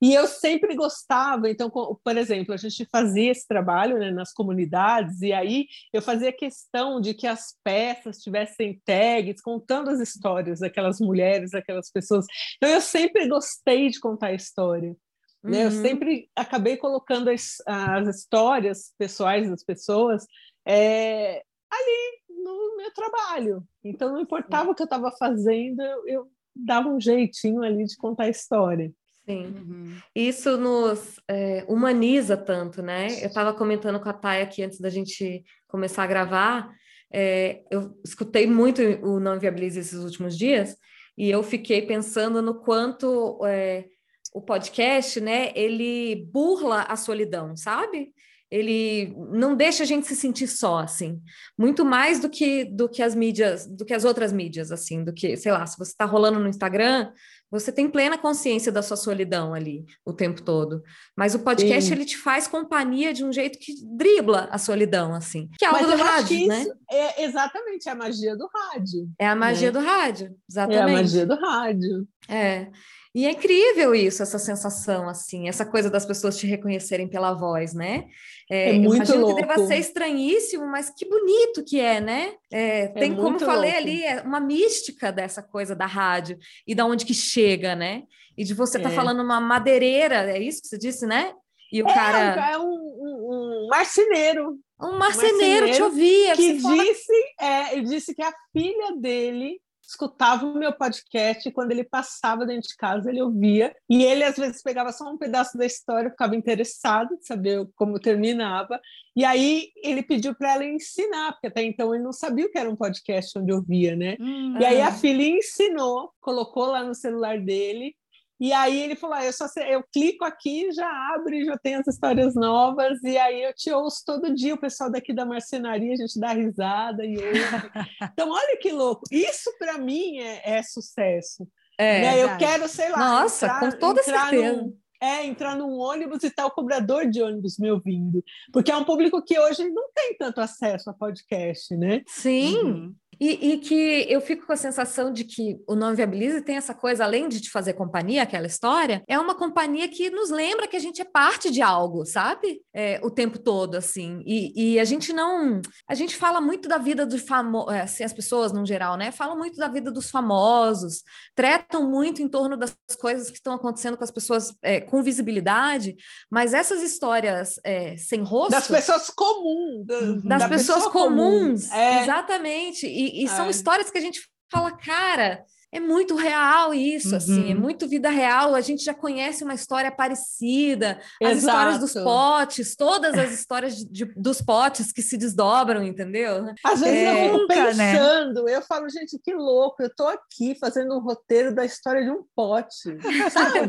E 0.00 0.14
eu 0.14 0.26
sempre 0.26 0.74
gostava, 0.74 1.48
então, 1.48 1.70
por 1.70 2.16
exemplo, 2.16 2.54
a 2.54 2.56
gente 2.56 2.86
fazia 2.90 3.30
esse 3.30 3.46
trabalho 3.46 3.98
né, 3.98 4.10
nas 4.10 4.32
comunidades, 4.32 5.20
e 5.22 5.32
aí 5.32 5.66
eu 5.92 6.02
fazia 6.02 6.32
questão 6.32 7.00
de 7.00 7.14
que 7.14 7.26
as 7.26 7.54
peças 7.62 8.18
tivessem 8.18 8.80
tags 8.84 9.40
contando 9.40 9.90
as 9.90 10.00
histórias 10.00 10.60
daquelas 10.60 11.00
mulheres, 11.00 11.52
daquelas 11.52 11.90
pessoas. 11.90 12.26
Então, 12.56 12.68
eu 12.70 12.80
sempre 12.80 13.28
gostei 13.28 13.88
de 13.88 14.00
contar 14.00 14.28
a 14.28 14.34
história. 14.34 14.96
Né? 15.42 15.58
Uhum. 15.58 15.64
Eu 15.64 15.70
sempre 15.70 16.28
acabei 16.34 16.76
colocando 16.76 17.28
as, 17.28 17.56
as 17.66 18.08
histórias 18.08 18.94
pessoais 18.98 19.48
das 19.50 19.62
pessoas 19.62 20.26
é, 20.66 21.42
ali 21.70 22.42
no 22.42 22.76
meu 22.76 22.92
trabalho. 22.92 23.62
Então, 23.82 24.12
não 24.12 24.20
importava 24.20 24.70
o 24.70 24.74
que 24.74 24.82
eu 24.82 24.86
estava 24.86 25.12
fazendo, 25.12 25.82
eu, 25.82 26.08
eu 26.08 26.30
dava 26.54 26.88
um 26.88 27.00
jeitinho 27.00 27.62
ali 27.62 27.84
de 27.84 27.96
contar 27.96 28.24
a 28.24 28.30
história. 28.30 28.92
Sim, 29.26 29.46
uhum. 29.46 29.96
isso 30.14 30.58
nos 30.58 31.18
é, 31.28 31.64
humaniza 31.66 32.36
tanto, 32.36 32.82
né? 32.82 33.06
Eu 33.22 33.28
estava 33.28 33.54
comentando 33.54 33.98
com 33.98 34.08
a 34.08 34.12
Thay 34.12 34.42
aqui 34.42 34.62
antes 34.62 34.78
da 34.78 34.90
gente 34.90 35.42
começar 35.66 36.04
a 36.04 36.06
gravar, 36.06 36.70
é, 37.12 37.62
eu 37.70 37.96
escutei 38.04 38.46
muito 38.46 38.82
o 38.82 39.20
Não 39.20 39.36
Inviabilize 39.36 39.78
esses 39.78 40.02
últimos 40.02 40.36
dias, 40.36 40.76
e 41.16 41.30
eu 41.30 41.42
fiquei 41.42 41.82
pensando 41.82 42.42
no 42.42 42.56
quanto 42.56 43.38
é, 43.46 43.86
o 44.32 44.42
podcast, 44.42 45.20
né, 45.20 45.52
ele 45.54 46.28
burla 46.32 46.82
a 46.82 46.96
solidão, 46.96 47.56
sabe? 47.56 48.12
Ele 48.50 49.14
não 49.30 49.56
deixa 49.56 49.84
a 49.84 49.86
gente 49.86 50.06
se 50.06 50.14
sentir 50.14 50.48
só, 50.48 50.78
assim, 50.78 51.20
muito 51.56 51.84
mais 51.84 52.20
do 52.20 52.28
que 52.28 52.64
do 52.64 52.88
que 52.88 53.02
as 53.02 53.14
mídias, 53.14 53.66
do 53.66 53.84
que 53.84 53.94
as 53.94 54.04
outras 54.04 54.32
mídias, 54.32 54.70
assim, 54.70 55.02
do 55.02 55.12
que, 55.12 55.36
sei 55.36 55.50
lá, 55.50 55.64
se 55.66 55.78
você 55.78 55.90
está 55.92 56.04
rolando 56.04 56.38
no 56.38 56.48
Instagram, 56.48 57.10
você 57.54 57.70
tem 57.70 57.88
plena 57.88 58.18
consciência 58.18 58.72
da 58.72 58.82
sua 58.82 58.96
solidão 58.96 59.54
ali 59.54 59.86
o 60.04 60.12
tempo 60.12 60.42
todo. 60.42 60.82
Mas 61.16 61.36
o 61.36 61.38
podcast 61.38 61.84
Sim. 61.84 61.92
ele 61.92 62.04
te 62.04 62.18
faz 62.18 62.48
companhia 62.48 63.14
de 63.14 63.24
um 63.24 63.32
jeito 63.32 63.60
que 63.60 63.74
dribla 63.96 64.48
a 64.50 64.58
solidão, 64.58 65.14
assim. 65.14 65.48
Que 65.56 65.64
é 65.64 65.68
algo 65.68 65.86
do 65.86 65.96
rádio, 65.96 66.48
né? 66.48 66.66
É 66.90 67.22
exatamente 67.22 67.88
a 67.88 67.94
magia 67.94 68.36
do 68.36 68.48
rádio. 68.52 69.08
É 69.16 69.28
a 69.28 69.36
magia 69.36 69.70
né? 69.70 69.78
do 69.78 69.86
rádio, 69.86 70.34
exatamente. 70.50 70.80
É 70.80 70.82
a 70.82 70.88
magia 70.88 71.26
do 71.26 71.34
rádio. 71.36 72.08
É. 72.28 72.66
E 73.14 73.26
é 73.26 73.30
incrível 73.30 73.94
isso, 73.94 74.24
essa 74.24 74.40
sensação, 74.40 75.08
assim, 75.08 75.48
essa 75.48 75.64
coisa 75.64 75.88
das 75.88 76.04
pessoas 76.04 76.36
te 76.36 76.48
reconhecerem 76.48 77.06
pela 77.06 77.32
voz, 77.32 77.72
né? 77.72 78.08
É, 78.50 78.70
é 78.70 78.72
muito 78.72 78.96
imagino 78.96 79.20
louco. 79.20 79.36
que 79.36 79.46
deva 79.46 79.66
ser 79.68 79.76
estranhíssimo, 79.76 80.66
mas 80.66 80.90
que 80.90 81.08
bonito 81.08 81.62
que 81.64 81.78
é, 81.78 82.00
né? 82.00 82.34
É, 82.52 82.80
é 82.80 82.88
tem, 82.88 83.14
como 83.14 83.38
falei 83.38 83.70
louco. 83.70 83.84
ali, 83.84 84.02
é 84.02 84.20
uma 84.20 84.40
mística 84.40 85.12
dessa 85.12 85.44
coisa 85.44 85.76
da 85.76 85.86
rádio 85.86 86.36
e 86.66 86.74
da 86.74 86.84
onde 86.84 87.06
que 87.06 87.14
chega, 87.14 87.76
né? 87.76 88.02
E 88.36 88.42
de 88.42 88.52
você 88.52 88.78
estar 88.78 88.88
tá 88.88 88.92
é. 88.92 88.96
falando 88.96 89.22
uma 89.22 89.40
madeireira, 89.40 90.28
é 90.28 90.42
isso 90.42 90.62
que 90.62 90.66
você 90.66 90.78
disse, 90.78 91.06
né? 91.06 91.32
E 91.72 91.82
o 91.84 91.88
é, 91.88 91.94
cara. 91.94 92.50
É 92.50 92.58
um, 92.58 92.64
um, 92.64 93.64
um 93.64 93.68
marceneiro. 93.68 94.58
Um 94.80 94.92
marceneiro, 94.92 94.96
um 94.96 94.98
marceneiro 94.98 95.72
te 95.72 95.82
ouvia. 95.82 96.34
Que 96.34 96.52
disse, 96.54 97.34
fala... 97.38 97.50
é, 97.70 97.80
disse 97.80 98.12
que 98.12 98.22
a 98.22 98.32
filha 98.52 98.96
dele 98.96 99.60
escutava 99.86 100.46
o 100.46 100.58
meu 100.58 100.72
podcast 100.72 101.48
e 101.48 101.52
quando 101.52 101.72
ele 101.72 101.84
passava 101.84 102.46
dentro 102.46 102.68
de 102.68 102.76
casa 102.76 103.10
ele 103.10 103.22
ouvia 103.22 103.74
e 103.88 104.04
ele 104.04 104.24
às 104.24 104.36
vezes 104.36 104.62
pegava 104.62 104.92
só 104.92 105.10
um 105.10 105.18
pedaço 105.18 105.56
da 105.56 105.66
história 105.66 106.10
ficava 106.10 106.36
interessado 106.36 107.16
de 107.16 107.26
saber 107.26 107.66
como 107.74 107.98
terminava 107.98 108.80
e 109.16 109.24
aí 109.24 109.68
ele 109.82 110.02
pediu 110.02 110.34
para 110.34 110.54
ela 110.54 110.64
ensinar 110.64 111.32
porque 111.32 111.46
até 111.46 111.62
então 111.62 111.94
ele 111.94 112.02
não 112.02 112.12
sabia 112.12 112.46
o 112.46 112.50
que 112.50 112.58
era 112.58 112.70
um 112.70 112.76
podcast 112.76 113.38
onde 113.38 113.52
ouvia 113.52 113.94
né? 113.94 114.16
Hum, 114.20 114.58
e 114.58 114.64
aí 114.64 114.80
a 114.80 114.92
filha 114.92 115.22
ensinou 115.22 116.12
colocou 116.20 116.66
lá 116.66 116.82
no 116.82 116.94
celular 116.94 117.40
dele 117.40 117.94
e 118.40 118.52
aí 118.52 118.82
ele 118.82 118.96
falou: 118.96 119.16
ah, 119.16 119.24
eu 119.24 119.32
só 119.32 119.46
eu 119.68 119.84
clico 119.92 120.24
aqui, 120.24 120.72
já 120.72 120.88
abre, 121.14 121.44
já 121.44 121.56
tem 121.56 121.76
as 121.76 121.86
histórias 121.86 122.34
novas, 122.34 123.02
e 123.02 123.16
aí 123.16 123.42
eu 123.42 123.54
te 123.54 123.70
ouço 123.70 124.02
todo 124.04 124.34
dia, 124.34 124.54
o 124.54 124.60
pessoal 124.60 124.90
daqui 124.90 125.12
da 125.12 125.24
marcenaria, 125.24 125.92
a 125.92 125.96
gente 125.96 126.18
dá 126.18 126.32
risada 126.32 127.04
e 127.04 127.16
ouve. 127.16 127.40
então, 128.12 128.30
olha 128.30 128.58
que 128.60 128.72
louco, 128.72 129.02
isso 129.10 129.50
para 129.58 129.78
mim 129.78 130.18
é, 130.18 130.58
é, 130.58 130.62
sucesso. 130.62 131.46
É, 131.78 132.00
né? 132.00 132.22
Eu 132.22 132.36
quero, 132.36 132.68
sei 132.68 132.90
lá, 132.90 132.98
Nossa, 132.98 133.46
entrar, 133.46 133.60
com 133.60 133.78
toda 133.78 134.02
certeza. 134.02 134.62
Num, 134.62 134.76
é, 135.00 135.26
entrar 135.26 135.56
num 135.56 135.78
ônibus 135.78 136.22
e 136.22 136.28
estar 136.28 136.44
tá 136.44 136.48
o 136.48 136.50
cobrador 136.50 137.06
de 137.08 137.22
ônibus 137.22 137.58
me 137.58 137.70
ouvindo. 137.70 138.22
Porque 138.52 138.70
é 138.70 138.76
um 138.76 138.84
público 138.84 139.22
que 139.22 139.38
hoje 139.38 139.68
não 139.70 139.92
tem 139.92 140.16
tanto 140.16 140.40
acesso 140.40 140.88
a 140.88 140.94
podcast, 140.94 141.76
né? 141.76 142.02
Sim. 142.06 142.56
Uhum. 142.56 142.94
E, 143.20 143.52
e, 143.52 143.58
que 143.58 144.06
eu 144.08 144.20
fico 144.20 144.46
com 144.46 144.52
a 144.52 144.56
sensação 144.56 145.12
de 145.12 145.24
que 145.24 145.56
o 145.66 145.74
Não 145.74 145.94
Viabilize 145.94 146.42
tem 146.42 146.56
essa 146.56 146.74
coisa, 146.74 147.04
além 147.04 147.28
de 147.28 147.40
te 147.40 147.50
fazer 147.50 147.74
companhia, 147.74 148.22
aquela 148.22 148.46
história, 148.46 149.02
é 149.08 149.18
uma 149.18 149.34
companhia 149.34 149.88
que 149.88 150.10
nos 150.10 150.30
lembra 150.30 150.66
que 150.68 150.76
a 150.76 150.80
gente 150.80 151.00
é 151.00 151.04
parte 151.04 151.50
de 151.50 151.62
algo, 151.62 152.04
sabe? 152.04 152.60
É, 152.72 153.00
o 153.02 153.10
tempo 153.10 153.38
todo, 153.38 153.76
assim. 153.76 154.22
E, 154.26 154.74
e, 154.74 154.80
a 154.80 154.84
gente 154.84 155.12
não. 155.12 155.60
A 155.88 155.94
gente 155.94 156.16
fala 156.16 156.40
muito 156.40 156.68
da 156.68 156.78
vida 156.78 157.06
dos 157.06 157.22
famosos, 157.22 157.72
é, 157.72 157.80
assim, 157.82 158.04
as 158.04 158.12
pessoas 158.12 158.52
no 158.52 158.66
geral, 158.66 158.96
né? 158.96 159.10
Falam 159.10 159.36
muito 159.36 159.56
da 159.56 159.68
vida 159.68 159.90
dos 159.90 160.10
famosos, 160.10 161.02
tratam 161.34 161.88
muito 161.90 162.22
em 162.22 162.28
torno 162.28 162.56
das 162.56 162.74
coisas 162.98 163.30
que 163.30 163.36
estão 163.36 163.54
acontecendo 163.54 163.96
com 163.96 164.04
as 164.04 164.10
pessoas 164.10 164.54
é, 164.62 164.80
com 164.80 165.02
visibilidade, 165.02 165.96
mas 166.30 166.54
essas 166.54 166.82
histórias 166.82 167.60
é, 167.64 167.96
sem 167.96 168.22
rosto. 168.22 168.50
Das 168.50 168.68
pessoas 168.68 169.10
comuns. 169.10 169.86
Das 170.24 170.40
da 170.40 170.48
pessoas 170.48 170.86
comuns, 170.86 171.68
comum. 171.68 171.80
É. 171.80 172.02
exatamente. 172.02 172.86
E, 172.86 173.03
e, 173.24 173.28
são 173.28 173.50
histórias 173.50 173.90
que 173.90 173.98
a 173.98 174.00
gente 174.00 174.20
fala, 174.50 174.70
cara, 174.72 175.44
é 175.74 175.80
muito 175.80 176.14
real 176.14 176.72
isso, 176.72 177.10
uhum. 177.10 177.16
assim, 177.16 177.50
é 177.50 177.54
uhum. 177.54 177.60
muito 177.60 177.88
vida 177.88 178.08
real. 178.08 178.54
A 178.54 178.60
gente 178.60 178.84
já 178.84 178.94
conhece 178.94 179.42
uma 179.42 179.54
história 179.54 179.90
parecida, 179.90 181.00
Exato. 181.20 181.36
as 181.36 181.38
histórias 181.38 181.78
dos 181.80 181.92
potes, 181.94 182.76
todas 182.76 183.18
as 183.18 183.32
histórias 183.32 183.76
de, 183.76 183.84
de, 183.84 184.04
dos 184.16 184.40
potes 184.40 184.92
que 184.92 185.02
se 185.02 185.18
desdobram, 185.18 185.82
entendeu? 185.82 186.46
Às 186.64 186.80
vezes 186.80 186.96
é, 186.96 187.26
eu 187.26 187.32
fico 187.32 187.48
né? 187.48 187.92
pensando, 187.92 188.44
né? 188.44 188.56
eu 188.56 188.62
falo, 188.62 188.88
gente, 188.88 189.18
que 189.18 189.34
louco, 189.34 189.82
eu 189.82 189.92
tô 189.92 190.06
aqui 190.06 190.56
fazendo 190.60 190.94
um 190.94 191.00
roteiro 191.00 191.52
da 191.52 191.64
história 191.64 192.04
de 192.04 192.10
um 192.10 192.22
pote, 192.36 192.96
sabe? 193.32 193.68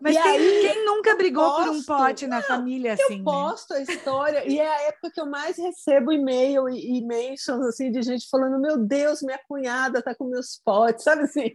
Mas 0.00 0.14
quem, 0.14 0.22
aí, 0.22 0.60
quem, 0.60 0.84
nunca 0.84 1.16
brigou 1.16 1.44
posto, 1.44 1.64
por 1.64 1.70
um 1.70 1.82
pote 1.82 2.26
na 2.26 2.36
não, 2.36 2.42
família 2.42 2.92
assim? 2.92 3.14
Eu 3.14 3.18
né? 3.18 3.24
posto 3.24 3.74
a 3.74 3.80
história 3.80 4.48
e 4.48 4.58
é 4.58 4.68
a 4.68 4.82
época 4.88 5.10
que 5.12 5.20
eu 5.20 5.26
mais 5.26 5.56
recebo 5.56 6.12
e-mail 6.12 6.68
e, 6.68 6.98
e 6.98 7.06
mentions 7.06 7.66
assim 7.66 7.90
de 7.90 8.02
gente 8.02 8.28
falando: 8.30 8.60
Meu 8.60 8.78
Deus, 8.78 9.22
minha 9.22 9.40
cunhada 9.48 10.02
tá 10.02 10.14
com 10.14 10.24
meus 10.24 10.60
potes, 10.64 11.04
sabe 11.04 11.22
assim? 11.22 11.50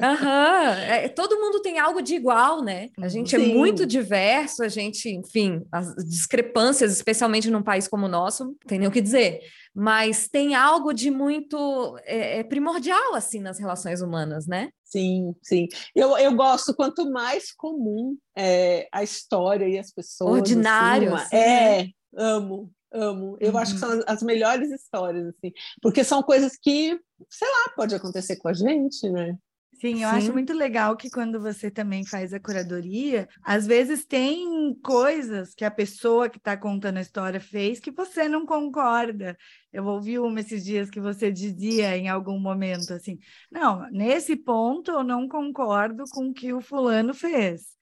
Uhum. 0.00 0.72
É, 0.88 1.08
todo 1.08 1.38
mundo 1.38 1.60
tem 1.60 1.78
algo 1.78 2.02
de 2.02 2.14
igual, 2.14 2.62
né? 2.62 2.90
A 3.00 3.08
gente 3.08 3.34
é 3.34 3.38
Sim. 3.38 3.52
é 3.52 3.54
muito 3.54 3.86
diverso, 3.86 4.62
a 4.62 4.68
gente, 4.68 5.08
enfim, 5.08 5.64
as 5.72 5.94
discrepâncias, 6.04 6.92
especialmente 6.92 7.50
num 7.50 7.62
país 7.62 7.88
como 7.88 8.06
o 8.06 8.08
nosso, 8.08 8.56
tem 8.66 8.78
nem 8.78 8.88
o 8.88 8.92
que 8.92 9.00
dizer 9.00 9.40
mas 9.74 10.28
tem 10.28 10.54
algo 10.54 10.92
de 10.92 11.10
muito 11.10 11.98
é, 12.04 12.40
é, 12.40 12.44
primordial 12.44 13.14
assim 13.14 13.40
nas 13.40 13.58
relações 13.58 14.02
humanas, 14.02 14.46
né? 14.46 14.70
Sim, 14.84 15.34
sim. 15.42 15.68
Eu, 15.94 16.16
eu 16.18 16.34
gosto 16.34 16.74
quanto 16.74 17.10
mais 17.10 17.50
comum 17.52 18.16
é, 18.36 18.86
a 18.92 19.02
história 19.02 19.66
e 19.66 19.78
as 19.78 19.90
pessoas. 19.90 20.32
Ordinário. 20.32 21.14
Assim, 21.14 21.36
é, 21.36 21.84
né? 21.84 21.90
amo, 22.14 22.70
amo. 22.92 23.36
Eu 23.40 23.52
uhum. 23.52 23.58
acho 23.58 23.74
que 23.74 23.80
são 23.80 23.90
as, 23.90 24.04
as 24.06 24.22
melhores 24.22 24.70
histórias, 24.70 25.28
assim, 25.28 25.50
porque 25.80 26.04
são 26.04 26.22
coisas 26.22 26.58
que, 26.60 26.98
sei 27.30 27.48
lá, 27.48 27.72
pode 27.74 27.94
acontecer 27.94 28.36
com 28.36 28.48
a 28.48 28.52
gente, 28.52 29.08
né? 29.08 29.36
Sim, 29.82 30.04
eu 30.04 30.08
Sim. 30.08 30.16
acho 30.16 30.32
muito 30.32 30.52
legal 30.52 30.96
que 30.96 31.10
quando 31.10 31.40
você 31.40 31.68
também 31.68 32.04
faz 32.06 32.32
a 32.32 32.38
curadoria, 32.38 33.28
às 33.42 33.66
vezes 33.66 34.04
tem 34.06 34.72
coisas 34.80 35.54
que 35.54 35.64
a 35.64 35.72
pessoa 35.72 36.30
que 36.30 36.38
está 36.38 36.56
contando 36.56 36.98
a 36.98 37.00
história 37.00 37.40
fez 37.40 37.80
que 37.80 37.90
você 37.90 38.28
não 38.28 38.46
concorda. 38.46 39.36
Eu 39.72 39.84
ouvi 39.86 40.20
uma 40.20 40.38
esses 40.38 40.64
dias 40.64 40.88
que 40.88 41.00
você 41.00 41.32
dizia 41.32 41.96
em 41.96 42.08
algum 42.08 42.38
momento 42.38 42.92
assim: 42.94 43.18
não, 43.50 43.90
nesse 43.90 44.36
ponto 44.36 44.92
eu 44.92 45.02
não 45.02 45.26
concordo 45.26 46.08
com 46.08 46.28
o 46.28 46.32
que 46.34 46.52
o 46.52 46.60
fulano 46.60 47.12
fez. 47.12 47.76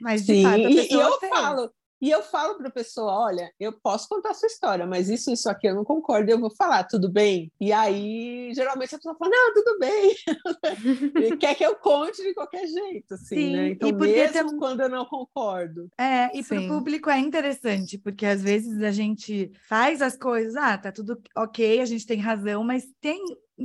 Mas 0.00 0.24
de 0.24 0.34
Sim, 0.34 0.34
fato 0.34 0.66
a 0.66 0.72
pessoa 0.72 1.00
e 1.00 1.00
eu 1.00 1.20
fez. 1.20 1.30
falo, 1.30 1.72
e 2.04 2.10
eu 2.10 2.22
falo 2.22 2.56
para 2.56 2.68
a 2.68 2.70
pessoa: 2.70 3.10
olha, 3.10 3.50
eu 3.58 3.72
posso 3.72 4.06
contar 4.06 4.32
a 4.32 4.34
sua 4.34 4.46
história, 4.46 4.86
mas 4.86 5.08
isso, 5.08 5.32
isso 5.32 5.48
aqui 5.48 5.66
eu 5.66 5.74
não 5.74 5.84
concordo, 5.84 6.30
eu 6.30 6.38
vou 6.38 6.54
falar, 6.54 6.84
tudo 6.84 7.10
bem? 7.10 7.50
E 7.58 7.72
aí, 7.72 8.52
geralmente 8.54 8.94
a 8.94 8.98
pessoa 8.98 9.16
fala: 9.18 9.30
não, 9.30 9.54
tudo 9.54 9.78
bem. 9.78 10.14
quer 11.40 11.54
que 11.54 11.64
eu 11.64 11.74
conte 11.76 12.22
de 12.22 12.34
qualquer 12.34 12.66
jeito, 12.66 13.14
assim, 13.14 13.36
Sim, 13.36 13.56
né? 13.56 13.68
Então, 13.70 13.90
mesmo 13.90 14.50
ter... 14.50 14.58
quando 14.58 14.82
eu 14.82 14.90
não 14.90 15.06
concordo. 15.06 15.88
É, 15.98 16.38
e 16.38 16.44
para 16.44 16.60
o 16.60 16.68
público 16.68 17.08
é 17.08 17.18
interessante, 17.18 17.96
porque 17.96 18.26
às 18.26 18.42
vezes 18.42 18.82
a 18.82 18.90
gente 18.90 19.50
faz 19.66 20.02
as 20.02 20.14
coisas, 20.14 20.56
ah, 20.56 20.76
tá 20.76 20.92
tudo 20.92 21.18
ok, 21.34 21.80
a 21.80 21.86
gente 21.86 22.06
tem 22.06 22.20
razão, 22.20 22.62
mas 22.62 22.84
tem 23.00 23.18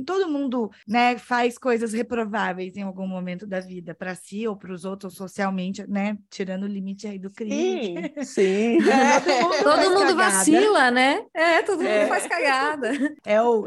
todo 0.06 0.28
mundo 0.28 0.70
né, 0.86 1.18
faz 1.18 1.58
coisas 1.58 1.92
reprováveis 1.92 2.76
em 2.76 2.82
algum 2.82 3.06
momento 3.06 3.46
da 3.46 3.60
vida, 3.60 3.94
para 3.94 4.14
si 4.14 4.46
ou 4.46 4.56
para 4.56 4.72
os 4.72 4.84
outros, 4.84 5.14
socialmente, 5.14 5.84
né? 5.88 6.16
Tirando 6.30 6.64
o 6.64 6.68
limite 6.68 7.06
aí 7.06 7.18
do 7.18 7.30
crime. 7.30 8.12
Sim, 8.22 8.24
sim. 8.24 8.78
É, 8.88 9.20
todo 9.20 9.42
mundo, 9.42 9.62
todo 9.62 9.98
mundo 9.98 10.16
vacila, 10.16 10.90
né? 10.90 11.24
É, 11.34 11.62
todo 11.62 11.78
mundo 11.78 11.88
é. 11.88 12.06
faz 12.06 12.26
cagada. 12.26 12.92
É 13.24 13.42
o 13.42 13.66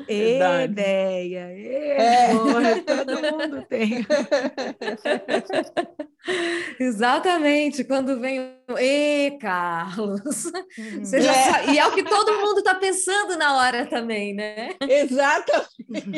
ideia, 0.63 1.49
é. 1.51 2.33
Porra, 2.33 2.79
todo 2.85 3.21
mundo 3.21 3.65
tem. 3.67 4.05
Exatamente, 6.79 7.83
quando 7.83 8.17
vem 8.19 8.39
o 8.69 8.77
E, 8.79 9.37
Carlos. 9.39 10.45
Uhum. 10.77 11.03
É. 11.13 11.73
E 11.73 11.77
é 11.77 11.85
o 11.85 11.91
que 11.91 12.03
todo 12.03 12.39
mundo 12.39 12.59
está 12.59 12.75
pensando 12.75 13.37
na 13.37 13.57
hora 13.57 13.85
também, 13.85 14.33
né? 14.33 14.69
Exatamente. 14.81 16.12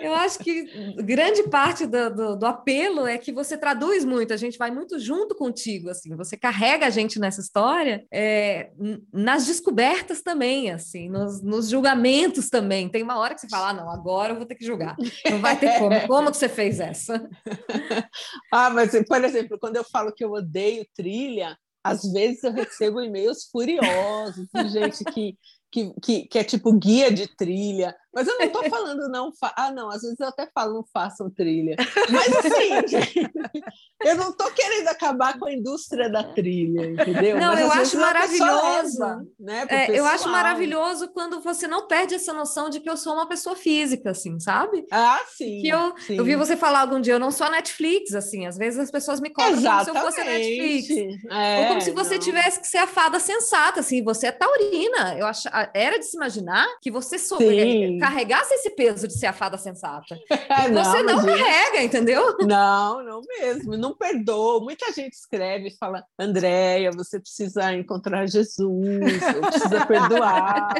Eu 0.00 0.14
acho 0.14 0.38
que 0.38 0.64
grande 1.02 1.44
parte 1.44 1.86
do, 1.86 2.10
do, 2.10 2.36
do, 2.36 2.46
apelo 2.46 3.06
é 3.06 3.18
que 3.18 3.32
você 3.32 3.56
traduz 3.56 4.04
muito, 4.04 4.32
a 4.32 4.36
gente 4.36 4.58
vai 4.58 4.70
muito 4.70 4.98
junto 4.98 5.34
contigo, 5.34 5.90
assim, 5.90 6.14
você 6.16 6.36
carrega 6.36 6.86
a 6.86 6.90
gente 6.90 7.18
nessa 7.18 7.40
história, 7.40 8.04
é, 8.12 8.70
nas 9.12 9.46
descobertas 9.46 10.22
também, 10.22 10.70
assim, 10.70 11.08
nos, 11.08 11.42
nos, 11.42 11.68
julgamentos 11.68 12.48
também. 12.48 12.88
Tem 12.88 13.02
uma 13.02 13.18
hora 13.18 13.34
que 13.34 13.40
você 13.40 13.48
fala, 13.48 13.70
ah, 13.70 13.74
não, 13.74 13.90
agora 13.90 14.32
eu 14.32 14.36
vou 14.36 14.46
ter 14.46 14.54
que 14.54 14.64
julgar. 14.64 14.96
Não 15.30 15.40
vai 15.40 15.58
ter 15.58 15.78
como. 15.78 16.06
Como 16.06 16.30
que 16.30 16.36
você 16.36 16.48
fez 16.48 16.80
essa? 16.80 17.28
Ah, 18.52 18.70
mas, 18.70 18.92
por 19.06 19.24
exemplo, 19.24 19.58
quando 19.58 19.76
eu 19.76 19.84
falo 19.84 20.12
que 20.12 20.24
eu 20.24 20.32
odeio 20.32 20.86
trilha, 20.94 21.56
às 21.86 22.02
vezes 22.12 22.42
eu 22.42 22.52
recebo 22.52 23.00
e-mails 23.00 23.48
furiosos 23.50 24.48
de 24.52 24.68
gente 24.68 25.04
que, 25.04 25.36
que, 25.70 25.92
que, 26.02 26.26
que 26.26 26.38
é 26.38 26.44
tipo 26.44 26.72
guia 26.72 27.12
de 27.12 27.28
trilha. 27.28 27.94
Mas 28.16 28.26
eu 28.26 28.38
não 28.38 28.46
estou 28.46 28.64
falando 28.70 29.10
não. 29.10 29.30
Fa... 29.30 29.52
Ah, 29.54 29.70
não, 29.70 29.90
às 29.90 30.00
vezes 30.00 30.18
eu 30.18 30.28
até 30.28 30.48
falo 30.54 30.72
não 30.72 30.84
façam 30.90 31.28
trilha. 31.28 31.76
Mas 32.10 32.34
assim, 32.34 33.60
eu 34.02 34.16
não 34.16 34.30
estou 34.30 34.50
querendo 34.52 34.88
acabar 34.88 35.38
com 35.38 35.46
a 35.46 35.52
indústria 35.52 36.08
da 36.08 36.24
trilha, 36.24 36.92
entendeu? 36.92 37.38
Não, 37.38 37.52
Mas, 37.52 37.60
eu 37.60 37.72
acho 37.72 37.98
maravilhoso. 37.98 39.00
leva, 39.00 39.26
né, 39.38 39.66
É, 39.68 39.98
eu 39.98 40.06
acho 40.06 40.30
maravilhoso 40.30 41.08
quando 41.08 41.42
você 41.42 41.68
não 41.68 41.86
perde 41.86 42.14
essa 42.14 42.32
noção 42.32 42.70
de 42.70 42.80
que 42.80 42.88
eu 42.88 42.96
sou 42.96 43.12
uma 43.12 43.28
pessoa 43.28 43.54
física, 43.54 44.12
assim, 44.12 44.40
sabe? 44.40 44.86
Ah, 44.90 45.20
sim. 45.28 45.60
Que 45.60 45.68
eu, 45.68 45.94
sim. 45.98 46.16
eu 46.16 46.24
vi 46.24 46.36
você 46.36 46.56
falar 46.56 46.80
algum 46.80 47.00
dia, 47.00 47.14
eu 47.14 47.20
não 47.20 47.30
sou 47.30 47.46
a 47.46 47.50
Netflix, 47.50 48.14
assim, 48.14 48.46
às 48.46 48.56
vezes 48.56 48.80
as 48.80 48.90
pessoas 48.90 49.20
me 49.20 49.28
cobram 49.28 49.56
como 49.56 49.60
se 49.60 49.66
eu 49.66 49.72
Exatamente. 49.72 50.04
fosse 50.06 50.20
a 50.20 50.24
Netflix. 50.24 51.24
É, 51.30 51.60
Ou 51.60 51.66
como 51.66 51.80
se 51.82 51.90
você 51.90 52.14
não. 52.14 52.20
tivesse 52.20 52.60
que 52.60 52.66
ser 52.66 52.78
a 52.78 52.86
fada 52.86 53.20
sensata, 53.20 53.80
assim, 53.80 54.02
você 54.02 54.28
é 54.28 54.32
taurina. 54.32 55.18
Eu 55.18 55.26
acho, 55.26 55.48
era 55.74 55.98
de 55.98 56.06
se 56.06 56.16
imaginar 56.16 56.66
que 56.80 56.90
você 56.90 57.18
sou, 57.18 57.38
Sim. 57.38 57.98
Carregasse 58.08 58.54
esse 58.54 58.70
peso 58.70 59.06
de 59.08 59.18
ser 59.18 59.26
a 59.26 59.32
fada 59.32 59.56
sensata. 59.58 60.16
É, 60.48 60.70
você 60.70 61.02
não 61.02 61.22
imagina. 61.22 61.38
carrega, 61.38 61.82
entendeu? 61.82 62.36
Não, 62.40 63.02
não 63.02 63.20
mesmo, 63.38 63.76
não 63.76 63.94
perdoa. 63.96 64.60
Muita 64.62 64.92
gente 64.92 65.12
escreve 65.14 65.68
e 65.68 65.76
fala: 65.76 66.02
Andréia, 66.18 66.90
você 66.92 67.18
precisa 67.20 67.72
encontrar 67.74 68.26
Jesus, 68.26 69.12
você 69.12 69.40
precisa 69.40 69.86
perdoar. 69.86 70.74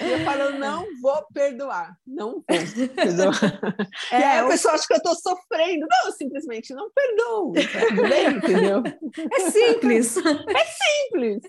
E 0.00 0.10
eu 0.10 0.18
falo: 0.24 0.58
não 0.58 0.84
vou 1.00 1.24
perdoar, 1.32 1.96
não 2.06 2.32
vou 2.32 2.42
perdoar. 2.94 3.40
e 4.12 4.14
aí 4.14 4.38
a 4.38 4.44
o- 4.44 4.48
pessoa 4.48 4.74
acha 4.74 4.86
que 4.86 4.92
eu 4.92 4.98
estou 4.98 5.14
sofrendo. 5.16 5.86
Não, 5.90 6.06
eu 6.06 6.12
simplesmente 6.12 6.74
não 6.74 6.90
perdoo. 6.94 7.52
Tá 7.54 8.08
bem, 8.08 8.28
entendeu? 8.36 8.82
É 9.32 9.50
simples. 9.50 10.14
Simples. 10.14 11.42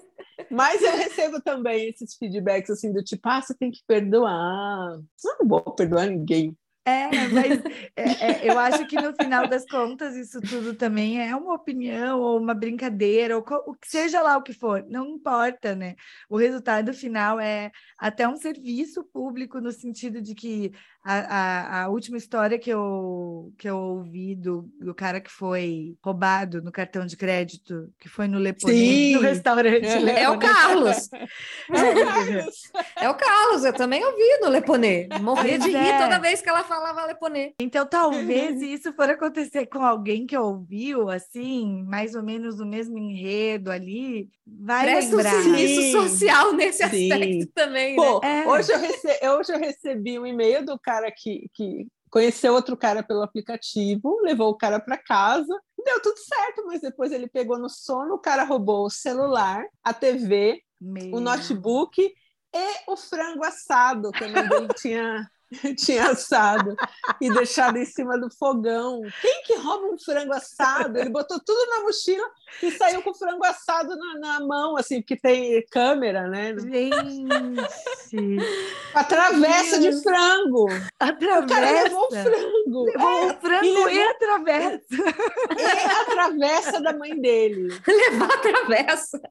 Mas 0.49 0.81
eu 0.81 0.95
recebo 0.95 1.41
também 1.41 1.89
esses 1.89 2.15
feedbacks 2.15 2.69
assim 2.69 2.91
do 2.91 3.03
tipo, 3.03 3.27
ah, 3.27 3.41
você 3.41 3.53
tem 3.55 3.71
que 3.71 3.81
perdoar. 3.87 4.99
Eu 5.23 5.37
não 5.39 5.47
vou 5.47 5.61
perdoar 5.75 6.07
ninguém. 6.07 6.55
É, 6.85 7.07
mas 7.29 7.61
é, 7.95 8.47
é, 8.47 8.51
eu 8.51 8.59
acho 8.59 8.85
que 8.87 9.01
no 9.01 9.13
final 9.15 9.47
das 9.47 9.65
contas 9.65 10.17
isso 10.17 10.41
tudo 10.41 10.75
também 10.75 11.21
é 11.25 11.33
uma 11.33 11.53
opinião 11.53 12.19
ou 12.19 12.37
uma 12.37 12.53
brincadeira, 12.53 13.37
ou 13.37 13.45
o 13.67 13.73
que 13.73 13.87
seja 13.87 14.21
lá 14.21 14.35
o 14.35 14.43
que 14.43 14.51
for, 14.51 14.85
não 14.89 15.07
importa, 15.07 15.75
né? 15.75 15.95
O 16.29 16.35
resultado 16.35 16.93
final 16.93 17.39
é 17.39 17.71
até 17.97 18.27
um 18.27 18.35
serviço 18.35 19.01
público 19.05 19.61
no 19.61 19.71
sentido 19.71 20.21
de 20.21 20.35
que 20.35 20.73
a, 21.03 21.13
a, 21.13 21.83
a 21.83 21.89
última 21.89 22.17
história 22.17 22.57
que 22.57 22.69
eu, 22.69 23.51
que 23.57 23.67
eu 23.69 23.77
ouvi 23.77 24.35
do, 24.35 24.69
do 24.79 24.93
cara 24.95 25.19
que 25.19 25.29
foi 25.31 25.95
roubado 26.03 26.61
no 26.61 26.71
cartão 26.71 27.05
de 27.05 27.17
crédito, 27.17 27.89
que 27.99 28.07
foi 28.07 28.27
no 28.27 28.39
Leponê, 28.39 28.73
Sim. 28.73 29.15
no 29.15 29.21
restaurante 29.21 29.85
É 29.85 30.29
o 30.29 30.33
Leponê. 30.33 30.37
Carlos. 30.53 31.09
É, 32.97 33.05
É 33.05 33.09
o 33.09 33.15
Carlos, 33.15 33.63
eu 33.65 33.73
também 33.73 34.03
ouvi 34.03 34.37
no 34.41 34.49
Leponê. 34.49 35.07
Morria 35.21 35.57
de 35.59 35.69
rir 35.69 35.75
é. 35.75 35.97
toda 36.01 36.19
vez 36.19 36.41
que 36.41 36.49
ela 36.49 36.63
falava 36.63 37.05
Leponê. 37.05 37.53
Então, 37.59 37.85
talvez 37.85 38.59
se 38.59 38.65
isso 38.73 38.93
for 38.93 39.09
acontecer 39.09 39.65
com 39.67 39.79
alguém 39.83 40.25
que 40.25 40.37
ouviu, 40.37 41.09
assim, 41.09 41.83
mais 41.87 42.15
ou 42.15 42.23
menos 42.23 42.59
o 42.59 42.65
mesmo 42.65 42.97
enredo 42.97 43.71
ali, 43.71 44.29
vai 44.45 44.83
Presta 44.85 45.13
um 45.13 45.17
lembrar. 45.17 45.31
serviço 45.43 45.81
Sim. 45.81 45.91
social 45.91 46.53
nesse 46.53 46.87
Sim. 46.89 47.11
aspecto 47.11 47.51
também, 47.53 47.95
né? 47.95 48.03
Pô, 48.03 48.21
É. 48.25 48.47
hoje, 48.47 48.71
eu 48.71 48.79
rece- 48.79 49.19
hoje 49.29 49.53
eu 49.53 49.59
recebi 49.59 50.19
um 50.19 50.25
e-mail 50.25 50.65
do 50.65 50.77
cara 50.79 50.92
que, 51.11 51.49
que 51.53 51.87
conheceu 52.09 52.53
outro 52.53 52.77
cara 52.77 53.01
pelo 53.01 53.23
aplicativo, 53.23 54.19
levou 54.21 54.49
o 54.49 54.57
cara 54.57 54.79
para 54.79 54.97
casa, 54.97 55.53
deu 55.83 56.01
tudo 56.01 56.17
certo, 56.17 56.65
mas 56.65 56.81
depois 56.81 57.11
ele 57.11 57.27
pegou 57.27 57.57
no 57.57 57.69
sono, 57.69 58.15
o 58.15 58.19
cara 58.19 58.43
roubou 58.43 58.85
o 58.85 58.89
celular, 58.89 59.65
a 59.83 59.93
TV, 59.93 60.61
Meu. 60.79 61.15
o 61.15 61.19
notebook 61.19 61.99
e 62.55 62.91
o 62.91 62.95
frango 62.95 63.43
assado 63.43 64.11
que 64.11 64.23
a 64.23 64.29
mãe 64.29 64.47
dele 64.47 64.67
tinha, 64.77 65.27
tinha 65.77 66.09
assado 66.11 66.75
e 67.21 67.31
deixado 67.33 67.77
em 67.77 67.85
cima 67.85 68.17
do 68.17 68.29
fogão. 68.37 69.01
Quem 69.21 69.43
que 69.43 69.55
rouba 69.55 69.87
um 69.87 69.97
frango 69.99 70.33
assado? 70.33 70.97
Ele 70.97 71.09
botou 71.09 71.39
tudo 71.39 71.69
na 71.69 71.81
mochila 71.83 72.27
e 72.61 72.71
saiu 72.71 73.01
com 73.01 73.11
o 73.11 73.15
frango 73.15 73.43
assado 73.45 73.95
na, 73.95 74.19
na 74.19 74.39
mão, 74.45 74.77
assim, 74.77 75.01
porque 75.01 75.15
tem 75.17 75.63
câmera, 75.71 76.27
né? 76.27 76.55
Gente, 76.57 77.25
A 78.93 79.03
travessa 79.03 79.79
de 79.79 80.01
frango. 80.01 80.67
a 80.99 81.05
O 81.07 81.17
cara 81.19 81.45
travessa. 81.47 81.83
levou 81.83 82.07
o 82.07 82.11
frango. 82.11 82.83
Levou 82.85 83.09
É, 83.09 83.25
o 83.25 83.39
frango 83.39 83.89
e 83.89 83.95
e, 83.95 84.03
a 84.03 84.13
travessa. 84.15 84.83
e 85.59 85.91
a 86.01 86.05
travessa 86.05 86.81
da 86.81 86.93
mãe 86.93 87.19
dele. 87.19 87.67
Levar 87.87 88.31
a 88.33 88.37
travessa. 88.37 89.21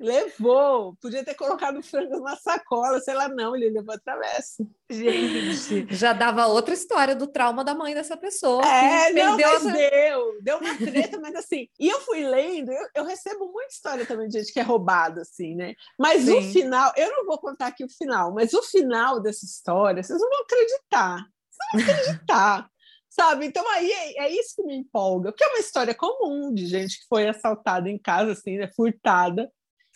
Levou. 0.00 0.96
Podia 1.00 1.22
ter 1.22 1.34
colocado 1.34 1.78
o 1.78 1.82
frango 1.82 2.20
na 2.20 2.34
sacola, 2.34 2.98
sei 3.00 3.12
lá, 3.12 3.28
não, 3.28 3.54
ele 3.54 3.68
levou 3.68 3.94
a 3.94 3.98
travessa. 3.98 4.66
Gente, 4.90 5.94
Já 5.94 6.14
dava 6.14 6.46
outra 6.46 6.72
história 6.72 7.14
do 7.14 7.26
trauma 7.26 7.62
da 7.62 7.74
mãe 7.74 7.94
dessa 7.94 8.16
pessoa. 8.16 8.62
É, 8.64 9.12
não, 9.12 9.36
perdeu 9.36 9.52
mas 9.52 9.66
essa- 9.66 9.72
deu. 9.72 10.38
Deu 10.42 10.58
uma 10.58 10.76
treta, 10.76 11.20
mas 11.20 11.34
assim. 11.34 11.68
E 11.78 11.88
eu 11.88 12.00
fui 12.00 12.24
lendo, 12.26 12.72
eu, 12.72 12.88
eu 12.96 13.04
recebo 13.04 13.52
muita 13.52 13.72
história 13.74 14.06
também 14.06 14.26
de 14.28 14.38
gente 14.38 14.52
que 14.52 14.58
é 14.60 14.62
roubado, 14.62 15.20
assim, 15.20 15.54
né? 15.54 15.74
Mas 15.98 16.26
o 16.28 16.40
Sim. 16.40 16.52
final, 16.52 16.92
eu 16.96 17.10
não 17.10 17.26
vou 17.26 17.38
contar 17.38 17.66
aqui 17.66 17.84
o 17.84 17.88
final, 17.90 18.32
mas 18.32 18.54
o 18.54 18.62
final 18.62 19.20
dessa 19.20 19.44
história, 19.44 20.02
vocês 20.02 20.18
não 20.18 20.28
vão 20.30 20.40
acreditar. 20.40 21.26
Vocês 21.50 21.86
não 21.86 21.94
vão 21.94 21.94
acreditar. 22.04 22.70
Sabe? 23.12 23.44
Então 23.44 23.68
aí 23.72 23.90
é, 23.90 24.22
é 24.26 24.30
isso 24.30 24.54
que 24.56 24.62
me 24.62 24.76
empolga, 24.76 25.32
porque 25.32 25.42
é 25.44 25.48
uma 25.48 25.58
história 25.58 25.92
comum 25.94 26.54
de 26.54 26.64
gente 26.66 27.00
que 27.00 27.06
foi 27.08 27.28
assaltada 27.28 27.90
em 27.90 27.98
casa, 27.98 28.32
assim, 28.32 28.56
né? 28.56 28.68
Furtada. 28.74 29.50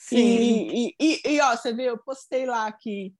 Sim. 0.09 0.17
E, 0.17 0.87
e, 0.89 0.95
e, 1.01 1.35
e, 1.35 1.41
ó, 1.41 1.57
você 1.57 1.73
vê, 1.73 1.89
eu 1.91 1.99
postei 1.99 2.47
lá 2.47 2.71
que, 2.73 3.13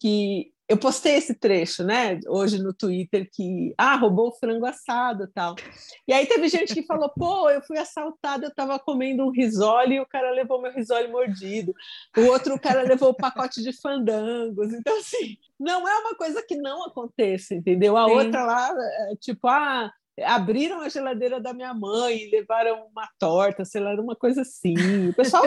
que 0.00 0.52
eu 0.68 0.76
postei 0.76 1.14
esse 1.14 1.32
trecho, 1.32 1.84
né, 1.84 2.18
hoje 2.26 2.58
no 2.60 2.74
Twitter, 2.74 3.28
que 3.32 3.72
ah, 3.78 3.94
roubou 3.94 4.28
o 4.28 4.36
frango 4.36 4.66
assado 4.66 5.24
e 5.24 5.28
tal. 5.28 5.54
E 6.08 6.12
aí 6.12 6.26
teve 6.26 6.48
gente 6.48 6.74
que 6.74 6.82
falou, 6.82 7.08
pô, 7.08 7.48
eu 7.48 7.62
fui 7.62 7.78
assaltada, 7.78 8.46
eu 8.46 8.50
estava 8.50 8.76
comendo 8.78 9.24
um 9.24 9.30
risole 9.30 9.94
e 9.94 10.00
o 10.00 10.06
cara 10.06 10.32
levou 10.32 10.60
meu 10.60 10.72
risole 10.72 11.06
mordido. 11.06 11.72
O 12.16 12.22
outro, 12.22 12.54
o 12.54 12.60
cara 12.60 12.82
levou 12.82 13.10
o 13.10 13.16
pacote 13.16 13.62
de 13.62 13.72
fandangos. 13.80 14.72
Então, 14.72 14.98
assim, 14.98 15.36
não 15.58 15.88
é 15.88 15.98
uma 15.98 16.16
coisa 16.16 16.42
que 16.44 16.56
não 16.56 16.84
aconteça, 16.84 17.54
entendeu? 17.54 17.96
A 17.96 18.06
Sim. 18.06 18.14
outra 18.14 18.44
lá, 18.44 18.74
é, 18.76 19.16
tipo, 19.20 19.46
ah, 19.46 19.92
abriram 20.24 20.80
a 20.80 20.88
geladeira 20.88 21.40
da 21.40 21.52
minha 21.52 21.74
mãe 21.74 22.28
levaram 22.30 22.86
uma 22.90 23.08
torta, 23.18 23.64
sei 23.64 23.80
lá, 23.80 23.94
uma 23.94 24.16
coisa 24.16 24.42
assim. 24.42 24.74
O 25.08 25.14
pessoal 25.14 25.44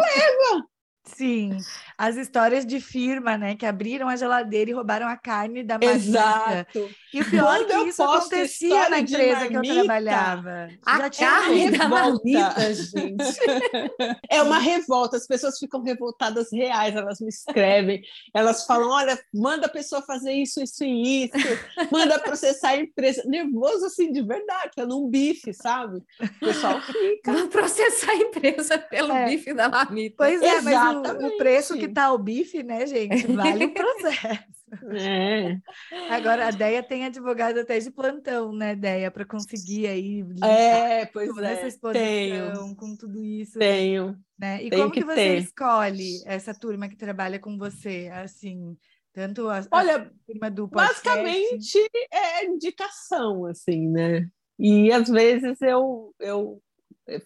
Sim, 1.16 1.58
as 1.98 2.16
histórias 2.16 2.66
de 2.66 2.80
firma, 2.80 3.38
né, 3.38 3.56
que 3.56 3.66
abriram 3.66 4.08
a 4.08 4.16
geladeira 4.16 4.72
e 4.72 4.74
roubaram 4.74 5.08
a 5.08 5.18
carne 5.18 5.64
da 5.64 5.76
marmita. 5.78 5.96
Exato. 5.98 6.90
E 7.14 7.22
o 7.22 7.30
pior 7.30 7.60
é 7.62 7.66
que 7.66 7.90
isso 7.90 8.04
acontecia 8.04 8.90
na 8.90 9.00
empresa 9.00 9.48
que 9.48 9.56
eu 9.56 9.62
trabalhava. 9.64 10.70
A 10.86 10.98
Já 10.98 11.10
carne 11.10 11.72
da 11.72 11.88
marmita, 11.88 12.74
gente. 12.74 13.40
É 14.30 14.42
uma 14.42 14.60
revolta, 14.60 15.18
as 15.18 15.26
pessoas 15.28 15.58
ficam 15.58 15.82
revoltadas 15.84 16.52
reais, 16.52 16.96
elas 16.96 17.20
me 17.20 17.30
escrevem, 17.30 18.02
elas 18.34 18.66
falam: 18.66 18.90
olha, 18.90 19.20
manda 19.34 19.66
a 19.66 19.70
pessoa 19.70 20.02
fazer 20.02 20.32
isso, 20.34 20.62
isso 20.62 20.84
e 20.84 21.26
isso, 21.26 21.34
manda 21.92 22.20
processar 22.20 22.70
a 22.70 22.78
empresa. 22.78 23.24
Nervoso 23.26 23.86
assim, 23.86 24.12
de 24.12 24.22
verdade, 24.22 24.72
tá 24.76 24.86
num 24.86 25.10
bife, 25.10 25.54
sabe? 25.54 25.98
O 26.22 26.40
pessoal 26.40 26.82
fica. 26.82 27.32
Vão 27.34 27.48
processar 27.48 28.12
a 28.12 28.16
empresa 28.16 28.78
pelo 28.78 29.12
É. 29.14 29.26
bife 29.26 29.54
da 29.54 29.68
marmita. 29.70 30.16
Pois 30.18 30.42
é, 30.42 30.62
mas 30.62 30.96
o- 30.96 30.99
o, 31.02 31.38
preço 31.38 31.78
que 31.78 31.88
tá 31.88 32.12
o 32.12 32.18
bife, 32.18 32.64
né, 32.64 32.86
gente, 32.86 33.28
vale 33.34 33.66
o 33.66 33.74
processo. 33.74 34.60
É, 34.92 35.58
Agora, 36.12 36.48
a 36.48 36.52
Deia 36.52 36.84
tem 36.84 37.04
advogado 37.04 37.58
até 37.60 37.80
de 37.80 37.90
plantão, 37.90 38.54
né, 38.54 38.76
Deia, 38.76 39.10
para 39.10 39.26
conseguir 39.26 39.88
aí 39.88 40.24
é 40.44 41.08
pois 41.08 41.28
toda 41.28 41.50
essa 41.50 41.66
é, 41.66 41.68
exposição 41.68 42.66
tenho, 42.66 42.76
com 42.76 42.96
tudo 42.96 43.24
isso, 43.24 43.58
tenho. 43.58 44.16
né? 44.38 44.64
E 44.64 44.70
tenho 44.70 44.84
como 44.84 44.94
que, 44.94 45.00
que 45.00 45.08
você 45.08 45.16
ter. 45.16 45.38
escolhe 45.40 46.22
essa 46.24 46.54
turma 46.54 46.88
que 46.88 46.96
trabalha 46.96 47.40
com 47.40 47.58
você, 47.58 48.12
assim, 48.14 48.78
tanto 49.12 49.50
a, 49.50 49.58
a 49.58 49.68
Olha, 49.72 50.12
turma 50.28 50.52
do 50.52 50.70
podcast... 50.70 51.04
basicamente 51.04 51.90
é 52.12 52.46
indicação, 52.46 53.46
assim, 53.48 53.88
né? 53.88 54.30
E 54.60 54.92
às 54.92 55.10
vezes 55.10 55.60
eu, 55.62 56.14
eu 56.20 56.62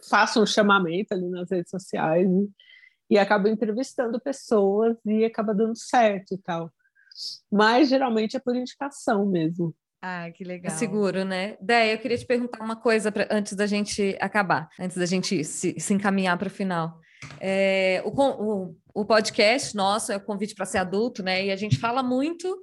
faço 0.09 0.41
um 0.41 0.45
chamamento 0.45 1.13
ali 1.13 1.28
nas 1.30 1.49
redes 1.49 1.69
sociais 1.69 2.28
e, 3.14 3.18
acabo 3.18 3.47
entrevistando 3.47 4.20
pessoas 4.20 4.97
e 5.05 5.24
acaba 5.26 5.53
dando 5.53 5.78
certo 5.78 6.34
e 6.34 6.38
tal. 6.38 6.72
Mas 7.51 7.89
geralmente 7.89 8.36
é 8.36 8.39
por 8.39 8.55
indicação 8.55 9.26
mesmo. 9.26 9.76
Ah, 10.01 10.30
que 10.32 10.43
É 10.43 10.47
legal. 10.47 10.76
seguro, 10.78 11.24
né? 11.24 11.55
Déia, 11.61 11.93
eu 11.93 11.99
queria 11.99 12.18
te 12.18 12.26
perguntar 12.26 12.61
uma 12.64 12.76
coisa 12.76 13.11
pra- 13.11 13.28
antes 13.32 13.53
da 13.53 13.66
gente 13.66 14.18
acabar, 14.20 14.68
antes 14.80 14.97
da 14.97 15.05
gente 15.05 15.43
se, 15.45 15.80
se 15.80 15.93
encaminhar 15.93 16.38
para 16.38 16.47
o 16.47 16.51
final. 16.51 16.99
É, 17.39 18.01
o, 18.05 18.09
o, 18.09 18.76
o 18.93 19.05
podcast 19.05 19.74
nosso 19.76 20.11
é 20.11 20.18
o 20.18 20.22
convite 20.22 20.55
para 20.55 20.66
ser 20.66 20.80
adulto, 20.80 21.24
né? 21.24 21.45
E 21.45 21.51
a 21.51 21.55
gente 21.55 21.78
fala 21.80 22.03
muito 22.03 22.53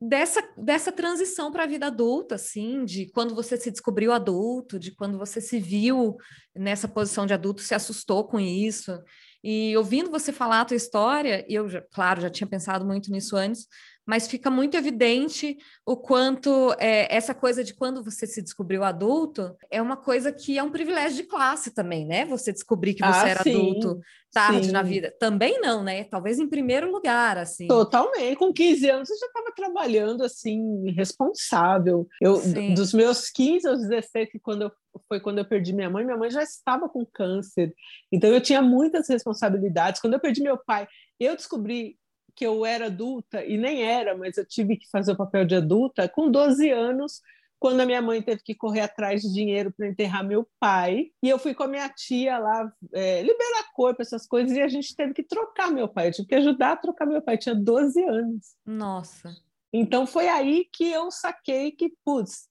dessa, 0.00 0.42
dessa 0.56 0.90
transição 0.90 1.50
para 1.52 1.64
a 1.64 1.66
vida 1.66 1.88
adulta, 1.88 2.36
assim, 2.36 2.84
de 2.86 3.10
quando 3.10 3.34
você 3.34 3.56
se 3.58 3.70
descobriu 3.70 4.10
adulto, 4.12 4.78
de 4.78 4.92
quando 4.94 5.18
você 5.18 5.40
se 5.42 5.58
viu 5.58 6.16
nessa 6.56 6.88
posição 6.88 7.26
de 7.26 7.34
adulto, 7.34 7.60
se 7.60 7.74
assustou 7.74 8.24
com 8.24 8.40
isso. 8.40 8.98
E 9.42 9.76
ouvindo 9.76 10.10
você 10.10 10.32
falar 10.32 10.62
a 10.62 10.64
tua 10.64 10.76
história, 10.76 11.44
eu, 11.48 11.68
claro, 11.92 12.20
já 12.20 12.30
tinha 12.30 12.46
pensado 12.46 12.84
muito 12.84 13.10
nisso 13.10 13.36
antes, 13.36 13.66
mas 14.08 14.26
fica 14.26 14.48
muito 14.48 14.74
evidente 14.74 15.58
o 15.84 15.94
quanto 15.94 16.74
é, 16.78 17.14
essa 17.14 17.34
coisa 17.34 17.62
de 17.62 17.74
quando 17.74 18.02
você 18.02 18.26
se 18.26 18.40
descobriu 18.40 18.82
adulto 18.82 19.54
é 19.70 19.82
uma 19.82 19.98
coisa 19.98 20.32
que 20.32 20.56
é 20.56 20.62
um 20.62 20.70
privilégio 20.70 21.18
de 21.18 21.28
classe 21.28 21.74
também, 21.74 22.06
né? 22.06 22.24
Você 22.24 22.50
descobrir 22.50 22.94
que 22.94 23.04
você 23.04 23.26
ah, 23.26 23.28
era 23.28 23.42
sim, 23.42 23.50
adulto 23.50 24.00
tarde 24.32 24.68
sim. 24.68 24.72
na 24.72 24.82
vida. 24.82 25.14
Também 25.20 25.60
não, 25.60 25.84
né? 25.84 26.04
Talvez 26.04 26.38
em 26.38 26.48
primeiro 26.48 26.90
lugar, 26.90 27.36
assim. 27.36 27.68
Totalmente. 27.68 28.36
Com 28.36 28.50
15 28.50 28.88
anos 28.88 29.10
eu 29.10 29.18
já 29.18 29.26
estava 29.26 29.52
trabalhando 29.54 30.24
assim, 30.24 30.90
responsável. 30.92 32.08
Eu, 32.18 32.40
dos 32.74 32.94
meus 32.94 33.28
15 33.28 33.68
aos 33.68 33.86
16, 33.86 34.30
que 34.30 34.38
quando 34.38 34.62
eu, 34.62 34.72
foi 35.06 35.20
quando 35.20 35.36
eu 35.36 35.44
perdi 35.44 35.74
minha 35.74 35.90
mãe, 35.90 36.02
minha 36.02 36.16
mãe 36.16 36.30
já 36.30 36.42
estava 36.42 36.88
com 36.88 37.04
câncer. 37.04 37.74
Então 38.10 38.30
eu 38.30 38.40
tinha 38.40 38.62
muitas 38.62 39.06
responsabilidades. 39.06 40.00
Quando 40.00 40.14
eu 40.14 40.20
perdi 40.20 40.42
meu 40.42 40.56
pai, 40.56 40.88
eu 41.20 41.36
descobri 41.36 41.98
que 42.38 42.46
eu 42.46 42.64
era 42.64 42.86
adulta, 42.86 43.44
e 43.44 43.58
nem 43.58 43.82
era, 43.82 44.16
mas 44.16 44.38
eu 44.38 44.46
tive 44.46 44.76
que 44.76 44.88
fazer 44.88 45.10
o 45.10 45.16
papel 45.16 45.44
de 45.44 45.56
adulta 45.56 46.08
com 46.08 46.30
12 46.30 46.70
anos, 46.70 47.20
quando 47.58 47.80
a 47.80 47.84
minha 47.84 48.00
mãe 48.00 48.22
teve 48.22 48.40
que 48.44 48.54
correr 48.54 48.82
atrás 48.82 49.22
de 49.22 49.32
dinheiro 49.32 49.72
para 49.76 49.88
enterrar 49.88 50.24
meu 50.24 50.48
pai. 50.60 51.10
E 51.20 51.28
eu 51.28 51.36
fui 51.36 51.52
com 51.52 51.64
a 51.64 51.66
minha 51.66 51.88
tia 51.88 52.38
lá 52.38 52.72
é, 52.94 53.22
liberar 53.22 53.72
corpo, 53.74 54.00
essas 54.00 54.24
coisas, 54.24 54.56
e 54.56 54.60
a 54.60 54.68
gente 54.68 54.94
teve 54.94 55.12
que 55.12 55.24
trocar 55.24 55.72
meu 55.72 55.88
pai. 55.88 56.06
Eu 56.06 56.12
tive 56.12 56.28
que 56.28 56.36
ajudar 56.36 56.72
a 56.74 56.76
trocar 56.76 57.06
meu 57.06 57.20
pai. 57.20 57.34
Eu 57.34 57.40
tinha 57.40 57.54
12 57.56 58.00
anos. 58.04 58.54
Nossa. 58.64 59.34
Então 59.72 60.06
foi 60.06 60.28
aí 60.28 60.68
que 60.72 60.88
eu 60.88 61.10
saquei 61.10 61.72
que, 61.72 61.92
putz, 62.04 62.47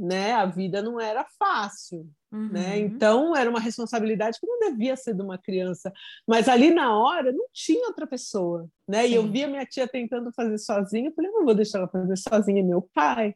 né, 0.00 0.32
a 0.32 0.46
vida 0.46 0.80
não 0.80 0.98
era 0.98 1.26
fácil. 1.38 2.08
Né? 2.32 2.38
Uhum. 2.38 2.48
Né? 2.48 2.78
Então, 2.78 3.36
era 3.36 3.50
uma 3.50 3.60
responsabilidade 3.60 4.38
que 4.40 4.46
não 4.46 4.58
devia 4.58 4.96
ser 4.96 5.14
de 5.14 5.20
uma 5.20 5.36
criança. 5.36 5.92
Mas 6.26 6.48
ali 6.48 6.70
na 6.70 6.96
hora, 6.96 7.30
não 7.32 7.46
tinha 7.52 7.86
outra 7.86 8.06
pessoa. 8.06 8.66
Né? 8.88 9.08
E 9.08 9.14
eu 9.14 9.30
via 9.30 9.46
minha 9.46 9.66
tia 9.66 9.86
tentando 9.86 10.32
fazer 10.32 10.56
sozinha, 10.56 11.10
eu 11.10 11.14
falei, 11.14 11.30
não 11.30 11.44
vou 11.44 11.54
deixar 11.54 11.78
ela 11.78 11.88
fazer 11.88 12.16
sozinha, 12.16 12.60
é 12.60 12.64
meu 12.64 12.88
pai. 12.94 13.34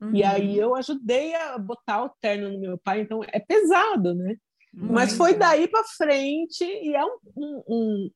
Uhum. 0.00 0.14
E 0.14 0.24
aí 0.24 0.58
eu 0.58 0.74
ajudei 0.74 1.34
a 1.34 1.58
botar 1.58 2.04
o 2.04 2.10
terno 2.20 2.50
no 2.50 2.60
meu 2.60 2.78
pai, 2.78 3.00
então 3.00 3.20
é 3.28 3.38
pesado, 3.38 4.14
né? 4.14 4.36
Muito. 4.72 4.92
Mas 4.92 5.14
foi 5.14 5.34
daí 5.34 5.68
para 5.68 5.84
frente, 5.84 6.64
e 6.64 6.94
é 6.94 7.04
um, 7.04 7.18
um, 7.36 7.62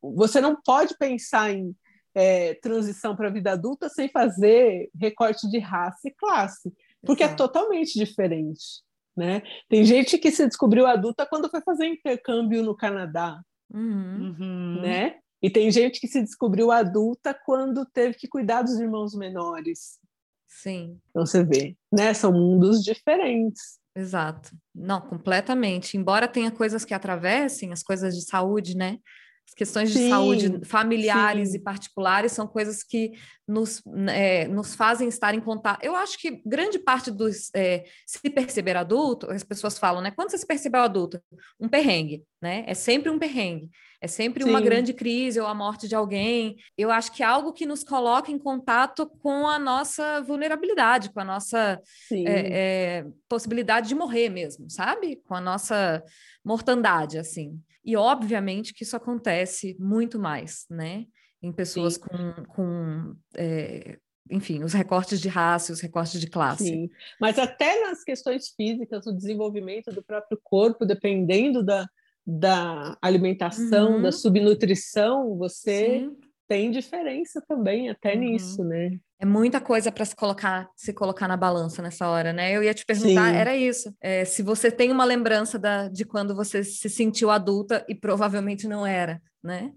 um, 0.03 0.15
Você 0.15 0.41
não 0.41 0.57
pode 0.63 0.95
pensar 0.99 1.51
em 1.51 1.75
é, 2.15 2.55
transição 2.55 3.17
para 3.17 3.29
a 3.29 3.33
vida 3.33 3.53
adulta 3.53 3.89
sem 3.89 4.09
fazer 4.09 4.91
recorte 4.95 5.49
de 5.51 5.59
raça 5.59 6.09
e 6.09 6.11
classe, 6.11 6.73
porque 7.05 7.23
é 7.23 7.27
Exato. 7.27 7.43
é 7.43 7.47
totalmente 7.47 7.99
diferente. 7.99 8.83
Né? 9.17 9.43
Tem 9.69 9.85
gente 9.85 10.19
que 10.19 10.31
se 10.31 10.47
descobriu 10.47 10.87
adulta 10.87 11.27
quando 11.27 11.51
foi 11.51 11.61
fazer 11.61 11.87
intercâmbio 11.87 12.63
no 12.63 12.77
Canadá, 12.77 13.41
uhum. 13.73 14.35
uhum. 14.39 14.81
né? 14.81 15.17
E 15.43 15.51
tem 15.51 15.71
gente 15.71 16.01
que 16.01 16.07
se 16.07 16.23
descobriu 16.23 16.71
adulta 16.71 17.35
quando 17.45 17.85
teve 17.87 18.15
que 18.15 18.29
cuidar 18.29 18.63
dos 18.63 18.79
irmãos 18.79 19.15
menores. 19.15 19.99
Sim. 20.47 20.99
Então 21.11 21.25
você 21.25 21.45
vê, 21.45 21.77
né? 21.93 22.13
São 22.13 22.33
mundos 22.33 22.83
diferentes. 22.83 23.79
Exato. 23.95 24.51
Não, 24.75 25.01
completamente. 25.01 25.97
Embora 25.97 26.29
tenha 26.29 26.51
coisas 26.51 26.85
que 26.85 26.95
atravessem, 26.95 27.73
as 27.73 27.83
coisas 27.83 28.15
de 28.15 28.23
saúde, 28.23 28.77
né? 28.77 28.99
As 29.47 29.55
questões 29.55 29.91
de 29.91 29.99
sim, 29.99 30.11
saúde 30.11 30.61
familiares 30.65 31.51
sim. 31.51 31.57
e 31.57 31.61
particulares 31.61 32.33
são 32.33 32.47
coisas 32.47 32.83
que 32.83 33.13
nos, 33.47 33.83
é, 34.09 34.47
nos 34.47 34.75
fazem 34.75 35.09
estar 35.09 35.35
em 35.35 35.41
contato. 35.41 35.83
Eu 35.83 35.97
acho 35.97 36.19
que 36.19 36.41
grande 36.47 36.79
parte 36.79 37.11
dos 37.11 37.51
é, 37.55 37.85
se 38.07 38.31
perceber 38.31 38.77
adulto, 38.77 39.31
as 39.31 39.43
pessoas 39.43 39.79
falam, 39.79 40.01
né? 40.01 40.13
Quando 40.13 40.31
você 40.31 40.39
se 40.39 40.47
percebeu 40.47 40.83
adulto? 40.83 41.21
Um 41.59 41.69
perrengue, 41.69 42.23
né? 42.41 42.65
É 42.67 42.75
sempre 42.75 43.11
um 43.11 43.19
perrengue. 43.19 43.69
É 44.01 44.07
sempre 44.07 44.45
Sim. 44.45 44.51
uma 44.51 44.63
grande 44.63 44.95
crise 44.95 45.39
ou 45.39 45.47
a 45.47 45.55
morte 45.55 45.87
de 45.87 45.95
alguém. 45.95 46.57
Eu 46.77 46.91
acho 46.91 47.13
que 47.13 47.23
é 47.23 47.27
algo 47.27 47.53
que 47.53 47.67
nos 47.67 47.85
coloca 47.85 48.33
em 48.33 48.39
contato 48.39 49.07
com 49.21 49.47
a 49.47 49.59
nossa 49.59 50.23
vulnerabilidade, 50.23 51.13
com 51.13 51.21
a 51.21 51.25
nossa 51.25 51.79
é, 52.11 53.01
é, 53.01 53.07
possibilidade 53.29 53.89
de 53.89 53.95
morrer 53.95 54.31
mesmo, 54.31 54.71
sabe? 54.71 55.21
Com 55.27 55.35
a 55.35 55.41
nossa 55.41 56.03
mortandade, 56.43 57.19
assim. 57.19 57.61
E 57.85 57.97
obviamente 57.97 58.75
que 58.75 58.85
isso 58.85 58.97
acontece 58.97 59.77
muito 59.79 60.19
mais, 60.19 60.67
né? 60.69 61.07
Em 61.43 61.53
pessoas 61.53 61.95
Sim. 61.95 62.01
com, 62.01 62.45
com 62.45 63.17
é, 63.37 63.99
enfim, 64.31 64.63
os 64.63 64.73
recortes 64.73 65.21
de 65.21 65.29
raça, 65.29 65.73
os 65.73 65.81
recortes 65.81 66.21
de 66.21 66.29
classe. 66.29 66.65
Sim, 66.65 66.91
mas 67.21 67.39
até 67.39 67.81
nas 67.87 68.05
questões 68.05 68.51
físicas, 68.51 69.07
o 69.07 69.13
desenvolvimento 69.13 69.91
do 69.93 70.03
próprio 70.03 70.39
corpo, 70.43 70.85
dependendo 70.85 71.65
da, 71.65 71.89
da 72.27 72.97
alimentação, 73.03 73.97
uhum. 73.97 74.03
da 74.03 74.13
subnutrição, 74.13 75.37
você 75.37 76.01
Sim. 76.01 76.17
Tem 76.51 76.69
diferença 76.69 77.41
também 77.47 77.89
até 77.89 78.15
uhum. 78.15 78.19
nisso, 78.19 78.65
né? 78.65 78.99
É 79.21 79.25
muita 79.25 79.61
coisa 79.61 79.93
para 79.93 80.05
se 80.05 80.17
colocar, 80.17 80.69
se 80.75 80.93
colocar 80.93 81.29
na 81.29 81.37
balança 81.37 81.81
nessa 81.81 82.09
hora, 82.09 82.33
né? 82.33 82.51
Eu 82.51 82.61
ia 82.61 82.75
te 82.75 82.85
perguntar, 82.85 83.31
Sim. 83.31 83.37
era 83.37 83.57
isso. 83.57 83.95
É, 84.01 84.25
se 84.25 84.43
você 84.43 84.69
tem 84.69 84.91
uma 84.91 85.05
lembrança 85.05 85.61
da, 85.61 85.87
de 85.87 86.05
quando 86.05 86.35
você 86.35 86.65
se 86.65 86.91
sentiu 86.91 87.31
adulta 87.31 87.87
e 87.89 87.95
provavelmente 87.95 88.67
não 88.67 88.85
era, 88.85 89.23
né? 89.41 89.71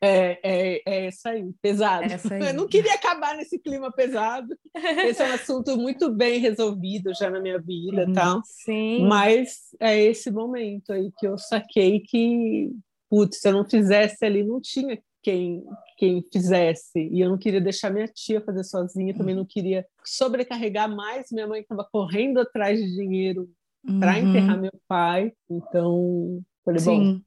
É, 0.00 0.38
é, 0.44 0.82
é 0.86 1.06
essa 1.06 1.30
aí, 1.30 1.52
pesado. 1.60 2.04
Essa 2.04 2.32
aí. 2.32 2.46
Eu 2.46 2.54
não 2.54 2.68
queria 2.68 2.94
acabar 2.94 3.36
nesse 3.36 3.58
clima 3.58 3.90
pesado. 3.90 4.56
Esse 5.04 5.22
é 5.22 5.30
um 5.30 5.34
assunto 5.34 5.76
muito 5.76 6.14
bem 6.14 6.38
resolvido 6.38 7.12
já 7.12 7.28
na 7.28 7.40
minha 7.40 7.58
vida, 7.58 8.06
uhum, 8.06 8.12
tal. 8.12 8.40
Sim. 8.44 9.04
Mas 9.08 9.74
é 9.80 9.98
esse 9.98 10.30
momento 10.30 10.92
aí 10.92 11.10
que 11.18 11.26
eu 11.26 11.36
saquei 11.36 11.98
que, 11.98 12.70
putz, 13.10 13.40
se 13.40 13.48
eu 13.48 13.52
não 13.52 13.68
fizesse 13.68 14.24
ali, 14.24 14.44
não 14.44 14.60
tinha 14.60 14.96
quem 15.22 15.64
quem 16.00 16.26
fizesse. 16.32 16.98
E 17.12 17.20
eu 17.20 17.28
não 17.28 17.36
queria 17.36 17.60
deixar 17.60 17.90
minha 17.90 18.08
tia 18.08 18.40
fazer 18.40 18.64
sozinha, 18.64 19.14
também 19.14 19.34
não 19.34 19.44
queria 19.44 19.86
sobrecarregar 20.02 20.88
mais 20.88 21.26
minha 21.30 21.46
mãe, 21.46 21.60
estava 21.60 21.86
correndo 21.92 22.40
atrás 22.40 22.80
de 22.80 22.96
dinheiro 22.96 23.50
para 23.98 24.16
uhum. 24.16 24.30
enterrar 24.30 24.58
meu 24.58 24.72
pai. 24.88 25.30
Então, 25.50 26.42
falei, 26.64 26.80
Sim. 26.80 27.22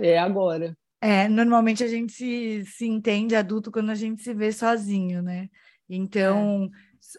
bom, 0.00 0.04
é 0.04 0.18
agora. 0.18 0.76
É, 1.00 1.28
normalmente 1.28 1.84
a 1.84 1.86
gente 1.86 2.12
se, 2.12 2.64
se 2.66 2.84
entende 2.84 3.36
adulto 3.36 3.70
quando 3.70 3.90
a 3.90 3.94
gente 3.94 4.20
se 4.20 4.34
vê 4.34 4.50
sozinho, 4.50 5.22
né? 5.22 5.48
Então, 5.88 6.68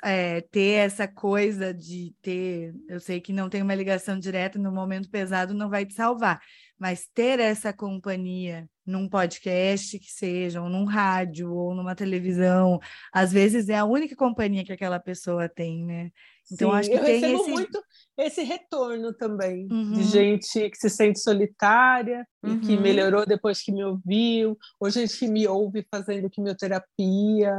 é. 0.03 0.38
É, 0.38 0.41
ter 0.41 0.72
essa 0.72 1.08
coisa 1.08 1.74
de 1.74 2.14
ter, 2.22 2.76
eu 2.89 2.99
sei 2.99 3.22
que 3.22 3.32
não 3.32 3.47
tem 3.47 3.62
uma 3.62 3.74
ligação 3.74 4.20
direta 4.20 4.60
no 4.60 4.74
momento 4.74 5.10
pesado 5.10 5.53
não 5.53 5.70
vai 5.70 5.86
te 5.86 5.93
salvar, 5.93 6.41
mas 6.78 7.08
ter 7.14 7.39
essa 7.39 7.72
companhia 7.72 8.68
num 8.88 9.10
podcast 9.10 10.00
que 10.00 10.10
seja, 10.10 10.62
ou 10.62 10.70
num 10.70 10.86
rádio, 10.86 11.54
ou 11.54 11.76
numa 11.76 11.94
televisão, 11.94 12.80
às 13.12 13.34
vezes 13.34 13.68
é 13.68 13.76
a 13.76 13.84
única 13.84 14.16
companhia 14.16 14.64
que 14.64 14.72
aquela 14.72 14.98
pessoa 14.98 15.50
tem, 15.50 15.86
né? 15.86 16.10
Então, 16.50 16.72
Sim, 16.72 16.78
acho 16.78 16.90
que 16.90 16.96
eu 16.96 17.04
tem 17.04 17.20
recebo 17.20 17.42
esse... 17.42 17.52
muito 17.52 17.84
esse 18.18 18.44
retorno 18.44 19.14
também 19.14 19.68
uhum. 19.70 19.92
de 19.92 20.04
gente 20.04 20.70
que 20.70 20.78
se 20.78 20.90
sente 20.90 21.20
solitária 21.20 22.26
uhum. 22.42 22.56
e 22.56 22.60
que 22.62 22.76
uhum. 22.76 22.82
melhorou 22.82 23.26
depois 23.26 23.62
que 23.62 23.72
me 23.72 23.84
ouviu, 23.84 24.58
ou 24.80 24.90
gente 24.90 25.20
que 25.20 25.28
me 25.28 25.46
ouve 25.46 25.86
fazendo 25.92 26.30
quimioterapia. 26.30 27.52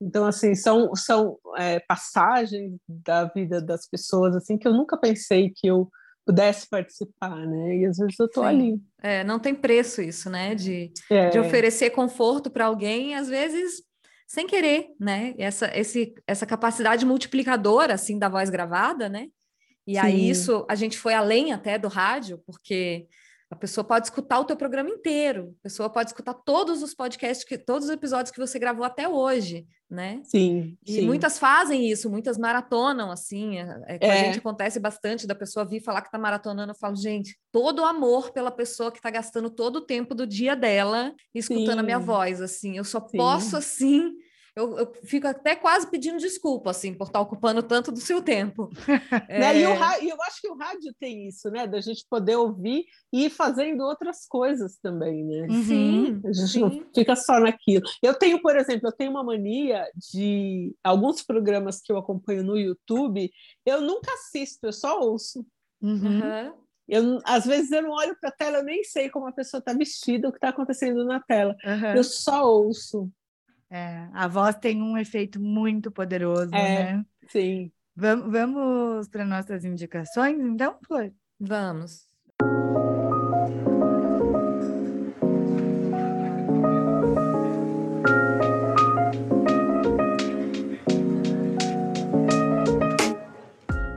Então, 0.00 0.24
assim, 0.24 0.54
são, 0.54 0.94
são 0.94 1.38
é, 1.56 1.80
passagens 1.80 2.76
da 2.88 3.24
vida 3.24 3.60
das 3.60 3.88
pessoas 3.88 4.36
assim 4.36 4.56
que 4.56 4.66
eu 4.66 4.72
nunca 4.72 4.96
pensei 4.96 5.50
que 5.50 5.66
eu 5.66 5.90
pudesse 6.24 6.68
participar, 6.68 7.46
né? 7.46 7.78
E 7.78 7.86
às 7.86 7.98
vezes 7.98 8.18
eu 8.18 8.26
estou 8.26 8.44
ali. 8.44 8.80
É, 9.02 9.24
não 9.24 9.38
tem 9.38 9.54
preço 9.54 10.00
isso, 10.00 10.30
né? 10.30 10.54
De, 10.54 10.92
é. 11.10 11.30
de 11.30 11.38
oferecer 11.38 11.90
conforto 11.90 12.50
para 12.50 12.66
alguém, 12.66 13.14
às 13.14 13.28
vezes 13.28 13.82
sem 14.26 14.46
querer, 14.46 14.86
né? 14.98 15.34
Essa, 15.36 15.70
esse, 15.76 16.14
essa 16.26 16.46
capacidade 16.46 17.04
multiplicadora, 17.04 17.94
assim, 17.94 18.18
da 18.18 18.30
voz 18.30 18.48
gravada, 18.48 19.08
né? 19.08 19.26
E 19.86 19.94
Sim. 19.94 19.98
aí 19.98 20.30
isso, 20.30 20.64
a 20.70 20.74
gente 20.74 20.96
foi 20.96 21.12
além 21.12 21.52
até 21.52 21.76
do 21.78 21.88
rádio, 21.88 22.40
porque 22.46 23.06
a 23.52 23.54
pessoa 23.54 23.84
pode 23.84 24.06
escutar 24.06 24.40
o 24.40 24.46
teu 24.46 24.56
programa 24.56 24.88
inteiro, 24.88 25.54
a 25.60 25.62
pessoa 25.64 25.90
pode 25.90 26.08
escutar 26.08 26.32
todos 26.32 26.82
os 26.82 26.94
podcasts, 26.94 27.44
que, 27.44 27.58
todos 27.58 27.86
os 27.86 27.92
episódios 27.92 28.30
que 28.30 28.38
você 28.38 28.58
gravou 28.58 28.82
até 28.82 29.06
hoje, 29.06 29.66
né? 29.90 30.22
Sim. 30.24 30.78
E 30.86 30.94
sim. 30.94 31.06
muitas 31.06 31.38
fazem 31.38 31.86
isso, 31.86 32.08
muitas 32.08 32.38
maratonam, 32.38 33.10
assim. 33.10 33.58
É, 33.58 33.82
é, 33.88 33.98
com 33.98 34.06
é. 34.06 34.10
a 34.10 34.24
gente 34.24 34.38
acontece 34.38 34.80
bastante 34.80 35.26
da 35.26 35.34
pessoa 35.34 35.66
vir 35.66 35.82
falar 35.82 36.00
que 36.00 36.08
está 36.08 36.16
maratonando. 36.16 36.72
Eu 36.72 36.78
falo, 36.78 36.96
gente, 36.96 37.38
todo 37.52 37.80
o 37.80 37.84
amor 37.84 38.32
pela 38.32 38.50
pessoa 38.50 38.90
que 38.90 38.98
está 38.98 39.10
gastando 39.10 39.50
todo 39.50 39.76
o 39.76 39.82
tempo 39.82 40.14
do 40.14 40.26
dia 40.26 40.56
dela 40.56 41.14
escutando 41.34 41.74
sim. 41.74 41.80
a 41.80 41.82
minha 41.82 41.98
voz, 41.98 42.40
assim. 42.40 42.78
Eu 42.78 42.84
só 42.84 43.06
sim. 43.06 43.18
posso, 43.18 43.54
assim 43.54 44.14
eu, 44.54 44.78
eu, 44.78 44.92
fico 45.04 45.26
até 45.26 45.56
quase 45.56 45.90
pedindo 45.90 46.18
desculpa, 46.18 46.70
assim, 46.70 46.92
por 46.92 47.06
estar 47.06 47.20
ocupando 47.20 47.62
tanto 47.62 47.90
do 47.90 48.00
seu 48.00 48.20
tempo. 48.20 48.68
é... 49.28 49.38
né? 49.40 49.58
E, 49.58 49.62
eu 50.08 50.22
acho 50.22 50.40
que 50.42 50.48
o 50.48 50.56
rádio 50.56 50.94
tem 51.00 51.26
isso, 51.26 51.50
né? 51.50 51.66
Da 51.66 51.80
gente 51.80 52.04
poder 52.08 52.36
ouvir 52.36 52.84
e 53.10 53.26
ir 53.26 53.30
fazendo 53.30 53.82
outras 53.82 54.26
coisas 54.26 54.76
também, 54.76 55.24
né? 55.24 55.46
Uhum. 55.48 55.62
Sim. 55.62 56.20
A 56.24 56.32
gente 56.32 56.52
sim. 56.52 56.60
não 56.60 56.70
fica 56.94 57.16
só 57.16 57.40
naquilo. 57.40 57.82
Eu 58.02 58.14
tenho, 58.14 58.42
por 58.42 58.54
exemplo, 58.56 58.88
eu 58.88 58.92
tenho 58.92 59.10
uma 59.10 59.24
mania 59.24 59.86
de 60.12 60.74
alguns 60.84 61.22
programas 61.22 61.80
que 61.80 61.90
eu 61.90 61.96
acompanho 61.96 62.44
no 62.44 62.58
YouTube, 62.58 63.30
eu 63.64 63.80
nunca 63.80 64.12
assisto, 64.12 64.66
eu 64.66 64.72
só 64.72 65.00
ouço. 65.00 65.46
Uhum. 65.80 66.20
Eu, 66.86 67.20
às 67.24 67.46
vezes 67.46 67.70
eu 67.70 67.82
não 67.82 67.92
olho 67.92 68.14
para 68.20 68.28
a 68.28 68.32
tela, 68.32 68.58
eu 68.58 68.64
nem 68.64 68.84
sei 68.84 69.08
como 69.08 69.26
a 69.26 69.32
pessoa 69.32 69.60
está 69.60 69.72
vestida, 69.72 70.28
o 70.28 70.30
que 70.30 70.36
está 70.36 70.50
acontecendo 70.50 71.06
na 71.06 71.20
tela. 71.20 71.56
Uhum. 71.64 71.94
Eu 71.96 72.04
só 72.04 72.44
ouço. 72.44 73.10
É, 73.74 74.06
a 74.12 74.28
voz 74.28 74.54
tem 74.56 74.82
um 74.82 74.98
efeito 74.98 75.40
muito 75.40 75.90
poderoso, 75.90 76.54
é, 76.54 76.92
né? 76.92 77.06
Sim. 77.26 77.72
Vamos, 77.96 78.30
vamos 78.30 79.08
para 79.08 79.24
nossas 79.24 79.64
indicações, 79.64 80.38
então, 80.38 80.76
Flor? 80.86 81.10
Vamos. 81.40 82.06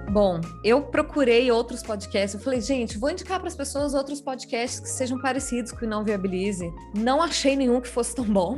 Bom, 0.10 0.40
eu 0.64 0.84
procurei 0.84 1.52
outros 1.52 1.84
podcasts. 1.84 2.36
Eu 2.36 2.40
falei, 2.40 2.62
gente, 2.62 2.98
vou 2.98 3.10
indicar 3.10 3.40
para 3.40 3.50
as 3.50 3.56
pessoas 3.58 3.94
outros 3.94 4.22
podcasts 4.22 4.80
que 4.80 4.88
sejam 4.88 5.20
parecidos 5.20 5.74
com 5.74 5.86
o 5.86 5.90
Não 5.90 6.06
Viabilize. 6.06 6.72
Não 6.98 7.22
achei 7.22 7.58
nenhum 7.58 7.82
que 7.82 7.90
fosse 7.90 8.16
tão 8.16 8.24
bom 8.24 8.58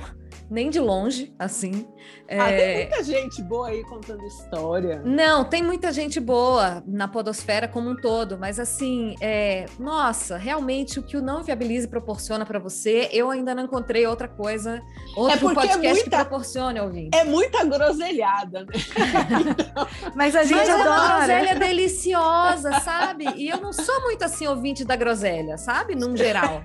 nem 0.50 0.70
de 0.70 0.80
longe, 0.80 1.34
assim. 1.38 1.88
Ah, 2.30 2.50
é... 2.50 2.58
tem 2.58 2.76
muita 2.88 3.04
gente 3.04 3.41
boa 3.41 3.68
aí 3.70 3.84
contando 3.84 4.26
história. 4.26 5.02
Não, 5.04 5.45
tem 5.45 5.64
muita 5.64 5.91
gente 5.91 6.20
boa 6.20 6.84
na 6.86 7.08
podosfera 7.08 7.68
como 7.68 7.89
um 7.89 7.95
todo, 7.95 8.38
mas 8.38 8.60
assim, 8.60 9.16
é... 9.22 9.66
nossa, 9.80 10.38
realmente 10.38 11.00
o 11.00 11.04
que 11.04 11.18
o 11.18 11.22
Não 11.22 11.43
Viabilize 11.43 11.88
proporciona 11.88 12.45
para 12.45 12.60
você, 12.60 13.10
eu 13.12 13.30
ainda 13.30 13.54
não 13.54 13.64
encontrei 13.64 14.06
outra 14.06 14.28
coisa, 14.28 14.82
outro 15.16 15.36
é 15.36 15.54
podcast 15.54 15.86
é 15.86 15.89
muita... 15.89 16.04
que 16.04 16.10
proporcione, 16.10 16.80
ouvinte. 16.80 17.18
É 17.18 17.24
muita 17.24 17.64
groselhada, 17.64 18.62
né? 18.62 18.68
mas 20.16 20.36
a 20.36 20.43
gente 20.43 20.58
mas 20.58 20.70
adora. 20.70 20.89
é 20.89 20.89
uma 20.89 21.18
groselha 21.18 21.56
deliciosa, 21.60 22.80
sabe? 22.80 23.26
E 23.36 23.50
eu 23.50 23.58
não 23.58 23.74
sou 23.74 24.02
muito 24.02 24.24
assim 24.24 24.48
ouvinte 24.48 24.84
da 24.86 24.95
groselha, 24.95 25.58
sabe? 25.58 25.95
Num 25.95 26.16
geral. 26.16 26.62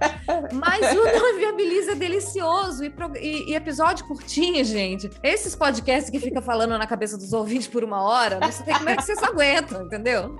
Mas 0.52 0.92
o 0.92 1.04
Não 1.04 1.36
Viabilize 1.36 1.90
é 1.90 1.94
delicioso 1.94 2.84
e, 2.84 2.90
pro... 2.90 3.16
e, 3.16 3.50
e 3.50 3.56
episódio 3.72 4.04
curtinho, 4.04 4.62
gente. 4.62 5.08
Esses 5.22 5.56
podcasts 5.56 6.10
que 6.10 6.20
fica 6.20 6.42
falando 6.42 6.76
na 6.76 6.86
cabeça 6.86 7.16
dos 7.16 7.32
ouvintes 7.32 7.66
por 7.66 7.82
uma 7.82 8.02
hora, 8.02 8.38
você 8.38 8.62
tem 8.62 8.74
como 8.74 8.90
é 8.90 8.96
que 8.96 9.02
vocês 9.02 9.22
aguentam, 9.22 9.86
entendeu? 9.86 10.36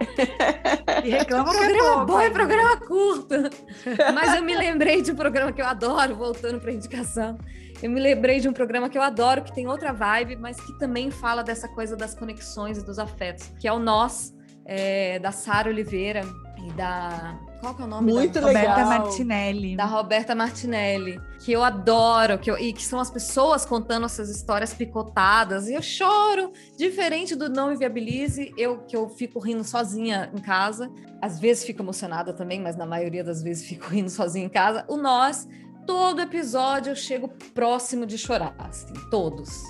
E 1.03 1.09
reclama 1.09 1.51
que 1.51 1.57
programa 1.57 2.03
é 2.03 2.05
bom 2.05 2.21
e 2.21 2.31
programa 2.31 2.77
curto. 2.77 3.35
Mas 4.15 4.35
eu 4.35 4.43
me 4.43 4.55
lembrei 4.55 5.01
de 5.01 5.13
um 5.13 5.15
programa 5.15 5.51
que 5.51 5.63
eu 5.63 5.67
adoro, 5.67 6.15
voltando 6.15 6.61
para 6.61 6.73
indicação. 6.73 7.39
Eu 7.83 7.91
me 7.91 7.99
lembrei 7.99 8.39
de 8.39 8.49
um 8.51 8.53
programa 8.53 8.91
que 8.91 8.99
eu 8.99 9.03
adoro, 9.03 9.43
que 9.43 9.55
tem 9.55 9.67
outra 9.67 9.95
vibe, 9.95 10.37
mas 10.37 10.61
que 10.61 10.79
também 10.79 11.11
fala 11.11 11.43
dessa 11.43 11.67
coisa 11.69 11.97
das 11.97 12.15
conexões 12.15 12.77
e 12.77 12.85
dos 12.85 12.99
afetos, 12.99 13.51
que 13.59 13.67
é 13.67 13.73
o 13.73 13.79
Nós, 13.79 14.35
é, 14.67 15.19
da 15.19 15.33
Sara 15.33 15.71
Oliveira 15.71 16.23
e 16.63 16.71
da 16.73 17.39
qual 17.61 17.75
que 17.75 17.83
é 17.83 17.85
o 17.85 17.89
nome 17.89 18.13
Muito 18.13 18.41
da 18.41 18.47
legal. 18.47 18.63
Roberta 18.63 18.85
Martinelli. 18.87 19.77
Da 19.77 19.85
Roberta 19.85 20.35
Martinelli, 20.35 21.21
que 21.39 21.53
eu 21.53 21.63
adoro, 21.63 22.39
que 22.39 22.51
eu, 22.51 22.59
e 22.59 22.73
que 22.73 22.85
são 22.85 22.99
as 22.99 23.11
pessoas 23.11 23.65
contando 23.65 24.07
essas 24.07 24.29
histórias 24.29 24.75
picotadas, 24.75 25.69
e 25.69 25.75
eu 25.75 25.83
choro, 25.83 26.53
diferente 26.77 27.37
do 27.37 27.49
Não 27.49 27.73
Inviabilize, 27.73 28.53
eu 28.57 28.79
que 28.79 28.97
eu 28.97 29.09
fico 29.09 29.39
rindo 29.39 29.63
sozinha 29.63 30.31
em 30.35 30.41
casa, 30.41 30.91
às 31.21 31.39
vezes 31.39 31.65
fico 31.65 31.83
emocionada 31.83 32.33
também, 32.33 32.61
mas 32.61 32.77
na 32.77 32.87
maioria 32.87 33.23
das 33.23 33.43
vezes 33.43 33.67
fico 33.67 33.87
rindo 33.89 34.11
sozinha 34.11 34.47
em 34.47 34.51
casa. 34.51 34.85
O 34.89 34.97
Nós, 34.97 35.49
todo 35.87 36.21
episódio 36.21 36.91
eu 36.91 36.97
chego 36.97 37.29
próximo 37.55 38.05
de 38.07 38.19
chorar, 38.19 38.55
assim, 38.59 38.93
todos. 39.11 39.63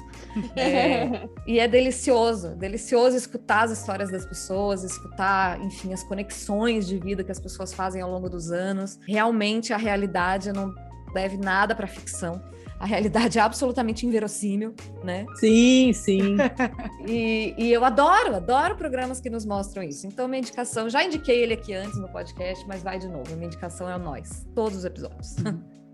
É, 0.57 1.29
e 1.47 1.59
é 1.59 1.69
delicioso, 1.69 2.55
delicioso 2.57 3.17
escutar 3.17 3.65
as 3.65 3.71
histórias 3.71 4.11
das 4.11 4.25
pessoas, 4.25 4.83
escutar, 4.83 5.61
enfim, 5.61 5.93
as 5.93 6.03
conexões 6.03 6.87
de 6.87 6.99
vida 6.99 7.23
que 7.23 7.33
as 7.33 7.41
pessoas 7.41 7.73
fazem 7.73 8.01
ao 8.01 8.11
longo 8.11 8.29
dos 8.29 8.51
anos. 8.51 8.99
Realmente 9.07 9.73
a 9.73 9.77
realidade 9.77 10.53
não 10.53 10.75
deve 11.13 11.37
nada 11.37 11.75
para 11.75 11.87
ficção. 11.87 12.41
A 12.83 12.87
realidade 12.87 13.39
é 13.39 13.41
absolutamente 13.43 14.05
inverossímil, 14.05 14.75
né? 15.05 15.25
Sim, 15.37 15.93
sim. 15.93 16.37
e, 17.07 17.55
e, 17.57 17.73
eu 17.73 17.85
adoro, 17.85 18.35
adoro 18.35 18.75
programas 18.75 19.21
que 19.21 19.31
nos 19.31 19.47
mostram 19.47 19.85
isso. 19.85 20.05
Então, 20.05 20.27
minha 20.27 20.41
indicação, 20.41 20.91
já 20.91 21.05
indiquei 21.05 21.45
ele 21.45 21.55
aqui 21.55 21.73
antes 21.73 21.97
no 22.01 22.09
podcast, 22.09 22.67
mas 22.67 22.83
vai 22.83 22.99
de 22.99 23.07
novo. 23.07 23.33
Minha 23.37 23.47
indicação 23.47 23.89
é 23.89 23.95
o 23.95 24.01
Nós, 24.01 24.45
todos 24.53 24.79
os 24.79 24.85
episódios. 24.85 25.37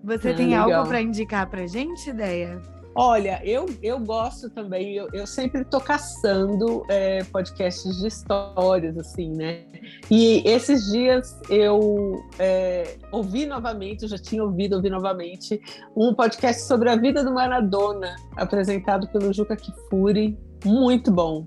Você 0.02 0.30
ah, 0.30 0.34
tem 0.34 0.46
legal. 0.46 0.72
algo 0.72 0.88
para 0.88 1.02
indicar 1.02 1.50
para 1.50 1.66
gente, 1.66 2.08
ideia? 2.08 2.62
Olha, 2.94 3.40
eu, 3.44 3.66
eu 3.82 3.98
gosto 4.00 4.50
também, 4.50 4.94
eu, 4.94 5.08
eu 5.12 5.26
sempre 5.26 5.62
estou 5.62 5.80
caçando 5.80 6.84
é, 6.88 7.22
podcasts 7.24 7.98
de 7.98 8.08
histórias, 8.08 8.98
assim, 8.98 9.30
né? 9.34 9.64
E 10.10 10.42
esses 10.44 10.90
dias 10.90 11.38
eu 11.48 12.20
é, 12.38 12.96
ouvi 13.12 13.46
novamente, 13.46 14.08
já 14.08 14.18
tinha 14.18 14.42
ouvido, 14.42 14.76
ouvi 14.76 14.90
novamente, 14.90 15.60
um 15.96 16.12
podcast 16.14 16.62
sobre 16.62 16.90
a 16.90 16.96
vida 16.96 17.22
do 17.22 17.32
Maradona, 17.32 18.16
apresentado 18.36 19.06
pelo 19.08 19.32
Juca 19.32 19.54
Kifuri, 19.54 20.36
muito 20.64 21.12
bom. 21.12 21.46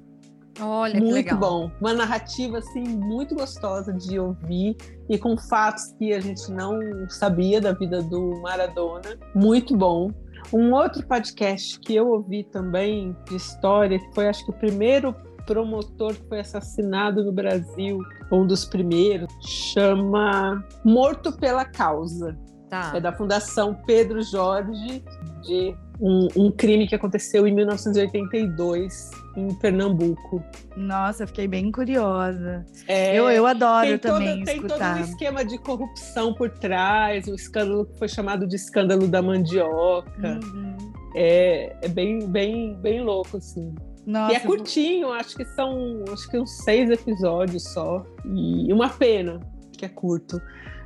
Olha, 0.59 0.99
muito 0.99 1.13
legal. 1.13 1.39
bom. 1.39 1.71
Uma 1.79 1.93
narrativa 1.93 2.59
assim 2.59 2.83
muito 2.83 3.35
gostosa 3.35 3.93
de 3.93 4.19
ouvir 4.19 4.75
e 5.09 5.17
com 5.17 5.37
fatos 5.37 5.93
que 5.97 6.13
a 6.13 6.19
gente 6.19 6.51
não 6.51 6.79
sabia 7.09 7.61
da 7.61 7.71
vida 7.71 8.01
do 8.01 8.41
Maradona. 8.41 9.17
Muito 9.33 9.75
bom. 9.75 10.11
Um 10.53 10.73
outro 10.73 11.05
podcast 11.07 11.79
que 11.79 11.95
eu 11.95 12.09
ouvi 12.09 12.43
também 12.43 13.15
de 13.29 13.37
história, 13.37 13.97
que 13.97 14.13
foi 14.13 14.27
acho 14.27 14.43
que 14.43 14.51
o 14.51 14.53
primeiro 14.53 15.15
promotor 15.45 16.13
que 16.13 16.27
foi 16.27 16.41
assassinado 16.41 17.23
no 17.23 17.31
Brasil, 17.31 17.99
um 18.31 18.45
dos 18.45 18.65
primeiros, 18.65 19.31
chama 19.41 20.61
Morto 20.83 21.31
pela 21.31 21.63
Causa. 21.63 22.37
Tá. 22.71 22.93
É 22.95 23.01
da 23.01 23.11
Fundação 23.11 23.75
Pedro 23.85 24.23
Jorge, 24.23 25.03
de 25.43 25.75
um, 25.99 26.29
um, 26.37 26.49
crime 26.49 26.87
que 26.87 26.95
aconteceu 26.95 27.45
em 27.45 27.53
1982 27.53 29.11
em 29.35 29.53
Pernambuco. 29.55 30.41
Nossa, 30.77 31.27
fiquei 31.27 31.49
bem 31.49 31.69
curiosa. 31.69 32.65
É, 32.87 33.13
eu, 33.13 33.29
eu 33.29 33.45
adoro 33.45 33.99
também 33.99 34.45
tem 34.45 34.55
escutar. 34.55 34.77
Tem 34.77 35.03
todo 35.03 35.09
um 35.09 35.11
esquema 35.11 35.43
de 35.43 35.57
corrupção 35.57 36.33
por 36.33 36.49
trás, 36.49 37.27
o 37.27 37.31
um 37.31 37.35
escândalo 37.35 37.87
que 37.87 37.99
foi 37.99 38.07
chamado 38.07 38.47
de 38.47 38.55
escândalo 38.55 39.05
da 39.05 39.21
mandioca. 39.21 40.39
Uhum. 40.41 40.77
É, 41.13 41.75
é 41.81 41.89
bem, 41.89 42.25
bem, 42.25 42.73
bem 42.75 43.01
louco, 43.01 43.35
assim. 43.35 43.75
Nossa, 44.07 44.31
e 44.31 44.35
é 44.37 44.39
curtinho, 44.39 45.11
acho 45.11 45.35
que 45.35 45.43
são 45.43 46.05
acho 46.09 46.25
que 46.29 46.39
uns 46.39 46.63
seis 46.63 46.89
episódios 46.89 47.65
só. 47.73 48.05
E 48.25 48.71
uma 48.71 48.87
pena 48.87 49.41
que 49.77 49.83
é 49.83 49.89
curto. 49.89 50.41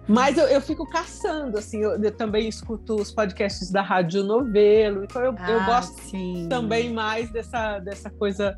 Mas 0.07 0.37
eu, 0.37 0.45
eu 0.45 0.61
fico 0.61 0.87
caçando, 0.87 1.57
assim, 1.57 1.81
eu, 1.81 2.01
eu, 2.01 2.11
também 2.11 2.47
escuto 2.47 2.95
os 2.95 3.11
podcasts 3.11 3.71
da 3.71 3.81
Rádio 3.81 4.23
Novelo, 4.23 5.03
então 5.03 5.21
eu, 5.23 5.35
ah, 5.37 5.51
eu 5.51 5.65
gosto 5.65 5.99
sim. 6.01 6.47
também 6.49 6.93
mais 6.93 7.31
dessa, 7.31 7.79
dessa 7.79 8.09
coisa 8.09 8.55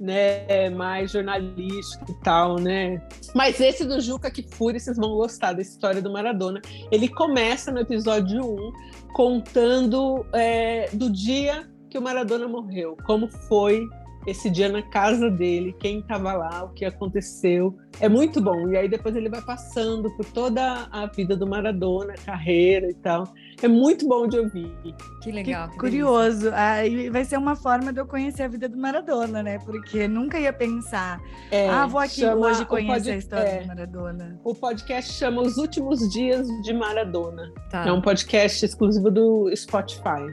né, 0.00 0.70
mais 0.70 1.10
jornalística 1.10 2.04
e 2.08 2.14
tal, 2.22 2.56
né? 2.56 3.02
Mas 3.34 3.60
esse 3.60 3.84
do 3.84 4.00
Juca 4.00 4.30
Kifuri, 4.30 4.80
vocês 4.80 4.96
vão 4.96 5.10
gostar 5.10 5.52
da 5.52 5.60
história 5.60 6.00
do 6.00 6.10
Maradona. 6.10 6.60
Ele 6.90 7.06
começa 7.06 7.70
no 7.70 7.80
episódio 7.80 8.42
1 8.42 8.72
contando 9.12 10.24
é, 10.32 10.88
do 10.92 11.10
dia 11.10 11.68
que 11.90 11.98
o 11.98 12.02
Maradona 12.02 12.48
morreu, 12.48 12.96
como 13.04 13.28
foi 13.28 13.86
esse 14.30 14.48
dia 14.48 14.68
na 14.68 14.82
casa 14.82 15.28
dele, 15.28 15.74
quem 15.78 15.98
estava 15.98 16.32
lá, 16.32 16.64
o 16.64 16.70
que 16.70 16.84
aconteceu. 16.84 17.76
É 18.00 18.08
muito 18.08 18.40
bom. 18.40 18.68
E 18.68 18.76
aí 18.76 18.88
depois 18.88 19.16
ele 19.16 19.28
vai 19.28 19.42
passando 19.42 20.10
por 20.16 20.24
toda 20.26 20.88
a 20.90 21.06
vida 21.06 21.36
do 21.36 21.46
Maradona, 21.46 22.14
carreira 22.24 22.88
e 22.88 22.94
tal. 22.94 23.24
É 23.60 23.66
muito 23.66 24.06
bom 24.08 24.26
de 24.26 24.38
ouvir. 24.38 24.72
Que 25.20 25.32
legal. 25.32 25.66
Que, 25.66 25.72
que 25.72 25.78
curioso. 25.80 26.50
Aí 26.54 27.10
vai 27.10 27.24
ser 27.24 27.36
uma 27.38 27.56
forma 27.56 27.92
de 27.92 28.00
eu 28.00 28.06
conhecer 28.06 28.44
a 28.44 28.48
vida 28.48 28.68
do 28.68 28.78
Maradona, 28.78 29.42
né? 29.42 29.58
Porque 29.58 30.06
nunca 30.06 30.38
ia 30.38 30.52
pensar. 30.52 31.20
É, 31.50 31.68
ah, 31.68 31.86
vou 31.86 32.00
aqui 32.00 32.24
hoje 32.24 32.64
conhecer 32.64 33.00
pod... 33.00 33.10
a 33.10 33.16
história 33.16 33.48
é, 33.48 33.60
do 33.62 33.66
Maradona. 33.66 34.40
O 34.44 34.54
podcast 34.54 35.12
chama 35.12 35.42
Os 35.42 35.56
Últimos 35.56 36.08
Dias 36.10 36.46
de 36.62 36.72
Maradona. 36.72 37.52
Tá. 37.68 37.86
É 37.86 37.92
um 37.92 38.00
podcast 38.00 38.64
exclusivo 38.64 39.10
do 39.10 39.50
Spotify. 39.54 40.24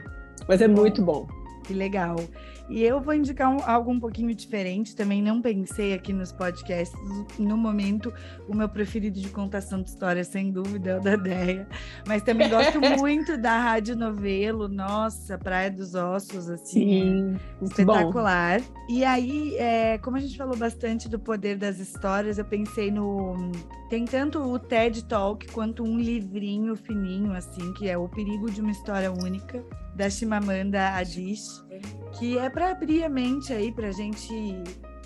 Mas 0.48 0.62
é 0.62 0.68
muito 0.68 1.02
bom. 1.02 1.28
Que 1.66 1.74
legal. 1.74 2.16
E 2.70 2.84
eu 2.84 3.00
vou 3.00 3.14
indicar 3.14 3.50
um, 3.50 3.64
algo 3.66 3.92
um 3.92 4.00
pouquinho 4.00 4.34
diferente, 4.36 4.96
também 4.96 5.22
não 5.22 5.42
pensei 5.42 5.94
aqui 5.94 6.12
nos 6.12 6.32
podcasts. 6.32 6.98
No 7.40 7.56
momento, 7.56 8.14
o 8.48 8.56
meu 8.56 8.68
preferido 8.68 9.20
de 9.20 9.30
contação 9.30 9.82
de 9.82 9.90
histórias, 9.90 10.28
sem 10.28 10.52
dúvida, 10.52 10.92
é 10.92 10.98
o 10.98 11.02
da 11.02 11.16
Deia. 11.16 11.68
Mas 12.06 12.22
também 12.24 12.50
gosto 12.50 12.80
muito 13.00 13.38
da 13.38 13.58
Rádio 13.58 13.96
Novelo, 13.96 14.68
nossa, 14.68 15.38
Praia 15.38 15.72
dos 15.72 15.96
Ossos, 15.96 16.50
assim, 16.50 17.38
Sim, 17.38 17.38
espetacular. 17.62 18.60
Bom. 18.60 18.68
E 18.90 19.04
aí, 19.06 19.56
é, 19.58 19.98
como 20.00 20.18
a 20.18 20.20
gente 20.20 20.38
falou 20.38 20.58
bastante 20.58 21.08
do 21.08 21.20
poder 21.20 21.58
das 21.58 21.80
histórias, 21.80 22.38
eu 22.38 22.46
pensei 22.46 22.92
no. 22.92 23.52
Tem 23.90 24.04
tanto 24.04 24.40
o 24.40 24.60
TED 24.60 25.06
Talk 25.06 25.48
quanto 25.52 25.84
um 25.84 25.98
livrinho 25.98 26.76
fininho, 26.76 27.32
assim, 27.32 27.74
que 27.74 27.88
é 27.88 27.98
O 27.98 28.10
Perigo 28.10 28.52
de 28.52 28.60
uma 28.60 28.72
História 28.72 29.12
Única 29.12 29.64
da 29.98 30.10
Chimamanda 30.12 30.94
Adichie, 30.94 31.64
que 32.18 32.38
é 32.38 32.50
para 32.50 32.72
abrir 32.72 33.04
a 33.04 33.10
mente 33.10 33.54
aí 33.54 33.72
para 33.72 33.88
a 33.88 33.92
gente 33.92 34.34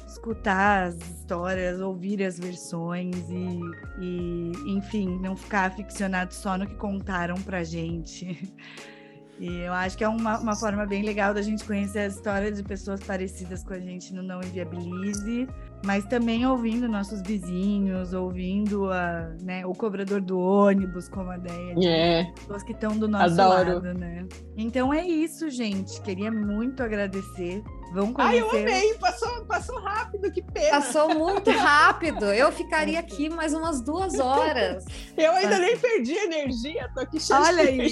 escutar 0.07 0.87
as 0.87 0.95
histórias, 0.95 1.79
ouvir 1.79 2.23
as 2.23 2.37
versões 2.37 3.15
e, 3.29 3.59
e, 3.99 4.51
enfim, 4.67 5.19
não 5.19 5.35
ficar 5.35 5.65
aficionado 5.67 6.33
só 6.33 6.57
no 6.57 6.67
que 6.67 6.75
contaram 6.75 7.35
pra 7.41 7.63
gente. 7.63 8.53
E 9.41 9.61
eu 9.61 9.73
acho 9.73 9.97
que 9.97 10.03
é 10.03 10.07
uma, 10.07 10.37
uma 10.37 10.55
forma 10.55 10.85
bem 10.85 11.01
legal 11.01 11.33
da 11.33 11.41
gente 11.41 11.65
conhecer 11.65 12.01
as 12.01 12.13
histórias 12.13 12.57
de 12.57 12.63
pessoas 12.63 12.99
parecidas 12.99 13.63
com 13.63 13.73
a 13.73 13.79
gente 13.79 14.13
no 14.13 14.21
Não 14.21 14.39
Inviabilize, 14.39 15.47
mas 15.83 16.05
também 16.05 16.45
ouvindo 16.45 16.87
nossos 16.87 17.23
vizinhos, 17.23 18.13
ouvindo 18.13 18.91
a, 18.91 19.31
né, 19.41 19.65
o 19.65 19.73
cobrador 19.73 20.21
do 20.21 20.39
ônibus, 20.39 21.09
como 21.09 21.31
a 21.31 21.37
ideia, 21.37 21.75
é. 21.83 22.31
pessoas 22.33 22.61
que 22.61 22.71
estão 22.71 22.95
do 22.95 23.07
nosso 23.07 23.41
Adoro. 23.41 23.73
lado, 23.83 23.97
né? 23.97 24.27
Então 24.55 24.93
é 24.93 25.03
isso, 25.03 25.49
gente. 25.49 25.99
Queria 26.01 26.31
muito 26.31 26.83
agradecer 26.83 27.63
Vão 27.91 28.13
conhecer. 28.13 28.37
Ai, 28.37 28.39
eu 28.39 28.49
amei, 28.61 28.93
passou, 28.93 29.45
passou 29.45 29.79
rápido, 29.81 30.31
que 30.31 30.41
pena. 30.41 30.69
Passou 30.69 31.13
muito 31.13 31.51
rápido. 31.51 32.25
Eu 32.25 32.49
ficaria 32.51 32.99
aqui 32.99 33.29
mais 33.29 33.53
umas 33.53 33.81
duas 33.81 34.17
horas. 34.17 34.85
Eu 35.17 35.33
ainda 35.33 35.59
nem 35.59 35.77
perdi 35.77 36.13
energia, 36.13 36.89
tô 36.93 37.01
aqui 37.01 37.19
cheia 37.19 37.39
Olha 37.39 37.63
aí. 37.63 37.89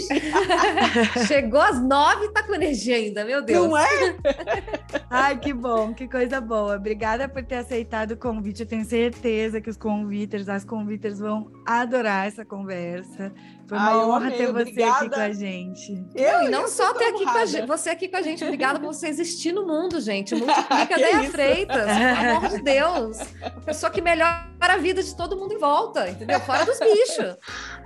Chegou 1.28 1.60
às 1.60 1.82
nove 1.82 2.26
e 2.26 2.30
tá 2.32 2.44
com 2.44 2.56
energia 2.56 2.96
ainda, 2.96 3.26
meu 3.26 3.42
Deus. 3.42 3.68
Não 3.68 3.78
é? 3.78 4.16
Ai, 5.10 5.38
que 5.38 5.54
bom, 5.54 5.94
que 5.94 6.08
coisa 6.08 6.40
boa. 6.40 6.78
Obrigada 6.78 7.28
por 7.28 7.44
ter 7.44 7.56
aceitado 7.56 8.12
o 8.12 8.18
convite. 8.18 8.62
Eu 8.62 8.68
tenho 8.68 8.86
certeza 8.86 9.60
que 9.60 9.70
os 9.70 9.78
conviters, 9.78 10.48
as 10.48 10.64
conviters 10.64 11.20
vão 11.20 11.52
adorar 11.66 12.28
essa 12.28 12.46
conversa. 12.46 13.34
Foi 13.70 13.78
uma 13.78 13.92
Ai, 13.92 13.98
honra 13.98 14.18
amei, 14.18 14.38
ter 14.38 14.46
você 14.48 14.62
obrigada. 14.62 14.98
aqui 14.98 15.10
com 15.12 15.22
a 15.22 15.32
gente. 15.32 16.06
Eu, 16.16 16.42
e 16.42 16.50
não 16.50 16.68
só 16.68 16.92
ter 16.96 17.06
aqui 17.06 17.24
com 17.24 17.38
a 17.38 17.46
gente, 17.46 17.68
você 17.68 17.90
aqui 17.92 18.08
com 18.08 18.18
a 18.18 18.22
gente. 18.24 18.44
Obrigada 18.44 18.80
por 18.80 18.88
você 18.88 19.08
existir 19.08 19.52
no 19.52 19.68
mundo, 19.68 20.02
gente. 20.02 20.34
Multiplica 20.34 20.96
Deia 20.96 21.30
Freitas, 21.30 21.86
pelo 21.86 22.38
amor 22.38 22.50
de 22.50 22.64
Deus. 22.64 23.18
Uma 23.40 23.62
pessoa 23.62 23.92
que 23.92 24.02
melhora 24.02 24.50
a 24.60 24.78
vida 24.78 25.04
de 25.04 25.16
todo 25.16 25.38
mundo 25.38 25.54
em 25.54 25.60
volta, 25.60 26.10
entendeu? 26.10 26.40
Fora 26.40 26.66
dos 26.66 26.80
bichos. 26.80 27.38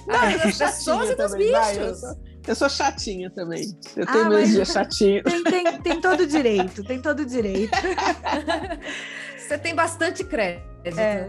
Não, 0.08 0.38
das 0.38 0.58
pessoas 0.58 1.10
e 1.10 1.16
dos 1.16 1.36
bichos. 1.36 2.04
Eu, 2.04 2.16
eu, 2.48 2.56
sou, 2.56 2.70
chatinha 2.70 3.30
também. 3.30 3.78
Eu 3.98 4.06
tenho 4.06 4.26
ah, 4.26 4.30
meus 4.30 4.50
dias 4.52 4.70
chatinhos. 4.70 5.24
Tem, 5.24 5.44
tem, 5.44 5.82
tem 5.82 6.00
todo 6.00 6.26
direito, 6.26 6.82
tem 6.86 7.02
todo 7.02 7.26
direito. 7.26 7.78
Você 9.44 9.58
tem 9.58 9.76
bastante 9.76 10.24
crédito. 10.24 10.64
É. 10.98 11.28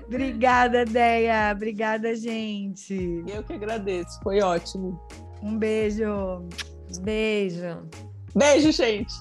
Obrigada, 0.06 0.84
Deia. 0.84 1.52
Obrigada, 1.54 2.14
gente. 2.14 3.24
Eu 3.26 3.42
que 3.42 3.52
agradeço. 3.52 4.18
Foi 4.22 4.40
ótimo. 4.40 5.00
Um 5.42 5.58
beijo. 5.58 6.46
Beijo. 7.00 7.88
Beijo, 8.34 8.72
gente. 8.72 9.14